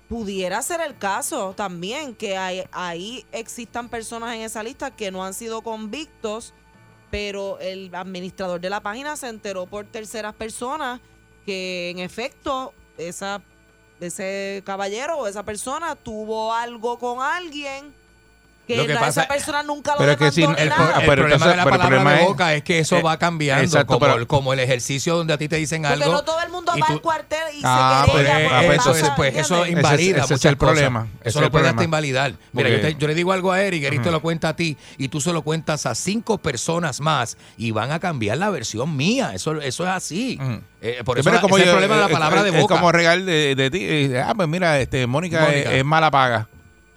[0.09, 5.25] pudiera ser el caso también que hay, ahí existan personas en esa lista que no
[5.25, 6.55] han sido convictos,
[7.11, 11.01] pero el administrador de la página se enteró por terceras personas
[11.45, 13.43] que en efecto esa
[14.01, 17.93] ese caballero o esa persona tuvo algo con alguien
[18.69, 20.61] que Lo que la- pasa- esa persona nunca lo Pero es que si- el- nada.
[20.61, 23.03] El pero problema entonces- de la el palabra de es- boca es que eso eh,
[23.03, 25.95] va cambiando, exacto, como, pero- el, como el ejercicio donde a ti te dicen Porque
[26.05, 26.13] algo.
[26.13, 28.87] no todo el mundo va al cuartel y Ah, se pues, querella ah, por pues,
[28.99, 30.75] eso, pues, eso invalida Ese es- ese es el cosas.
[30.75, 32.33] problema, Eso es lo el puede hasta invalidar.
[32.53, 34.57] Mira, Porque- yo, te- yo le digo algo a Eric, Eric te lo cuenta a
[34.57, 38.51] ti y tú se lo cuentas a cinco personas más y van a cambiar la
[38.51, 39.33] versión mía.
[39.35, 40.39] Eso, eso es así.
[40.83, 42.75] Eh, por eso pero ese es el problema de la es- palabra es- de boca.
[42.75, 43.79] Es como regal de, de ti.
[43.83, 45.71] eh, Ah, pues mira, este, Mónica, Mónica.
[45.73, 46.49] Es, es mala paga.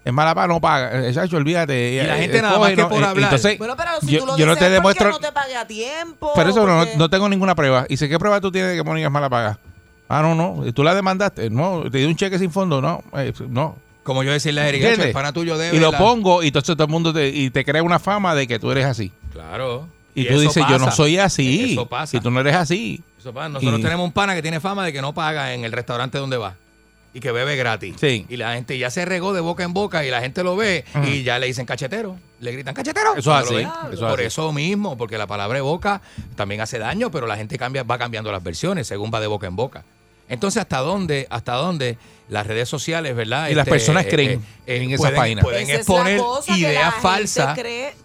[0.04, 1.08] Es mala paga, no paga.
[1.08, 1.92] Eh, Chacho, olvídate.
[1.94, 3.24] Y la eh, gente eh, nada coge más que no- por eh, hablar.
[3.34, 5.10] Entonces, Bueno, pero si yo, tú lo yo no dices te es porque demuestro.
[5.12, 6.32] no te pague a tiempo.
[6.36, 7.86] Pero eso no, porque- no tengo ninguna prueba.
[7.88, 9.60] ¿Y sé qué prueba tú tienes de que Mónica es mala paga?
[10.10, 10.74] Ah, no, no.
[10.74, 11.50] ¿Tú la demandaste?
[11.50, 11.84] No.
[11.92, 12.82] ¿Te di un cheque sin fondo?
[12.82, 13.04] No.
[13.16, 13.78] eh, no.
[14.04, 15.00] Como yo decirle a Eric, ¿Entiendes?
[15.00, 15.98] "Echo, el pana tuyo debe Y lo la-".
[16.00, 18.72] pongo y entonces todo el mundo te, y te crea una fama de que tú
[18.72, 19.12] eres así.
[19.32, 19.88] Claro.
[20.16, 21.74] Y, tú dices, yo no soy así.
[21.74, 22.18] Eso pasa.
[22.18, 23.02] Y tú no eres así.
[23.20, 23.50] Eso pasa.
[23.50, 26.18] Nosotros Y- tenemos un pana que tiene fama de que no paga en el restaurante
[26.18, 26.56] donde va.
[27.14, 27.96] Y que bebe gratis.
[28.00, 28.26] Sí.
[28.30, 30.86] Y la gente ya se regó de boca en boca y la gente lo ve
[31.06, 32.18] y ya le dicen cachetero.
[32.40, 33.16] Le gritan cachetero.
[33.16, 34.28] Eso es así, eso Por así.
[34.28, 36.02] eso mismo, porque la palabra de boca
[36.36, 39.48] también hace daño, pero la gente cambia, va cambiando las versiones según va de boca
[39.48, 39.84] en boca.
[40.32, 41.98] Entonces, ¿hasta dónde, hasta dónde
[42.30, 43.50] las redes sociales, verdad?
[43.50, 45.42] Y las personas creen en esa pueden, página.
[45.42, 46.22] Pueden Esa es la exponer
[46.58, 47.60] ideas falsas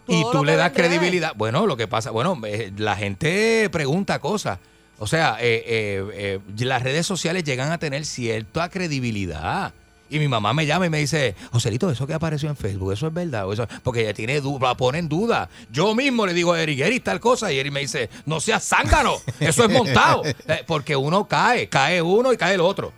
[0.09, 1.35] y tú le das credibilidad.
[1.37, 4.59] Bueno, lo que pasa, bueno, eh, la gente pregunta cosas.
[4.99, 9.73] O sea, eh, eh, eh, las redes sociales llegan a tener cierta credibilidad.
[10.09, 13.09] Y mi mamá me llama y me dice, Joselito, eso que apareció en Facebook, eso
[13.09, 13.47] es verdad.
[13.47, 15.49] O eso, porque ella tiene duda, la pone en duda.
[15.71, 17.53] Yo mismo le digo a Eric, Eric, tal cosa.
[17.53, 20.23] Y Eric me dice, no seas zángano, eso es montado.
[20.49, 22.93] Eh, Porque uno cae, cae uno y cae el otro.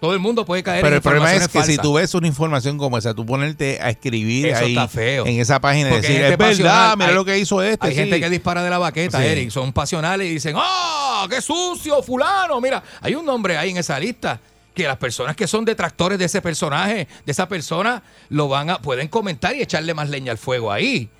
[0.00, 2.26] Todo el mundo puede caer Pero en el problema es que si tú ves una
[2.26, 5.26] información como esa, tú ponerte a escribir Eso ahí está feo.
[5.26, 7.86] en esa página y decir, es verdad, mira Hay- lo que hizo este.
[7.86, 8.00] Hay sí".
[8.00, 9.26] gente que dispara de la baqueta, Sí.
[9.26, 9.50] Eric.
[9.50, 11.26] Son pasionales y dicen, ¡ah!
[11.28, 12.60] ¡Qué sucio, fulano!
[12.62, 14.40] Mira, hay un nombre ahí en esa lista
[14.74, 18.78] que las personas que son detractores de ese personaje, de esa persona, lo van a,
[18.80, 21.10] pueden comentar y echarle más leña al fuego ahí.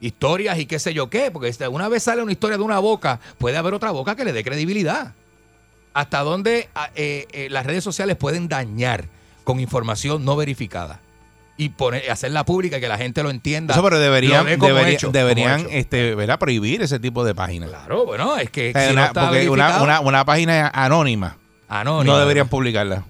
[0.00, 3.20] Historias y qué sé yo qué, porque una vez sale una historia de una boca,
[3.36, 5.12] puede haber otra boca que le dé credibilidad.
[5.98, 9.06] Hasta dónde ah, eh, eh, las redes sociales pueden dañar
[9.42, 11.00] con información no verificada
[11.56, 13.74] y poner, hacerla pública y que la gente lo entienda.
[13.74, 16.38] Eso, pero deberían, debería- hecho, deberían este, ¿verdad?
[16.38, 17.70] prohibir ese tipo de páginas.
[17.70, 20.68] Claro, bueno, es que O sea, si no una- porque una, verificado- una, una página
[20.72, 21.36] anónima
[21.68, 22.12] Anónima.
[22.14, 23.04] no deberían publicarla.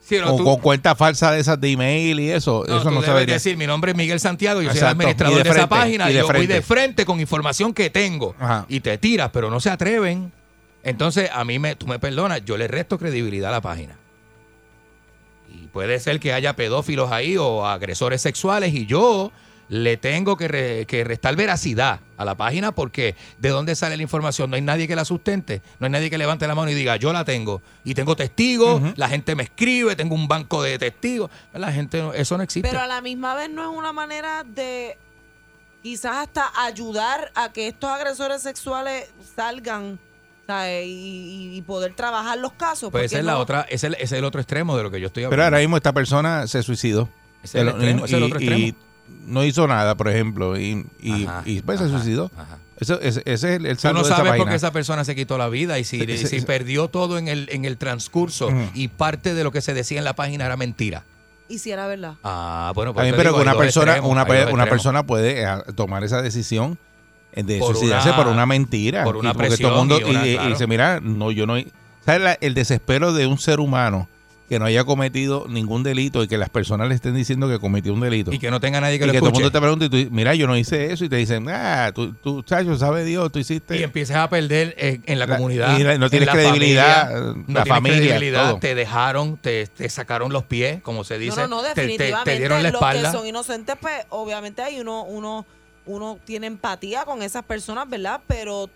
[0.00, 2.64] Sí, no, o tú- con cuentas falsas de esas de email y eso.
[2.66, 3.34] No, eso no se debería.
[3.34, 6.14] decir, mi nombre es Miguel Santiago, yo soy el administrador de, de esa página, y
[6.14, 8.34] y yo voy de frente con información que tengo.
[8.38, 8.64] Ajá.
[8.70, 10.32] Y te tiras, pero no se atreven.
[10.84, 13.96] Entonces, a mí, me, tú me perdonas, yo le resto credibilidad a la página.
[15.50, 19.32] Y puede ser que haya pedófilos ahí o agresores sexuales y yo
[19.68, 24.02] le tengo que, re- que restar veracidad a la página porque de dónde sale la
[24.02, 26.74] información no hay nadie que la sustente, no hay nadie que levante la mano y
[26.74, 30.78] diga yo la tengo y tengo testigos, la gente me escribe, tengo un banco de
[30.78, 32.68] testigos, la gente eso no existe.
[32.68, 34.98] Pero a la misma vez no es una manera de
[35.82, 39.98] quizás hasta ayudar a que estos agresores sexuales salgan.
[40.48, 42.90] Y, y poder trabajar los casos.
[42.90, 44.82] Pues esa es la no- otra, ese es el, ese es el otro extremo de
[44.82, 45.36] lo que yo estoy hablando.
[45.36, 47.08] Pero ahora mismo esta persona se suicidó.
[47.42, 48.66] Es el El- extremo, ese es el otro y- extremo.
[48.66, 48.74] y
[49.26, 52.30] no hizo nada, por ejemplo, y, y, Ajá, y, pues se suicidó.
[52.36, 52.58] ajá.
[52.80, 55.14] Eso, ese, ese es el, Tú no de esa sabes por qué esa persona se
[55.14, 55.98] quitó la vida y si,
[56.44, 60.04] perdió todo en el, en el transcurso y parte de lo que se decía en
[60.04, 61.04] la página era mentira.
[61.48, 62.14] Y si era verdad.
[62.24, 64.68] Ah, bueno, pues También, pero digo, una persona, extremos, una, extremos.
[64.68, 65.46] persona puede eh,
[65.76, 66.76] tomar esa decisión
[67.34, 69.04] de Por suicidarse una- por una mentira.
[69.04, 70.50] por una Y porque todo el presión mundo y una- y- y claro.
[70.50, 71.56] dice, mira, no, yo no.
[72.04, 74.08] ¿Sabes la- el desespero de un ser humano
[74.46, 77.94] que no haya cometido ningún delito y que las personas le estén diciendo que cometió
[77.94, 78.30] un delito?
[78.30, 79.88] Y que no tenga nadie que y lo que todo el mundo te pregunte y
[79.88, 83.32] tú mira, yo no hice eso y te dicen, ah, tú, tú chacho, sabe Dios,
[83.32, 83.78] tú hiciste.
[83.78, 85.78] Y empiezas a perder eh, en la, La- comunidad.
[85.78, 88.58] y la- no en tienes la credibilidad, familia, eh, no la tienes familia, credibilidad, todo.
[88.60, 91.40] te dejaron, te, te sacaron los pies, como se dice.
[91.40, 92.38] no, no, no, te- te- te, definitivamente.
[92.38, 93.10] dieron la los espalda.
[93.12, 95.46] que son inocentes, pues obviamente hay uno, uno,
[95.86, 98.20] uno tiene empatía con esas personas, ¿verdad?
[98.26, 98.70] Pero,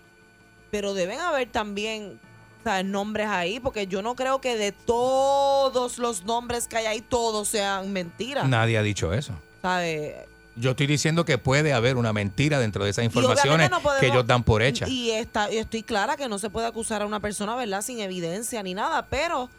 [0.71, 2.19] pero deben haber también
[2.63, 2.85] ¿sabes?
[2.85, 7.47] nombres ahí, porque yo no creo que de todos los nombres que hay ahí, todos
[7.47, 8.47] sean mentiras.
[8.47, 9.33] Nadie ha dicho eso.
[9.61, 10.15] ¿sabes?
[10.55, 14.07] Yo estoy diciendo que puede haber una mentira dentro de esas informaciones no podemos- que
[14.07, 14.89] ellos dan por hechas.
[14.89, 17.81] Y está, y estoy clara que no se puede acusar a una persona, ¿verdad?
[17.81, 19.49] Sin evidencia ni nada, pero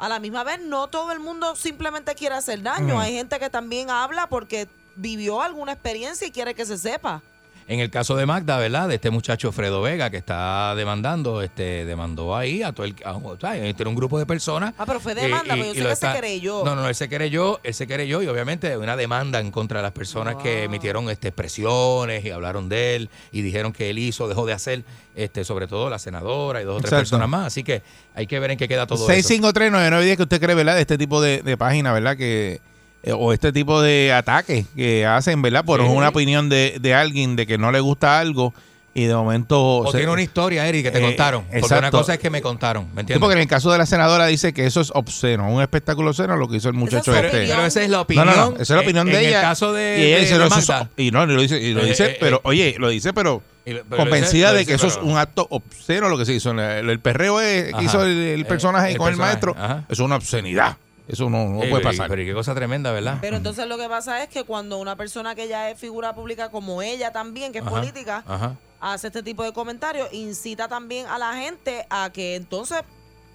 [0.00, 2.98] a la misma vez no todo el mundo simplemente quiere hacer daño.
[2.98, 4.68] Hay gente que también habla porque
[4.98, 7.22] vivió alguna experiencia y quiere que se sepa.
[7.70, 8.88] En el caso de Magda, ¿verdad?
[8.88, 13.12] De este muchacho Fredo Vega que está demandando, este, demandó ahí a todo el, a,
[13.14, 14.72] o sea, este era un grupo de personas.
[14.78, 16.64] Ah, pero fue demanda, y- pero yo y sé que está- se creyó.
[16.64, 19.82] No, no, él se creyó, él se creyó y obviamente una demanda en contra de
[19.82, 24.28] las personas que emitieron este, expresiones y hablaron de él y dijeron que él hizo,
[24.28, 24.82] dejó de hacer,
[25.14, 27.00] este, sobre todo la senadora y dos o tres Exacto.
[27.02, 27.48] personas más.
[27.48, 27.82] Así que
[28.14, 29.12] hay que ver en qué queda todo eso.
[29.12, 30.76] 6539910 que usted cree, ¿verdad?
[30.76, 32.16] De este tipo de, de página, ¿verdad?
[32.16, 32.62] Que
[33.02, 35.64] eh, o este tipo de ataques que hacen, ¿verdad?
[35.64, 35.86] Por Sí.
[35.86, 38.52] una opinión de, de alguien de que no le gusta algo
[38.94, 39.62] y de momento...
[39.78, 41.44] O se- tiene una historia, Eric, que te Eh, contaron.
[41.44, 41.78] Porque exacto.
[41.78, 43.20] una cosa es que me contaron, ¿me Sí, entiendes?
[43.20, 46.36] porque en el caso de la senadora dice que eso es obsceno, un espectáculo obsceno
[46.36, 47.46] lo que hizo el muchacho Pero, este.
[47.46, 48.26] pero esa es la No, opinión.
[48.26, 49.38] no, no, esa es la opinión en- de en ella.
[49.40, 51.60] el caso de, y ella de- dice, de no, es- y no, y lo dice,
[51.60, 54.66] y lo Eh, dice eh, pero eh, oye, lo dice, pero lo- convencida dice- de
[54.66, 56.50] que dice, eso es un acto obsceno lo que se hizo.
[56.50, 59.84] El, el perreo es- que hizo el, el personaje el con el maestro, ajá.
[59.88, 60.76] es una obscenidad.
[61.08, 62.08] Eso no, no puede pasar.
[62.08, 63.18] Pero qué cosa tremenda, ¿verdad?
[63.20, 66.50] Pero entonces lo que pasa es que cuando una persona que ya es figura pública
[66.50, 68.56] como ella también, que es Ajá, política, Ajá.
[68.80, 72.82] hace este tipo de comentarios, incita también a la gente a que entonces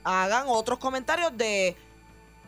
[0.03, 1.75] hagan otros comentarios de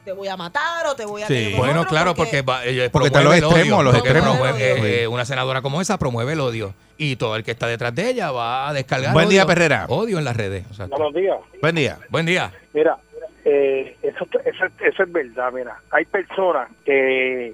[0.04, 1.56] te voy a matar o te voy a Sí.
[1.58, 4.38] Bueno, otro, claro, porque, Porque promueve están los el odio, extremos, los porque extremos.
[4.38, 6.76] promueve, eh, eh, una senadora como esa promueve el odio.
[6.98, 9.86] Y todo el que está detrás de ella va a descargar Buen día, odio- Perrera.
[9.90, 10.66] Odio en las redes.
[10.70, 11.38] o sea, Buenos días.
[11.60, 11.98] Buen día.
[12.10, 12.54] buen día.
[12.74, 13.00] Mira,
[13.46, 15.52] eh, eso, eso, eso es verdad.
[15.54, 17.54] Mira, hay personas que,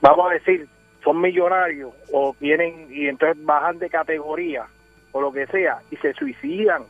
[0.00, 0.66] vamos a decir,
[1.02, 4.66] son millonarios o tienen y entonces bajan de categoría
[5.10, 6.84] o lo que sea y se suicidan.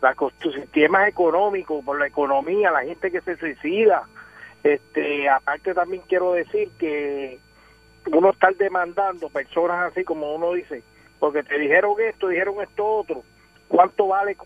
[0.00, 4.02] La, sus sistemas económicos, por la economía, la gente que se suicida.
[4.64, 7.38] Este, aparte también quiero decir que
[8.10, 10.82] uno está demandando personas así como uno dice,
[11.20, 13.22] porque te dijeron esto, dijeron esto otro.
[13.68, 14.36] ¿Cuánto vale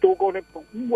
[0.00, 0.44] tú con el-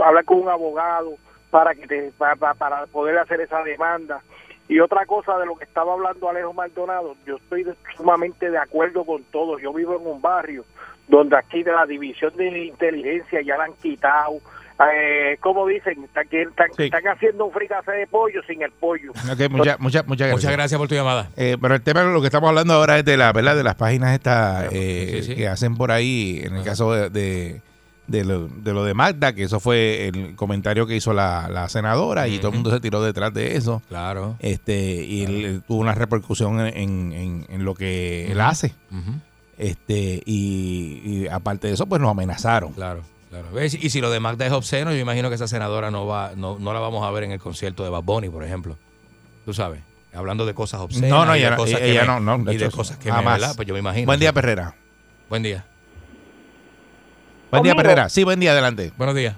[0.02, 1.16] hablar con un abogado
[1.50, 4.20] para que te para, para- poder hacer esa demanda?
[4.68, 7.66] Y otra cosa de lo que estaba hablando Alejo Maldonado, yo estoy
[7.96, 9.58] sumamente de acuerdo con todo.
[9.58, 10.64] Yo vivo en un barrio
[11.08, 14.34] donde aquí de la división de inteligencia ya la han quitado.
[14.94, 16.84] Eh, como dicen, están, están, Sí.
[16.84, 19.10] están haciendo un fricase de pollo sin el pollo.
[19.10, 20.32] Ok, mucha- mucha- muchas gracias.
[20.34, 21.30] Muchas gracias por tu llamada.
[21.36, 23.64] Eh, pero el tema de lo que estamos hablando ahora es de la verdad de
[23.64, 25.34] las páginas estas eh, Sí, sí.
[25.34, 27.60] que hacen por ahí en el caso de, de,
[28.08, 31.68] de lo, de lo de Magda que eso fue el comentario que hizo la, la
[31.68, 34.34] senadora y todo el mundo se tiró detrás de eso Claro.
[34.40, 38.74] este y él tuvo una repercusión en, en- en lo que él hace
[39.58, 43.46] este y, y aparte de eso pues nos amenazaron Claro, claro.
[43.52, 43.74] ¿Ves?
[43.74, 46.58] Y si lo de Magda es obsceno, yo imagino que esa senadora no va, no,
[46.58, 48.76] no la vamos a ver en el concierto de Bad Bunny, por ejemplo.
[49.44, 49.80] Tú sabes,
[50.14, 51.10] hablando de cosas obscenas.
[51.10, 52.96] no no y de ella, no, cosas que ella me- no no y de cosas
[52.98, 53.40] que me, jamás.
[53.40, 53.56] ¿verdad?
[53.56, 54.06] Pues yo me imagino.
[54.06, 54.32] buen día.
[54.32, 54.74] Perrera
[55.28, 55.64] Buen día.
[57.50, 57.74] Buen día.
[57.74, 59.36] Perrera sí buen día adelante Buenos días.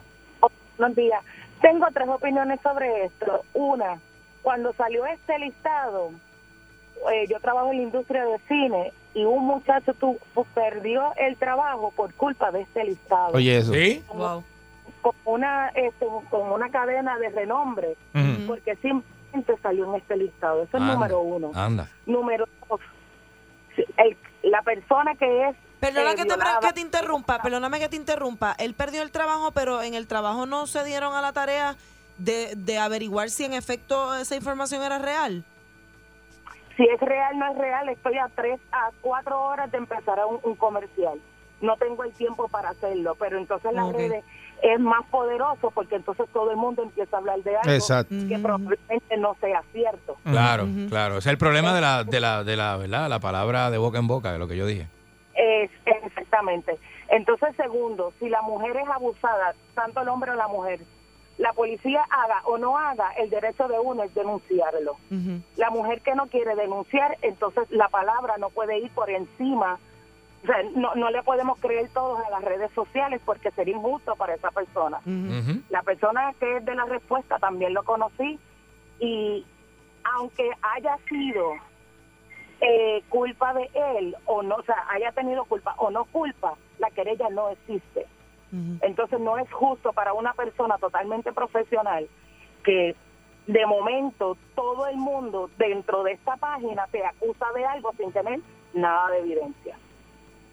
[0.78, 1.22] Buenos días.
[1.60, 3.44] Tengo tres opiniones sobre esto.
[3.52, 3.98] Una,
[4.40, 6.10] cuando salió este listado,
[7.12, 11.36] eh, yo trabajo en la industria de cine y un muchacho tu, tu- perdió el
[11.36, 13.32] trabajo por culpa de este listado.
[13.34, 14.02] oye eso ¿Sí?
[14.14, 14.42] Wow.
[15.02, 17.96] Con una, este, con una cadena de renombre,
[18.46, 20.62] porque simplemente salió en este listado.
[20.62, 21.50] Eso es Anda, número uno.
[21.54, 21.88] Anda.
[22.06, 22.80] Número dos,
[23.98, 27.88] el- la persona que es Perdona eh, que, te, violada- que te interrumpa, perdóname que
[27.88, 28.54] te interrumpa.
[28.58, 31.76] Él perdió el trabajo, pero en el trabajo no se dieron a la tarea
[32.18, 35.42] de, de averiguar si en efecto esa información era real.
[36.76, 40.26] si es real no es real, estoy a tres a cuatro horas de empezar a
[40.26, 41.18] un, un comercial.
[41.62, 43.96] No tengo el tiempo para hacerlo, pero entonces las Ok.
[43.96, 44.24] redes
[44.62, 48.14] es más poderoso porque entonces todo el mundo empieza a hablar de algo Exacto.
[48.28, 50.16] que probablemente no sea cierto.
[50.24, 51.18] Claro, claro.
[51.18, 53.08] Ese es el problema de la, de la, de la, ¿verdad?
[53.08, 54.86] La palabra de boca en boca, de lo que yo dije.
[55.40, 56.78] Es, exactamente.
[57.08, 60.80] Entonces, segundo, si la mujer es abusada, tanto el hombre o la mujer,
[61.38, 64.96] la policía haga o no haga, el derecho de uno es denunciarlo.
[65.56, 69.78] La mujer que no quiere denunciar, entonces la palabra no puede ir por encima.
[70.42, 74.16] O sea, no, no le podemos creer todos a las redes sociales porque sería injusto
[74.16, 75.00] para esa persona.
[75.70, 78.38] La persona que es de la respuesta también lo conocí
[78.98, 79.46] y
[80.04, 81.54] aunque haya sido
[82.60, 86.90] eh, culpa de él o no, o sea, haya tenido culpa o no culpa, la
[86.90, 88.06] querella no existe.
[88.80, 92.08] Entonces no es justo para una persona totalmente profesional
[92.64, 92.96] que
[93.46, 98.40] de momento todo el mundo dentro de esta página te acusa de algo sin tener
[98.74, 99.76] nada de evidencia.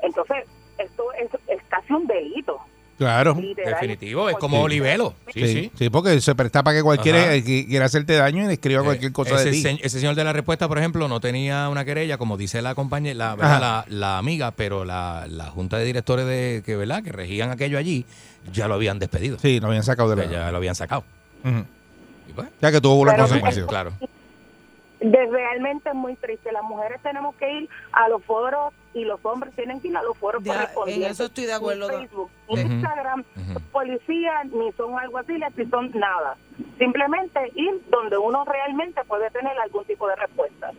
[0.04, 0.48] Entonces
[0.78, 2.60] esto es, es casi un delito.
[2.98, 3.74] Claro literal.
[3.74, 5.14] Definitivo, es como Olivelo.
[5.34, 5.72] Sí, Sí, sí.
[5.78, 7.36] sí, porque se presta para que cualquiera Ajá.
[7.36, 9.62] eh, quiera hacerte daño y escriba cualquier cosa ese, de ti.
[9.62, 12.74] se- ese señor de la respuesta, por ejemplo, no tenía una querella, como dice la
[12.76, 17.04] compañera, la, la, la amiga, pero la, la junta de directores de que, ¿verdad?
[17.04, 18.06] que regían aquello allí,
[18.52, 19.38] ya lo habían despedido.
[19.40, 20.26] Sí, lo habían sacado de la.
[20.32, 21.04] ya lo habían sacado.
[22.28, 23.66] Y pues, Ya que tuvo una Pero- consecuencia.
[23.68, 23.94] claro.
[25.00, 26.52] De realmente es muy triste.
[26.52, 30.02] Las mujeres tenemos que ir a los foros y los hombres tienen que ir a
[30.02, 31.06] los foros Ya, correspondientes.
[31.06, 31.88] en eso estoy de acuerdo.
[31.92, 32.60] Ni Facebook, Ujú.
[32.62, 33.24] Instagram,
[33.72, 36.36] policía, ni son alguaciles, ni son nada.
[36.80, 40.72] Simplemente ir donde uno realmente puede tener algún tipo de respuesta.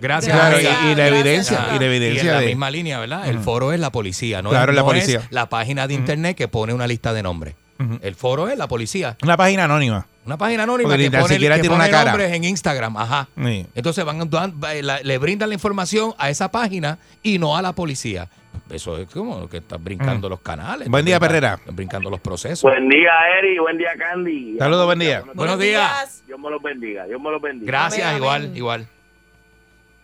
[0.00, 0.36] Gracias.
[0.36, 2.46] Claro, y, y la evidencia, y la evidencia y en la de.
[2.48, 3.28] misma línea, ¿verdad?
[3.28, 5.20] El foro es la policía, no, Claro, es, la no policía.
[5.20, 7.54] es la página de internet que pone una lista de nombres.
[8.02, 9.16] El foro es la policía.
[9.22, 10.06] Una página anónima.
[10.26, 12.10] Una página anónima Porque que ni pone, siquiera que tiene pone una cara.
[12.12, 12.96] nombres en Instagram.
[12.96, 13.28] Ajá.
[13.36, 13.66] Sí.
[13.74, 17.62] Entonces van, dan- va- la- le brindan la información a esa página y no a
[17.62, 18.28] la policía.
[18.70, 20.88] Eso es como que estás brincando los canales.
[20.88, 21.54] Buen día, Perrera.
[21.54, 22.62] estás brincando los procesos.
[22.62, 23.58] Buen día, Eri.
[23.58, 24.56] Buen día, Candy.
[24.58, 25.22] Saludos, buen día.
[25.34, 26.22] Buenos días.
[26.26, 27.04] Dios me los bendiga.
[27.06, 27.66] Dios me los bendiga.
[27.70, 28.86] Gracias, igual, igual.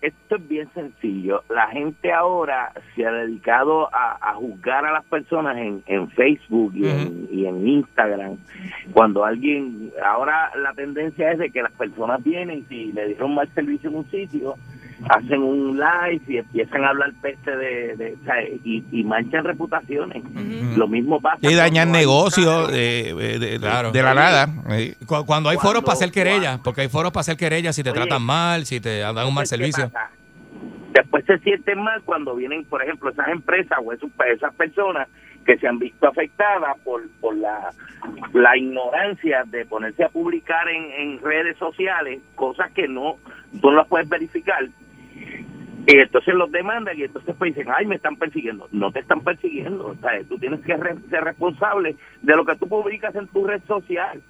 [0.03, 1.43] Esto es bien sencillo.
[1.51, 6.73] La gente ahora se ha dedicado a, a juzgar a las personas en, en Facebook
[6.75, 8.37] y, en, y en Instagram.
[8.93, 13.49] Cuando alguien, ahora la tendencia es de que las personas vienen, si le dieron mal
[13.55, 14.55] servicio en un sitio,
[15.09, 19.45] hacen un live y empiezan a hablar peste de, de- o sea, y, y manchan
[19.45, 20.23] reputaciones.
[20.77, 21.39] Lo mismo pasa.
[21.41, 23.93] Y dañan negocios de, de- de- Claro.
[23.93, 24.49] de la nada.
[24.71, 27.83] Eh, Cu- Cuando hay foros para hacer querella, porque hay foros para hacer querella si
[27.83, 29.90] te Oye, tratan mal, si te dan un mal Entonces, ¿qué servicio.
[30.93, 35.09] Después se sienten mal cuando vienen, por ejemplo, esas empresas o esos- esas personas
[35.45, 37.73] que se han visto afectadas por, por la,
[38.57, 43.17] ignorancia de ponerse a publicar en, redes sociales cosas que no,
[43.61, 44.65] tú no las puedes verificar.
[45.87, 48.69] Y entonces los demandan y entonces pues dicen, ay, me están persiguiendo.
[48.71, 49.87] No te están persiguiendo.
[49.87, 53.63] O sea, tú tienes que ser responsable de lo que tú publicas en tu red
[53.67, 54.21] social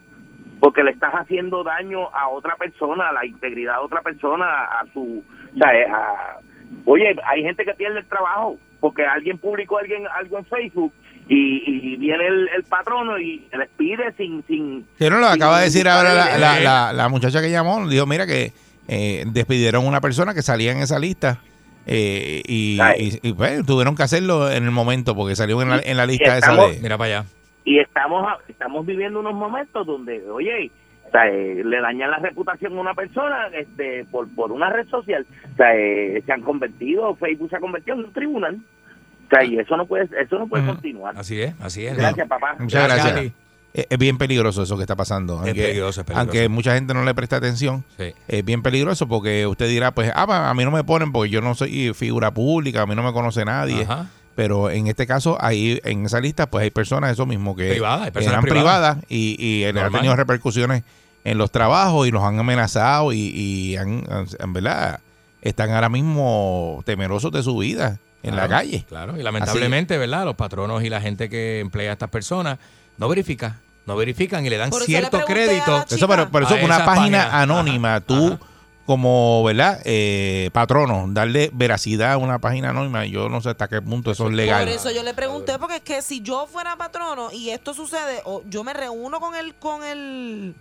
[0.61, 4.85] porque le estás haciendo daño a otra persona, a la integridad de otra persona, a
[4.93, 5.25] su...
[5.55, 6.39] o sea, eh, a-
[6.85, 10.93] oye, hay gente que pierde el trabajo porque alguien publicó alguien algo en Facebook
[11.29, 11.63] y,
[11.93, 14.43] y viene el, el patrono y les pide sin...
[14.47, 17.87] sin Sí, no, lo acaba de decir ahora la, la- la- la muchacha que llamó.
[17.89, 18.53] Dijo, mira que
[18.89, 21.39] eh, despidieron a una persona que salía en esa lista.
[21.87, 25.79] eh, y, y- y, pues, tuvieron que hacerlo en el momento porque salió en la,
[25.85, 26.81] en la lista esa estamos- de...
[26.83, 27.29] Mira para allá.
[27.65, 30.71] y estamos estamos viviendo unos momentos donde oye
[31.11, 34.87] o sea, eh, le dañan la reputación a una persona este por por una red
[34.89, 39.29] social o sea, eh, se han convertido Facebook se ha convertido en un tribunal o
[39.35, 41.97] sea, y eso no puede eso no puede continuar Así es, así es.
[41.97, 43.33] gracias papá Muchas Gracias ti.
[43.73, 45.35] Es es bien peligroso eso que está pasando.
[45.35, 46.21] Es Aunque, peligroso, es peligroso.
[46.21, 48.13] aunque mucha gente no le presta atención, Sí.
[48.27, 51.41] es bien peligroso porque usted dirá, pues, ah, a mí no me ponen porque yo
[51.41, 53.85] no soy figura pública, a mí no me conoce nadie.
[53.85, 54.09] Ajá.
[54.35, 58.07] Pero en este caso, ahí en esa lista, pues hay personas, eso mismo, que Privadas,
[58.07, 58.97] hay personas eran privadas.
[58.97, 60.83] privadas y, y le han tenido repercusiones
[61.25, 64.05] en los trabajos y los han amenazado y, y han,
[64.39, 65.01] en verdad,
[65.43, 68.85] están ahora mismo temerosos de su vida en la calle.
[68.89, 70.25] Claro, y lamentablemente, ¿verdad?
[70.25, 72.59] Los patronos y la gente que emplea a estas personas
[72.99, 75.85] no verifica, no verifican y le dan le cierto a crédito.
[75.89, 77.29] Eso, pero, pero eso es una página páginas.
[77.33, 77.91] anónima.
[77.97, 78.39] Ajá, Tú, ajá.
[78.85, 79.81] como, ¿verdad?
[79.85, 84.29] Eh, patrono, darle veracidad a una página anónima, yo no sé hasta qué punto eso
[84.29, 84.65] es legal.
[84.65, 88.21] Por eso yo le pregunté, porque es que si yo fuera patrono y esto sucede,
[88.25, 90.55] o yo me reúno con el, con el,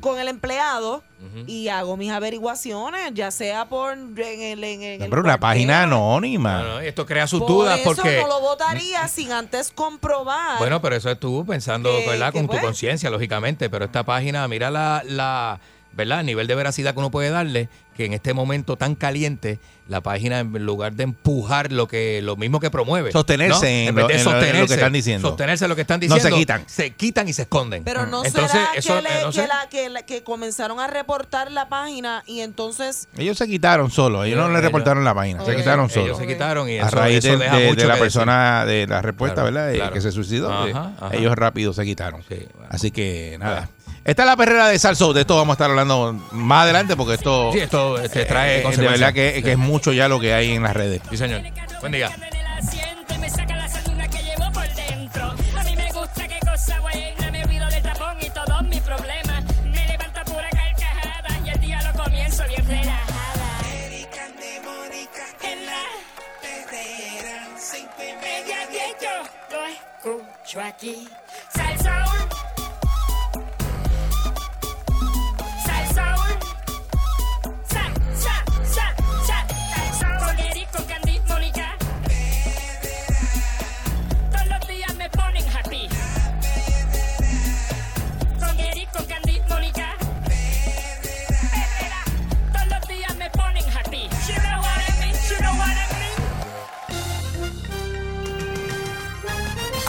[0.00, 1.02] con el empleado
[1.46, 6.58] y hago mis averiguaciones, ya sea por en el, en el pero una página anónima.
[6.62, 8.20] No, no, esto crea sus Por dudas eso porque...
[8.20, 10.58] no lo votaría sin antes comprobar.
[10.58, 12.32] Bueno, pero eso es tú pensando, Que- ¿verdad?
[12.32, 12.62] que Con tu pues.
[12.62, 13.70] conciencia, lógicamente.
[13.70, 15.60] Pero esta página, mira la, la,
[15.94, 16.20] ¿verdad?
[16.20, 19.58] El nivel de veracidad que uno puede darle, que en este momento tan caliente,
[19.88, 23.12] la página, en lugar de empujar lo que lo mismo que promueve.
[23.12, 23.88] Sostenerse ¿no?
[23.90, 25.28] en vez lo- de en lo- en lo que sostenerse, están diciendo.
[25.28, 26.36] Sostenerse en lo que están No se diciendo.
[26.38, 26.64] quitan.
[26.66, 27.84] Se quitan y se esconden.
[27.84, 29.42] Pero no Entonces, será eso, que, le- no sé.
[29.42, 33.90] que la- que la- que comenzaron a reportar la página y entonces Ellos se quitaron
[33.90, 36.16] solo, ellos no le Ellos- reportaron la página, se quitaron Ellos solo.
[36.16, 39.02] se quitaron y a raíz eso de, deja de- mucho de la persona, de la
[39.02, 39.74] respuesta, Claro, ¿verdad?
[39.74, 39.92] Claro.
[39.92, 40.50] Que se suicidó.
[40.50, 41.14] Ajá, eh, ajá.
[41.16, 42.22] Ellos rápido se quitaron.
[42.22, 42.46] decir.
[42.46, 42.68] Sí, bueno.
[42.70, 43.68] Así que nada.
[44.04, 45.12] Esta es la perrera de Salso.
[45.12, 48.60] De esto vamos a estar hablando más adelante porque esto, Sí, esto se eh, trae
[48.62, 51.00] eh, de verdad que, que es mucho ya lo que hay en las redes.
[51.10, 51.42] Sí, señor.
[51.80, 52.10] Buen día.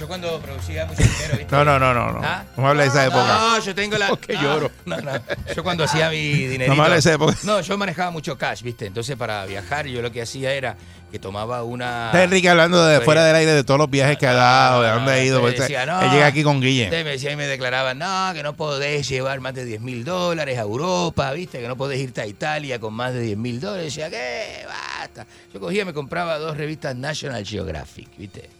[0.00, 1.54] Yo cuando producía mucho dinero, ¿viste?
[1.54, 2.12] No, no, no, no.
[2.12, 2.42] No, ¿Ah?
[2.56, 3.26] no me hables de esa época.
[3.26, 4.08] No, yo tengo la.
[4.08, 4.70] Porque no, lloro.
[4.86, 5.12] No, no.
[5.54, 6.68] Yo cuando hacía mi dinerito.
[6.70, 7.36] No me hables de esa época.
[7.42, 8.86] No, yo manejaba mucho cash, ¿viste?
[8.86, 10.74] Entonces para viajar yo lo que hacía era
[11.12, 12.06] que tomaba una.
[12.06, 13.04] Está Enrique hablando de Oye.
[13.04, 15.40] fuera del aire de todos los viajes que ha dado, de dónde ha ido.
[15.42, 16.88] Pues, decía, él llega aquí con Guille.
[16.88, 20.56] Me decían y me declaraban, no, que no podés llevar más de 10 mil dólares
[20.56, 21.60] a Europa, ¿viste?
[21.60, 23.94] Que no podés irte a Italia con más de 10 mil dólares.
[23.94, 24.64] Decía, ¿qué?
[24.66, 25.26] Basta.
[25.52, 28.59] Yo cogía, me compraba dos revistas National Geographic, ¿viste?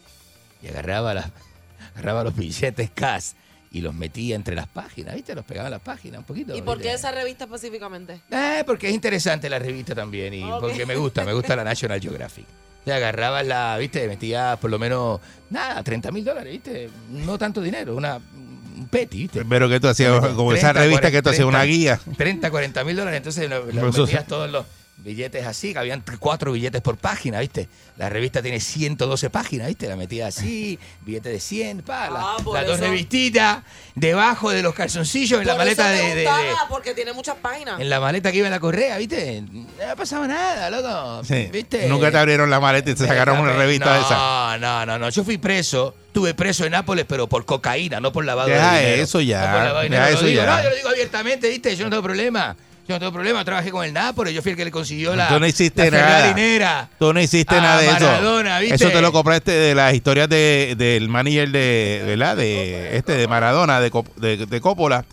[0.62, 1.26] Y agarraba, las,
[1.94, 3.32] agarraba los billetes cash
[3.72, 5.34] y los metía entre las páginas, ¿viste?
[5.34, 6.56] Los pegaba a las páginas un poquito.
[6.56, 8.20] ¿Y por qué esa revista específicamente?
[8.30, 12.00] Eh, porque es interesante la revista también y porque me gusta, me gusta la National
[12.00, 12.46] Geographic.
[12.84, 15.20] Te agarrabas la, viste, metías por lo menos,
[15.50, 19.44] nada, 30 mil dólares, viste, no tanto dinero, una, un petty, viste.
[19.44, 22.00] Pero que tú hacías, como esa 30, revista que tú hacías, una 40, guía.
[22.16, 24.64] 30, 40 mil dólares, entonces lo, lo metías todos los
[25.04, 27.68] billetes así, que habían cuatro billetes por página, ¿viste?
[27.96, 29.88] La revista tiene 112 páginas, ¿viste?
[29.88, 33.58] La metías así, billete de 100, pa, la- Ah, las dos revistitas
[33.94, 36.28] debajo de los calzoncillos en la Por maleta de- de- de,
[36.68, 37.80] porque tiene muchas páginas.
[37.80, 39.42] en la maleta que iba en la correa, ¿viste?
[39.42, 41.24] No pasaba nada, loco.
[41.24, 41.48] Sí.
[41.52, 41.86] ¿Viste?
[41.88, 44.14] Nunca te abrieron la maleta y te sacaron una revista no, de esa.
[44.16, 45.08] No, no, no, no.
[45.10, 45.94] Yo fui preso.
[46.06, 49.02] Estuve preso en Nápoles, pero por cocaína, no por lavado Deja de dinero.
[49.04, 50.18] eso ya, No por lavado de deja dinero.
[50.18, 50.56] eso digo, ya.
[50.56, 51.76] no, yo lo digo abiertamente, ¿viste?
[51.76, 52.56] Yo no tengo problema.
[52.90, 53.44] Yo no tengo problema.
[53.44, 54.34] Trabajé con el Nápoles.
[54.34, 56.90] Yo fui el que le consiguió la, Tú no hiciste la nada.
[56.98, 58.74] Tú no hiciste a nada de eso.
[58.74, 62.36] Eso te lo compraste de las historias de, del manager de, ¿verdad?
[62.36, 65.04] de este de Maradona, de, Cop- de, de Coppola.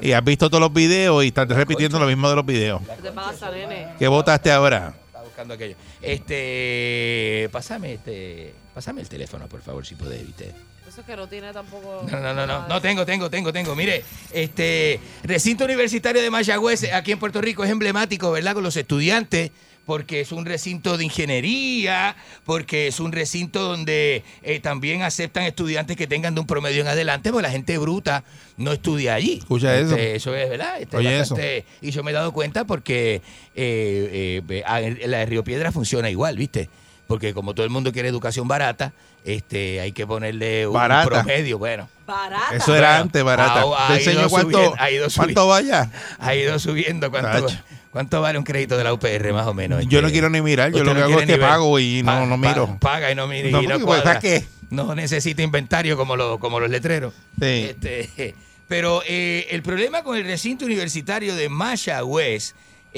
[0.00, 2.80] Y has visto todos los videos y estás repitiendo lo mismo de los videos.
[2.82, 3.88] ¿Qué te pasa, nene?
[3.98, 4.94] ¿Qué votaste ahora?
[5.06, 5.74] Estaba buscando aquello.
[6.00, 10.52] Este, pasame este, pasame el teléfono, por favor, si podés, ¿viste?
[10.88, 12.06] Eso es que no tiene tampoco.
[12.10, 13.74] No, no, no, no, no tengo, tengo, tengo, tengo.
[13.74, 18.54] Mire, este recinto universitario de Mayagüez aquí en Puerto Rico es emblemático, ¿verdad?
[18.54, 19.50] Con los estudiantes,
[19.84, 25.96] porque es un recinto de ingeniería, porque es un recinto donde eh, también aceptan estudiantes
[25.96, 28.22] que tengan de un promedio en adelante, porque la gente bruta
[28.56, 29.38] no estudia allí.
[29.38, 29.90] Escucha eso.
[29.90, 30.80] Este, Eso es, ¿verdad?
[30.80, 33.22] Este, Oye, bastante- Y yo me he dado cuenta porque
[33.56, 34.62] eh, eh,
[35.06, 36.68] la de Río Piedra funciona igual, ¿viste?
[37.06, 38.92] Porque como todo el mundo quiere educación barata,
[39.24, 41.08] este, hay que ponerle un Barata.
[41.08, 41.88] promedio, bueno.
[42.06, 42.54] Barata.
[42.56, 43.62] Eso era Bueno, antes, barata.
[43.62, 45.90] ha- ha Te ido cuánto, subiendo, ha ido cuánto vaya.
[46.18, 47.10] Ha ido subiendo.
[47.10, 47.46] ¿Cuánto,
[47.90, 49.84] cuánto vale un crédito de la UPR, más o menos?
[49.88, 52.02] Yo no Este, quiero ni mirar, yo lo que no hago es que pago y
[52.02, 52.76] no, Pa- no pa- miro.
[52.80, 53.50] paga y no mira.
[53.50, 53.84] No, y no.
[53.86, 54.44] ¿para qué?
[54.70, 57.14] No necesita inventario como, lo- como los letreros.
[57.40, 57.68] Sí.
[57.70, 58.34] Este,
[58.68, 62.54] pero eh, el problema con el recinto universitario de Mayagüez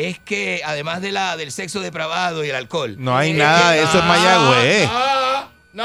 [0.07, 2.97] es que además de la del sexo depravado y el alcohol.
[2.99, 4.89] No hay nada de eso en Mayagüez.
[4.89, 5.85] No,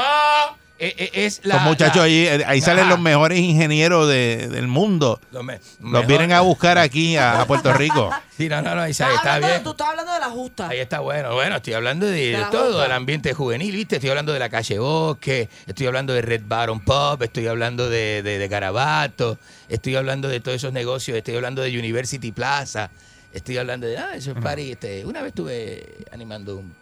[0.78, 4.48] eh, eh, es la, Los muchachos la- allí, eh, ahí salen los mejores ingenieros de-
[4.48, 5.20] del mundo.
[5.30, 8.10] Los, me- Los mejor- vienen a buscar aquí a, a Puerto Rico.
[8.36, 9.62] Sí, no, no, no, ahí Estás está, está bien.
[9.62, 10.68] Tú estás hablando de la justa.
[10.68, 11.34] Ahí está bueno.
[11.34, 12.82] Bueno, estoy hablando de, todo, justa.
[12.82, 13.94] del ambiente juvenil, ¿viste?
[13.94, 18.24] Estoy hablando de la calle Bosque, estoy hablando de Red Baron Pop, estoy hablando de,
[18.24, 19.38] de, de Garabato,
[19.68, 22.90] estoy hablando de todos esos negocios, estoy hablando de University Plaza,
[23.34, 24.72] estoy hablando de ah, esos parties.
[24.72, 26.74] Este, una vez estuve animando un-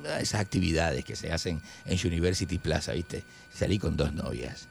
[0.00, 3.22] una de esas actividades que se hacen en University Plaza, ¿viste?
[3.52, 4.68] Salí con dos novias.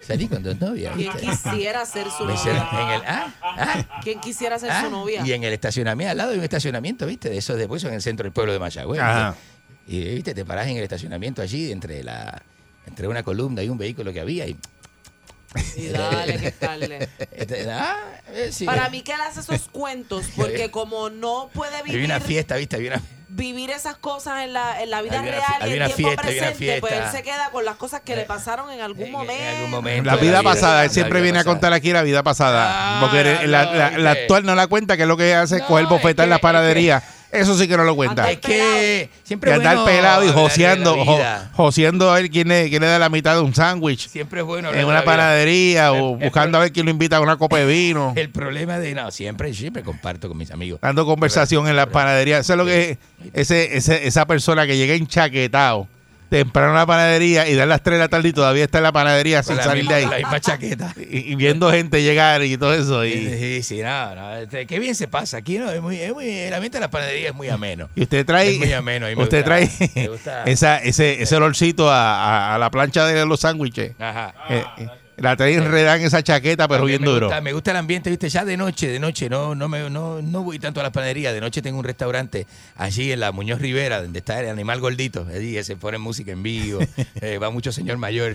[0.00, 0.94] Salí con dos novias.
[0.96, 3.04] ¿Quién quisiera ser su en el, novia?
[3.06, 5.24] ah, ah, ¿Quién quisiera ser Ah, su novia?
[5.24, 7.30] Y en el estacionamiento, al lado de un estacionamiento, ¿viste?
[7.30, 9.00] De esos después en el centro del pueblo de Mayagüez.
[9.86, 10.34] Y, ¿viste?
[10.34, 12.42] Te parás en el estacionamiento allí, entre la
[12.86, 14.46] entre una columna y un vehículo que había.
[14.48, 14.56] Y,
[15.76, 17.08] Y dale, que.
[17.32, 17.96] Este, ah,
[18.34, 18.64] eh, sí.
[18.64, 22.56] Para mí que él hace esos cuentos porque como no puede Había vivir una fiesta,
[22.56, 22.76] ¿viste?
[22.76, 25.86] Había una, vivir esas cosas en la, en la vida real y había en una
[25.86, 29.10] tiempo fiesta, presente, pues él se queda con las cosas que le pasaron en algún
[29.10, 29.42] momento.
[29.42, 30.04] en algún momento.
[30.10, 32.66] La vida la pasada, él la siempre viene a contar aquí la vida pasada.
[32.68, 35.56] Ah, porque la, la- la- la actual no la cuenta, que es lo que hace
[35.56, 37.02] es No, coger es bofetas en que- las es que- panaderías.
[37.32, 38.30] Eso sí que no lo cuenta.
[38.30, 41.18] Es que siempre Y andar bueno pelado y joseando, jo-
[41.54, 44.46] joseando a ver quién le, quién le da la mitad de un sándwich Siempre es
[44.46, 47.38] bueno en una panadería o El- el buscando a ver quién lo invita a una
[47.38, 48.12] copa de vino.
[48.16, 50.78] El problema de no, siempre, siempre comparto con mis amigos.
[50.82, 52.38] dando conversación en la panadería.
[52.38, 52.98] Eso es lo que es
[53.32, 55.88] ese, ese- esa persona que llega enchaquetado
[56.32, 58.84] temprano a la panadería y da las 3 de la tarde y todavía está en
[58.84, 60.10] la panadería sin la salir misma- de ahí.
[60.10, 60.94] La misma chaqueta.
[61.12, 63.04] Y, y viendo gente llegar y todo eso.
[63.04, 65.36] Y, Sí, sí, no, no, este, qué bien se pasa.
[65.36, 67.90] Aquí no, es muy, es muy, el ambiente de la panadería es muy ameno.
[67.94, 69.10] y usted trae, Es muy ameno.
[69.10, 69.70] y usted gusta- trae
[70.46, 72.14] esa, ese, ese olorcito a,
[72.52, 73.92] a- a la plancha de los sándwiches.
[74.00, 74.34] Ajá.
[74.48, 77.26] Eh, eh, La trae enredada en esa chaqueta, pero bien me duro.
[77.26, 80.22] Gusta, me gusta el ambiente, viste, ya de noche, de noche, no, no, me, no,
[80.22, 83.60] no voy tanto a la panadería, de noche tengo un restaurante allí en la Muñoz
[83.60, 86.80] Rivera, donde está el animal gordito, allí se pone música en vivo,
[87.20, 88.34] eh, va mucho señor mayor,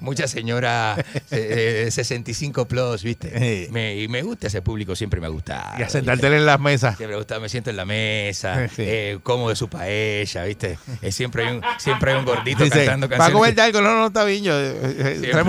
[0.00, 0.96] mucha señora
[1.30, 5.78] eh, eh, 65 plus, viste, me, y me gusta ese público, siempre me ha gustado.
[5.78, 6.96] Y a sentarte en las mesas.
[6.96, 8.82] Siempre me gusta, me siento en la mesa, Sí.
[8.86, 10.78] eh, como de su paella, ¿viste?
[11.02, 13.34] Eh, siempre, hay un, siempre hay un gordito Dice, cantando ¿va a canciones.
[13.34, 13.80] comerte algo?
[13.80, 14.44] No, no, está bien.
[14.44, 14.52] Yo,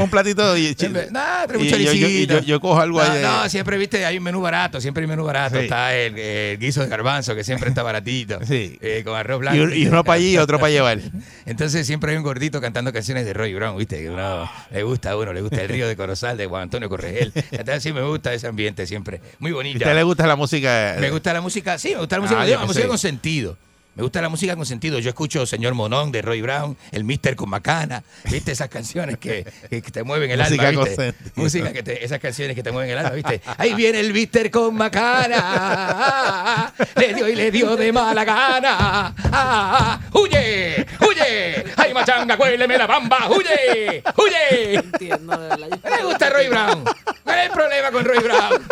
[0.04, 0.76] un platito y,
[1.12, 2.34] nah, y yo, yo, choricito.
[2.40, 3.22] yo- yo cojo algo ahí.
[3.22, 5.56] no, siempre, viste, hay un menú barato, siempre hay menú barato.
[5.58, 5.64] Sí.
[5.64, 8.40] Está el, el guiso de garbanzo, que siempre está baratito.
[8.50, 9.58] eh, con arroz blanco.
[9.58, 11.00] Y, un- y uno para allí y otro para llevar.
[11.46, 13.98] Entonces siempre hay un gordito cantando canciones de Roy Brown, ¿viste?
[14.02, 16.90] Que uno le gusta a uno, le gusta el río de Corozal de Juan Antonio
[16.90, 17.32] Corregel.
[17.52, 19.22] Entonces sí me gusta ese ambiente siempre.
[19.40, 19.78] Muy ¿A bonito.
[19.78, 20.96] usted le gusta la música?
[21.00, 23.58] Me gusta la música, sí, me gusta la música, Ah, la música con sentido.
[24.00, 24.98] Me gusta la música con sentido.
[25.00, 28.02] Yo escucho Señor Monón de Roy Brown, El Mister con Macana,
[28.32, 28.54] ¿viste?
[28.54, 29.46] Esas canciones que,
[29.92, 31.12] te mueven el Música alma, con ¿viste?
[31.12, 31.32] sentido.
[31.36, 33.42] Música que te, esas canciones que te mueven el alma, ¿viste?
[33.58, 39.14] Ahí viene el Mister con Macana, le dio y le dio de mala gana.
[39.34, 40.86] Ah, ¡Huye!
[41.02, 41.66] ¡Huye!
[41.76, 43.28] ¡Ay, machanga, cuéleme la bamba!
[43.30, 44.02] ¡Huye!
[44.16, 44.76] ¡Huye!
[44.76, 45.58] Entiendo.
[45.58, 45.68] Yo-
[45.98, 46.86] Me gusta Roy Brown.
[47.26, 48.66] ¿Cuál es el problema con Roy Brown?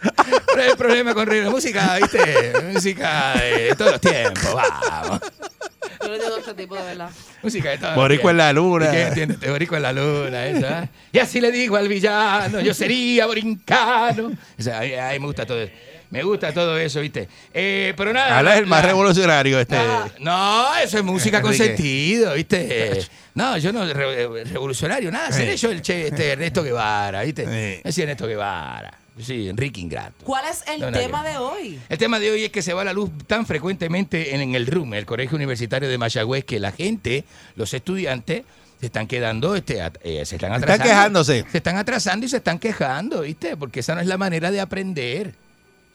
[0.00, 1.50] ¿Cuál es el problema con Brown?
[1.50, 2.52] Música, ¿viste?
[2.72, 5.20] Música de todos los tiempos, vamos.
[6.00, 7.10] Yo le a este tipo, de verdad.
[7.42, 8.64] Música de todos los Boricua en la tiempos.
[8.80, 8.86] luna.
[8.88, 9.50] ¿Y qué entiendes?
[9.50, 10.82] Boricua en la luna, esa.
[10.84, 10.88] ¿eh?
[11.12, 14.32] Y así le digo al villano, yo sería borincano.
[14.58, 15.72] O sea, a mí, me gusta todo eso.
[16.10, 17.28] Me gusta todo eso, ¿viste?
[17.52, 18.40] Eh, pero nada.
[18.54, 19.76] Es el más la- revolucionario este.
[20.20, 23.04] no, eso es música con sentido, ¿viste?
[23.34, 25.30] No, yo no, re- revolucionario, nada.
[25.32, 27.82] Seré yo el che, este Ernesto Guevara, ¿viste?
[27.90, 28.92] Soy Ernesto Guevara.
[29.20, 30.24] Soy Enrique Ingrato.
[30.24, 31.80] ¿Cuál es el tema de hoy?
[31.88, 34.66] El tema de hoy es que se va la luz tan frecuentemente en, en el
[34.66, 37.24] RUM, el Colegio Universitario de Mayagüez, que la gente,
[37.56, 38.44] los estudiantes,
[38.80, 40.84] se están quedando, este, eh, se están atrasando.
[40.84, 41.44] quejándose.
[41.50, 43.56] Se están atrasando y se están quejando, ¿viste?
[43.56, 45.34] Porque esa no es la manera de aprender.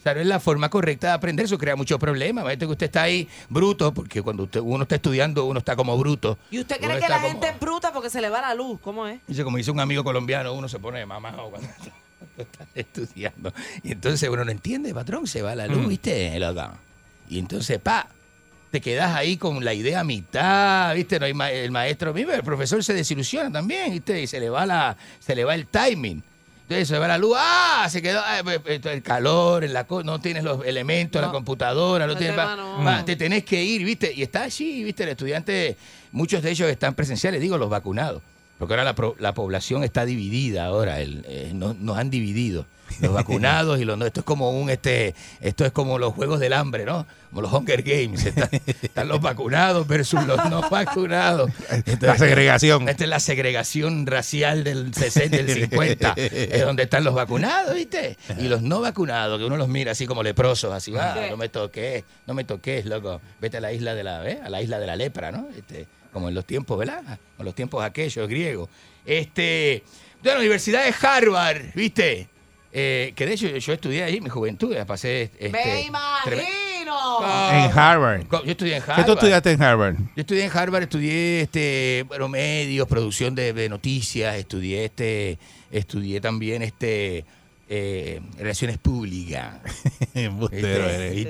[0.01, 2.41] Esa no es la forma correcta de aprender, eso crea muchos problemas.
[2.41, 5.97] Imagínate que usted está ahí bruto, porque cuando usted- uno está estudiando, uno está como
[5.97, 6.37] bruto.
[6.51, 8.53] ¿Y usted Uno cree que la como- gente es bruta porque se le va la
[8.53, 8.81] luz?
[8.81, 9.21] ¿Cómo es?
[9.27, 11.69] Dice, como dice un amigo colombiano, uno se pone mamado cuando
[12.37, 13.53] está estudiando.
[13.83, 15.87] Y entonces uno no entiende, patrón, se va la luz, Mm.
[15.89, 16.39] ¿viste?
[17.29, 18.07] Y entonces, pa,
[18.71, 21.19] te quedas ahí con la idea a mitad, ¿viste?
[21.19, 24.21] No hay ma- el maestro, mismo, el profesor se desilusiona también, ¿viste?
[24.21, 26.23] Y se le va la, se le va el timing.
[26.63, 27.87] Entonces se va la luz, ¡ah!
[27.89, 32.07] Se quedó ah, eh, eh, el calor, en la no tienes los elementos, la computadora,
[32.07, 32.83] no No tienes, va, no.
[32.83, 34.11] va, te tenés que ir, ¿viste?
[34.13, 35.03] Y está allí, ¿viste?
[35.03, 35.75] El estudiante,
[36.13, 38.21] muchos de ellos están presenciales, digo, los vacunados.
[38.63, 42.65] Porque ahora la, pro- la población está dividida ahora, el- eh, no- nos han dividido.
[43.01, 44.05] Los vacunados y los no.
[44.05, 47.07] Esto es como un este, esto es como los juegos del hambre, ¿no?
[47.29, 48.23] Como los Hunger Games.
[48.25, 48.49] Están,
[48.83, 51.49] están los vacunados versus los no vacunados.
[52.01, 52.87] La segregación.
[52.87, 56.13] Esta es la segregación racial del 60, del 50.
[56.17, 58.15] es donde están los vacunados, ¿viste?
[58.37, 61.49] Y los no vacunados, que uno los mira así como leprosos, así, ah, no me
[61.49, 63.19] toques, no me toques, loco.
[63.41, 64.39] Vete a la isla de la, ¿eh?
[64.43, 65.47] a la isla de la lepra, ¿no?
[65.57, 67.19] Este, como en los tiempos, ¿verdad?
[67.37, 68.69] En los tiempos aquellos griegos.
[69.05, 69.83] Este,
[70.21, 72.29] de la Universidad de Harvard, ¿viste?
[72.71, 76.63] Eh, que de hecho yo, yo estudié ahí en mi juventud, pasé este, ¡Me imagino!
[77.51, 78.23] En Harvard.
[78.31, 78.97] Yo estudié en Harvard.
[78.97, 79.95] ¿Qué tú estudiaste en Harvard?
[79.97, 85.37] Yo estudié en Harvard, estudié este, bueno, medios, producción de, de noticias, estudié este,
[85.71, 87.25] estudié también este
[87.69, 89.55] eh, relaciones públicas.
[90.13, 91.27] Embustero eres.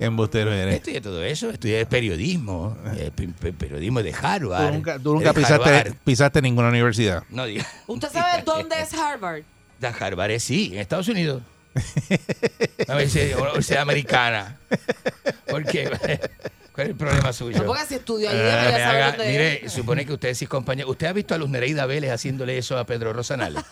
[0.00, 0.74] Embustero eres.
[0.76, 4.66] Estudié todo eso, estudié periodismo, eh, pe- pe- periodismo de Harvard.
[4.68, 5.94] Tú nunca, tú nunca de pisaste, Harvard.
[6.04, 7.22] pisaste ninguna universidad.
[7.30, 7.66] No diga.
[7.86, 9.42] ¿Usted sabe dónde es Harvard?
[9.80, 11.42] La Harvard es sí, en Estados Unidos.
[12.86, 14.58] Una universidad americana.
[15.46, 15.90] ¿Por qué?
[16.74, 17.56] ¿Cuál es el problema suyo?
[17.58, 17.64] No,
[17.96, 19.72] estudió ahí, Ah, debería me saber haga- dónde mire, es.
[19.72, 20.90] supone que usted es compañero.
[20.90, 23.62] ¿Usted ha visto a Luz Nereida Vélez haciéndole eso a Pedro Rosanales?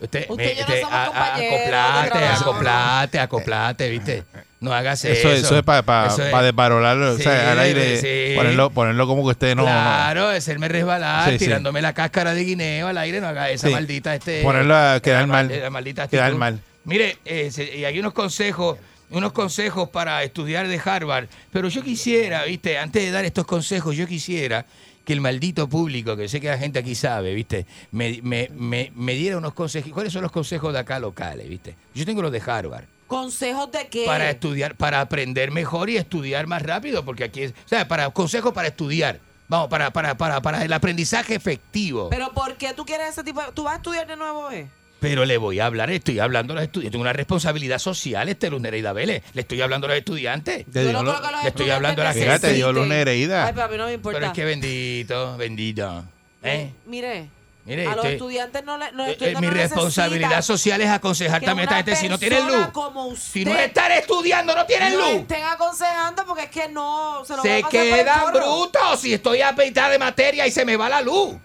[0.00, 4.24] Usted, Usted no somos a- a- acoplate, acoplate, acoplate, ¿viste?
[4.60, 5.28] No hagas eso.
[5.28, 8.34] Eso, eso es para Eso es- desvarolarlo, o sea, Sí, al aire, sí.
[8.36, 9.64] ponerlo, ponerlo como que usted no...
[9.64, 11.44] claro, hacerme resbalar, Sí, sí.
[11.44, 13.74] tirándome la cáscara de guineo al aire, no haga esa Sí.
[13.74, 14.42] maldita este.
[14.42, 15.60] Ponerlo a quedar la mal.
[15.60, 16.60] la maldita Quedar mal.
[16.84, 18.78] Mire, eh, se- y hay unos consejos,
[19.10, 23.96] unos consejos para estudiar de Harvard, pero yo quisiera, viste, antes de dar estos consejos,
[23.96, 24.66] yo quisiera
[25.04, 28.92] que el maldito público, que sé que la gente aquí sabe, viste, me, me, me,
[28.94, 29.92] me diera unos consejos.
[29.92, 31.74] ¿Cuáles son los consejos de acá locales, viste?
[31.94, 32.84] Yo tengo los de Harvard.
[33.06, 34.04] ¿Consejos de qué?
[34.06, 38.08] Para estudiar, para aprender mejor y estudiar más rápido, porque aquí es, o sea, para
[38.10, 39.18] consejos para estudiar.
[39.48, 42.08] Vamos, para, para, para, para el aprendizaje efectivo.
[42.08, 43.50] ¿Pero por qué tú quieres ese tipo de...
[43.50, 44.68] ¿Tú vas a estudiar de nuevo, eh?
[45.00, 46.92] Pero le voy a hablar, estoy hablando a los estudiantes.
[46.92, 49.22] Tengo una responsabilidad social, este Luz Nereida Vélez.
[49.32, 50.66] Le estoy hablando a los estudiantes.
[50.70, 51.12] Te digo, lo-
[51.42, 52.38] le estoy hablando a la gente.
[52.38, 53.46] Te dio Luz Nereida.
[53.46, 54.18] Ay, pero a mí no me importa.
[54.18, 56.04] Pero es que bendito, bendito.
[56.42, 56.70] ¿Eh?
[56.86, 57.28] Mire,
[57.66, 58.90] Mire, a los estudiantes no le.
[58.92, 62.08] Los Eh, eh, estudiantes mi no responsabilidad social es aconsejar también a esta gente si
[62.08, 62.66] no tienen luz.
[62.72, 65.20] Como usted, Si no están estudiando, no tienen no luz.
[65.20, 69.98] estén aconsejando porque es que no se, lo quedan brutos si estoy a mitad de
[69.98, 71.36] materia y se me va la luz.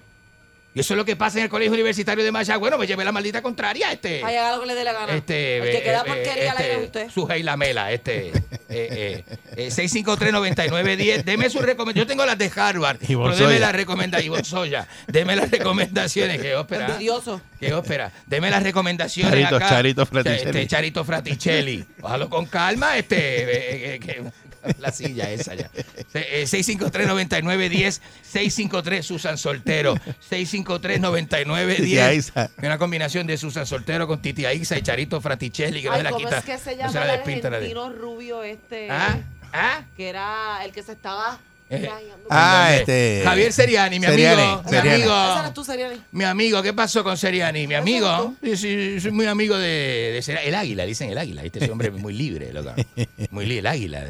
[0.75, 2.59] Y eso es lo que pasa en el colegio universitario de Mayagüez.
[2.59, 4.21] Bueno, me llevé la maldita contraria este.
[4.25, 5.13] Ay, haga lo que le dé la gana.
[5.15, 7.09] Este, el que eh, queda eh, porquería es este, usted.
[7.11, 8.27] Sujei Lamela, este.
[8.27, 8.33] Eh,
[8.67, 9.23] eh,
[9.55, 11.23] eh, 653-9910.
[11.23, 12.05] Deme su recomendación.
[12.05, 12.97] Yo tengo las de Harvard.
[13.07, 14.47] Ivonne pero deme las recomendaciones.
[14.47, 14.87] Soya.
[15.07, 16.41] Deme las recomendaciones.
[16.41, 16.87] ¿Qué ópera?
[16.87, 17.41] Envidioso.
[17.59, 18.11] ¿Qué ópera?
[18.25, 19.69] Deme las recomendaciones Charito, acá.
[19.69, 20.43] Charito Fraticelli.
[20.49, 21.85] Este, Charito Fraticelli.
[21.99, 23.15] Bájalo con calma, este.
[23.17, 24.23] eh, eh, que-
[24.79, 25.69] la silla esa ya.
[26.11, 27.99] Se- eh, 653-9910.
[28.23, 29.95] 653 Susan Soltero.
[30.29, 31.75] 653-9910.
[31.77, 32.49] Titi Aiza.
[32.61, 36.03] Una combinación de Susan Soltero con Titi Aiza y Charito Fraticelli, que no Ay, se
[36.03, 36.37] la ¿cómo quita.
[36.39, 37.71] es que se no llama se la el despinta nadie.
[37.71, 38.87] argentino rubio este?
[38.89, 39.17] ¿Ah?
[39.53, 39.83] ¿Ah?
[39.95, 41.39] Que era el que se estaba...
[41.67, 41.89] Eh.
[42.29, 42.77] Ah, ¿Dónde?
[42.77, 43.21] este.
[43.23, 44.61] Javier Seriani, mi Seriani, amigo.
[44.65, 44.89] Mi Seriani.
[45.01, 45.31] amigo.
[45.31, 46.01] Ese eres tú, Seriani.
[46.11, 47.65] Mi amigo, ¿qué pasó con Seriani?
[47.65, 48.35] Mi amigo.
[48.43, 50.47] Sí, sí, soy muy amigo de, de Seriani.
[50.49, 51.43] El águila, dicen el águila.
[51.43, 52.75] Este hombre es muy libre, loca.
[53.31, 54.03] Muy libre, el águila.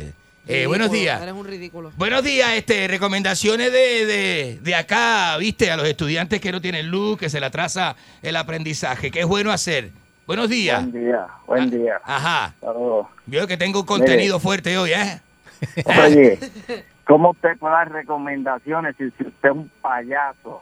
[0.47, 1.21] Eh, buenos días.
[1.21, 1.91] Eres un ridículo.
[1.97, 6.89] Buenos días, este, recomendaciones de, de, de acá, viste, a los estudiantes que no tienen
[6.91, 9.09] luz, que se le atrasa el aprendizaje.
[9.09, 9.89] ¿Qué es bueno hacer?
[10.27, 10.81] Buenos días.
[10.81, 11.99] Buen día, buen día.
[12.03, 12.53] Ajá.
[12.61, 13.07] Saludos.
[13.25, 15.19] Veo que tengo un contenido fuerte hoy, ¿eh?
[16.05, 16.39] Oye,
[17.05, 20.61] ¿cómo usted puede dar recomendaciones si, si usted es un payaso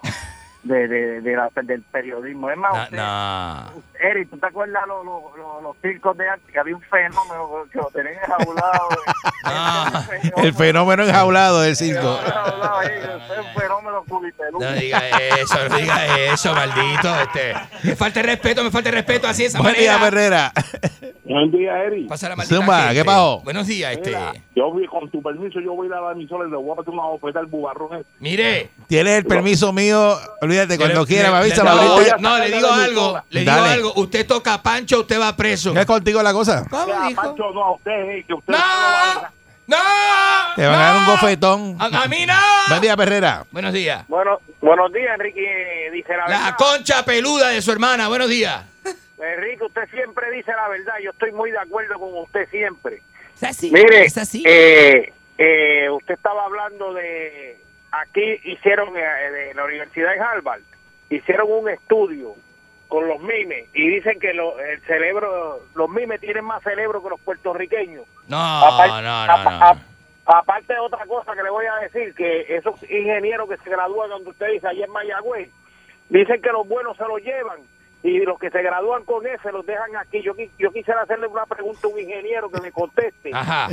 [0.64, 2.50] de, de, de la- del periodismo?
[2.50, 3.84] Es más, No, usted- no.
[4.00, 6.52] Eric, ¿tú te acuerdas los, los, los, los circos de antes?
[6.52, 8.90] Que había un fenómeno que lo tenían enjaulado.
[9.44, 10.42] No.
[10.42, 12.18] El fenómeno enjaulado del circo.
[12.24, 14.04] Es un fenómeno.
[14.60, 17.14] No diga eso, no diga eso, maldito.
[17.22, 17.54] Este.
[17.84, 19.98] Me falta el respeto, me falta el respeto, así esa Buen día.
[20.08, 20.52] Herrera.
[21.26, 22.06] Buen día, Eri.
[22.06, 22.96] Pasa la maldita Zumba, gente.
[22.96, 23.42] ¿qué pasó?
[23.44, 24.10] Buenos días, este.
[24.10, 26.58] Mira, yo voy, con tu permiso, yo voy a ir a la emisora y le
[26.58, 28.12] voy a meter una bofeta al bubarrón este.
[28.20, 28.70] Mire.
[28.88, 30.16] Tienes el permiso mío.
[30.60, 31.64] Olvídate, cuando le- quiera, le- me avisa.
[32.20, 33.94] no, le digo algo, le digo algo.
[33.96, 35.74] Usted toca a Pancho, usted va preso.
[35.74, 36.66] ¿No es contigo la cosa?
[36.70, 37.22] ¿Cómo dijo?
[37.22, 39.22] Pancho, no, a usted, que usted ¡No!
[39.66, 39.78] ¡No!
[40.56, 41.78] Te van a dar un bofetón.
[41.80, 42.34] A, a mí no.
[42.70, 43.46] Buen día, Perrera.
[43.52, 44.06] Buenos días.
[44.10, 45.90] Bueno, buenos días, Enrique.
[45.94, 46.56] Dice la, La verdad.
[46.58, 48.08] concha peluda de su hermana.
[48.10, 48.62] Buenos días.
[49.18, 50.94] Enrique, usted siempre dice la verdad.
[51.02, 53.02] Yo estoy muy de acuerdo con usted siempre.
[53.38, 53.72] Es así.
[53.72, 54.44] Mire, Es así.
[54.46, 57.58] eh, eh, usted estaba hablando de...
[58.02, 60.62] Aquí hicieron, eh, de la Universidad de Harvard,
[61.10, 62.34] hicieron un estudio
[62.88, 67.10] con los mimes y dicen que lo- el cerebro, los mimes tienen más cerebro que
[67.10, 68.06] los puertorriqueños.
[68.28, 69.66] No, Apar- no, no, apa- no.
[69.66, 69.78] ap-
[70.26, 74.10] Aparte de otra cosa que le voy a decir, que esos ingenieros que se gradúan,
[74.10, 75.50] donde usted dice, allá en Mayagüez,
[76.08, 77.60] dicen que los buenos se los llevan
[78.04, 80.22] y los que se gradúan con ese los dejan aquí.
[80.22, 83.32] Yo, yo quisiera hacerle una pregunta a un ingeniero que me conteste.
[83.34, 83.68] Ajá.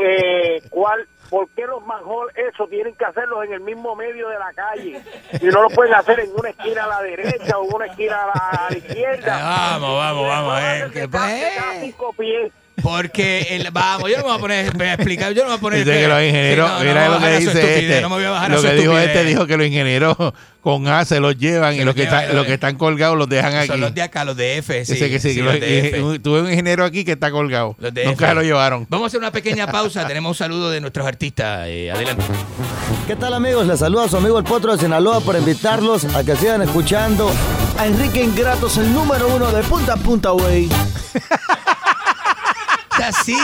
[0.00, 4.38] Eh, ¿cuál, ¿Por qué los manhole eso tienen que hacerlos en el mismo medio de
[4.38, 5.00] la calle?
[5.40, 8.24] Y no lo pueden hacer en una esquina a la derecha o en una esquina
[8.24, 9.38] a la, izquierda.
[9.38, 11.08] Eh, vamos, vamos, vamos, eh, Que que
[12.18, 12.52] pies.
[12.82, 15.58] Porque, el, vamos, yo no me voy a poner a explicar, yo no me voy
[15.58, 15.84] a poner...
[15.84, 17.78] Dice que los ingenieros, Sí, no, no, mira no lo voy a que a dice
[17.78, 18.00] este.
[18.00, 20.16] no me voy a bajar a lo su que dijo este dijo que los ingenieros
[20.60, 23.16] con A se los llevan y los los que, llevan, están, los que están colgados
[23.18, 23.66] los dejan aquí.
[23.68, 24.92] Son los de acá, los de F, sí.
[24.94, 26.02] Dice que sí, sí, que los los- de eh, F.
[26.02, 27.74] un- tuve un ingeniero aquí que está colgado.
[27.78, 28.34] Los de Nunca F.
[28.34, 28.86] lo llevaron.
[28.88, 31.66] Vamos a hacer una pequeña pausa, tenemos un saludo de nuestros artistas.
[31.68, 32.24] eh, adelante.
[33.06, 33.66] ¿Qué tal amigos?
[33.66, 37.30] Les saluda su amigo el Potro de Sinaloa por invitarlos a que sigan escuchando
[37.78, 40.68] a Enrique Ingratos, el número uno de punta a punta, güey.
[43.02, 43.34] Así,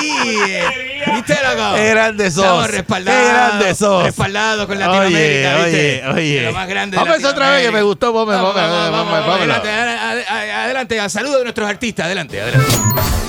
[1.14, 1.74] ¿viste, loco?
[1.76, 2.44] Qué grande sos.
[2.44, 3.20] Estamos respaldados.
[3.22, 4.04] Qué grande sos.
[4.04, 6.02] Respaldados con Oye, Latinoamérica, ¿viste?
[6.06, 6.42] oye, oye.
[6.42, 8.12] Lo más grande de Vamos a hacer otra vez que me gustó.
[8.12, 9.54] Vamos, vamos, vamos, vamos, pónmelo.
[9.54, 12.72] adelante, adelante, adelante, a saludo de nuestros artistas, adelante, adelante.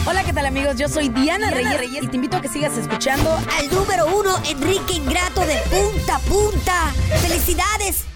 [0.05, 0.75] Hola, ¿qué tal amigos?
[0.77, 4.93] Yo soy Diana, Reyes, y te invito a que sigas escuchando Al número uno, Enrique
[4.93, 6.91] Ingrato de punta a punta.
[7.21, 8.09] ¡Felicidades!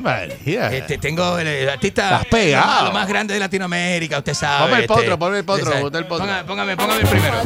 [0.00, 0.72] María.
[0.72, 2.66] Este, tengo el, el artista Estás pegado.
[2.66, 4.64] Lo, más, lo más grande de Latinoamérica, usted sabe.
[4.64, 6.24] Ponme el este, potro, ponme el potro, ponme el potro.
[6.24, 7.36] Póngame, póngame, póngame el primero.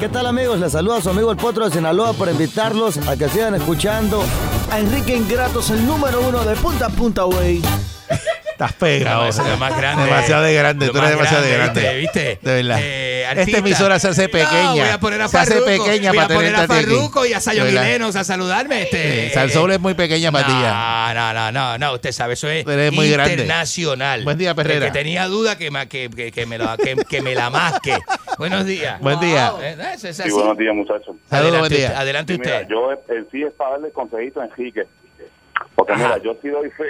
[0.00, 0.60] ¿Qué tal amigos?
[0.60, 4.24] Les saluda su amigo el Potro de Sinaloa por invitarlos a que sigan escuchando
[4.70, 7.60] a Enrique Ingratos, el número uno de punta a punta, güey.
[8.52, 9.28] Estás pegado.
[9.58, 10.04] Más grande.
[10.04, 10.88] Demasiado de grande.
[10.88, 12.00] Tú eres demasiado de grande, grande.
[12.00, 12.28] ¿viste?
[12.30, 12.48] ¿viste?
[12.50, 12.78] De verdad.
[12.80, 14.62] Eh, Esta emisora se hace pequeña.
[14.62, 16.66] No, voy a poner a se hace pequeña voy para a poner a aquí.
[16.74, 17.64] Farruko y a Sayo.
[17.64, 18.82] Milenos a saludarme.
[18.82, 20.52] Este, Sí, Salsoul es muy pequeña para ti.
[20.52, 23.32] No, no, no, no, usted sabe, eso es Eres muy grande.
[23.34, 24.22] internacional.
[24.24, 24.86] Buen día, Perrera.
[24.86, 27.98] Que tenía duda que, me- que, que, que me, lo, que, que me la masque.
[28.38, 29.00] Buenos días.
[29.00, 29.52] Buen día.
[29.60, 31.16] Eh, es Sí, buenos días, muchachos.
[31.28, 31.86] Saludos, Adelante, buen día.
[31.86, 32.90] usted, adelante Sí, mira, yo
[33.30, 34.82] sí es para darle consejito a Enrique.
[35.74, 36.02] Porque Ajá.
[36.04, 36.84] mira, yo sí doy fe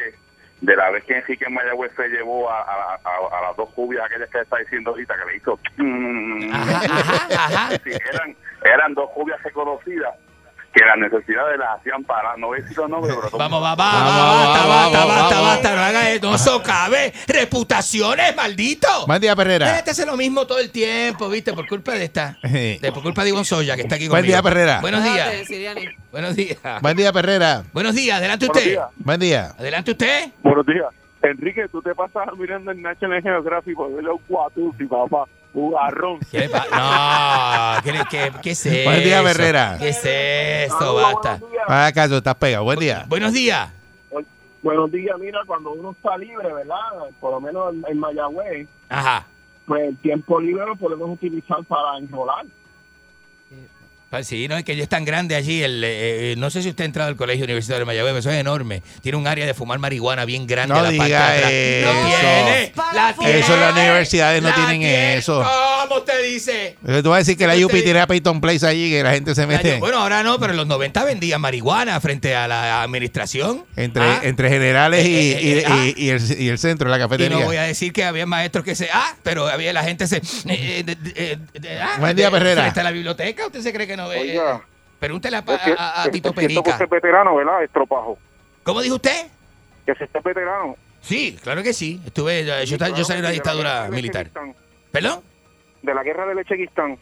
[0.63, 3.69] de la vez que Enrique en Mayagüez se llevó a, a, a- a las dos
[3.75, 5.59] cubias aquellas que está diciendo ahorita, que le hizo...
[6.53, 7.69] Ajá, ajá, ajá.
[7.85, 10.15] Sí, eran, eran dos cubias reconocidas
[10.73, 12.39] que las necesidades las hacían parar.
[12.39, 13.37] No decir los nombres, pero...
[13.37, 17.13] Vamos, va, va, va, basta, basta, basta, basta, no haga eso, no socave.
[17.27, 18.89] Reputaciones, maldito.
[19.07, 19.79] Buen día, Perrera.
[19.79, 21.53] Este hace lo mismo todo el tiempo, ¿viste?
[21.53, 22.39] Por culpa de esta.
[22.43, 24.35] De, por culpa de Ivonne Soya, que está aquí Buen conmigo.
[24.35, 24.81] día, Perrera.
[24.81, 25.49] Buenos días.
[25.49, 25.97] Déjate.
[26.11, 26.59] Buenos días.
[26.81, 27.65] Buen día, Perrera.
[27.73, 28.71] Buenos días, adelante Buenos usted.
[28.71, 28.89] días.
[28.97, 29.55] Buen día.
[29.59, 30.31] Adelante usted.
[30.43, 30.87] Buenos días.
[31.23, 35.25] Enrique, tú te pasas mirando el National Geographic por ver los guatusi, papá.
[35.55, 36.19] Un garrón.
[36.31, 38.85] ¿Qué No, ¿qué, qué, qué es eso?
[38.91, 39.77] Buen día, Herrera.
[39.79, 40.95] ¿Qué es eso?
[40.95, 41.39] Basta.
[41.69, 42.65] Haga caso, estás pegado.
[42.65, 43.05] Buen día.
[43.09, 43.71] Buenos días.
[44.63, 46.77] Buenos días, mira, cuando uno está libre, ¿verdad?
[47.21, 49.27] Por lo menos en, en Mayagüez, Ajá.
[49.67, 52.47] pues el tiempo libre lo podemos utilizar para enrolar.
[54.13, 55.63] Pues sí, no es que ya es tan grande allí.
[55.63, 58.31] El, eh, eh, no sé si usted ha entrado al Colegio Universitario de Mayagüez, eso
[58.31, 58.83] es enorme.
[59.01, 60.75] Tiene un área de fumar marihuana bien grande.
[60.75, 61.51] No la parte de diga atrás.
[61.51, 61.93] eso.
[61.95, 62.73] No tiene.
[62.93, 63.39] La tiene.
[63.39, 65.17] Eso las universidades no La tienen tiene.
[65.17, 65.43] eso.
[65.89, 66.77] ¿Cómo usted dice?
[67.03, 69.35] Tú vas a decir que la UP tiene a Peyton Place allí, que la gente
[69.35, 69.79] se mete.
[69.79, 73.65] Bueno, ahora no, pero en los 90 vendían marihuana frente a la administración.
[73.77, 74.21] Entre, Ah.
[74.25, 75.87] entre generales y, Eh, y- ah.
[75.97, 77.39] y- y el, y el centro, la Y cafetería.
[77.39, 78.91] no voy a decir que había maestros que se.
[78.93, 80.19] Ah, pero había la gente se.
[80.19, 82.69] eh, eh, de- de- eh, de- ah, Buen día, Perrera.
[82.69, 84.21] A la biblioteca, ¿usted se cree que no ve?
[84.21, 84.61] Oiga.
[84.99, 86.79] Pregúntele a, Es que- a- a Tito es Perica.
[86.81, 87.63] es veterano, ¿verdad?
[87.65, 88.19] Estropajo.
[88.63, 89.27] ¿Cómo dijo usted?
[89.85, 90.77] Que si usted es veterano.
[91.01, 92.01] Sí, claro que sí.
[92.07, 94.31] Estuve, yo, yo, yo salí de la dictadura militar.
[94.93, 95.21] ¿Perdón?
[95.83, 96.97] De la guerra de Lechequistán.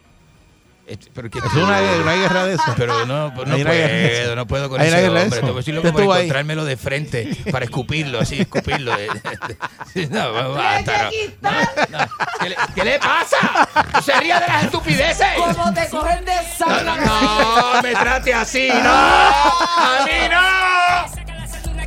[1.14, 2.74] Pero que- Es una, una guerra de eso.
[2.76, 4.36] Pero no, pues no Hay una guerra de puedo, eso.
[4.36, 5.26] no puedo con ese guerra hombre.
[5.26, 5.34] eso.
[5.36, 6.20] Te voy a decir loco ahí.
[6.22, 8.92] encontrármelo de frente para escupirlo, así, escupirlo.
[10.10, 11.10] No, basta,
[11.42, 11.50] no.
[11.50, 11.50] No,
[11.98, 12.06] no.
[12.40, 13.68] ¿Qué, le, qué le pasa?
[14.04, 15.26] ¿Se ría de las estupideces?
[15.36, 17.06] ¿Cómo te cogen de No, no, sangre?
[17.06, 18.90] no, me trate así, no.
[18.90, 21.20] A mí no.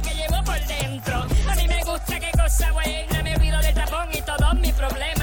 [0.02, 1.50] Que.
[1.50, 3.24] A mí me gusta qué cosa buena.
[3.24, 5.23] Me olvido del tapón y todos mis problemas.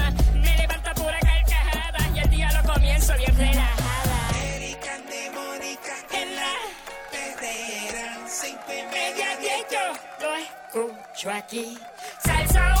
[9.69, 9.79] Yo
[10.21, 11.77] lo escucho aquí.
[12.23, 12.80] Salsoul.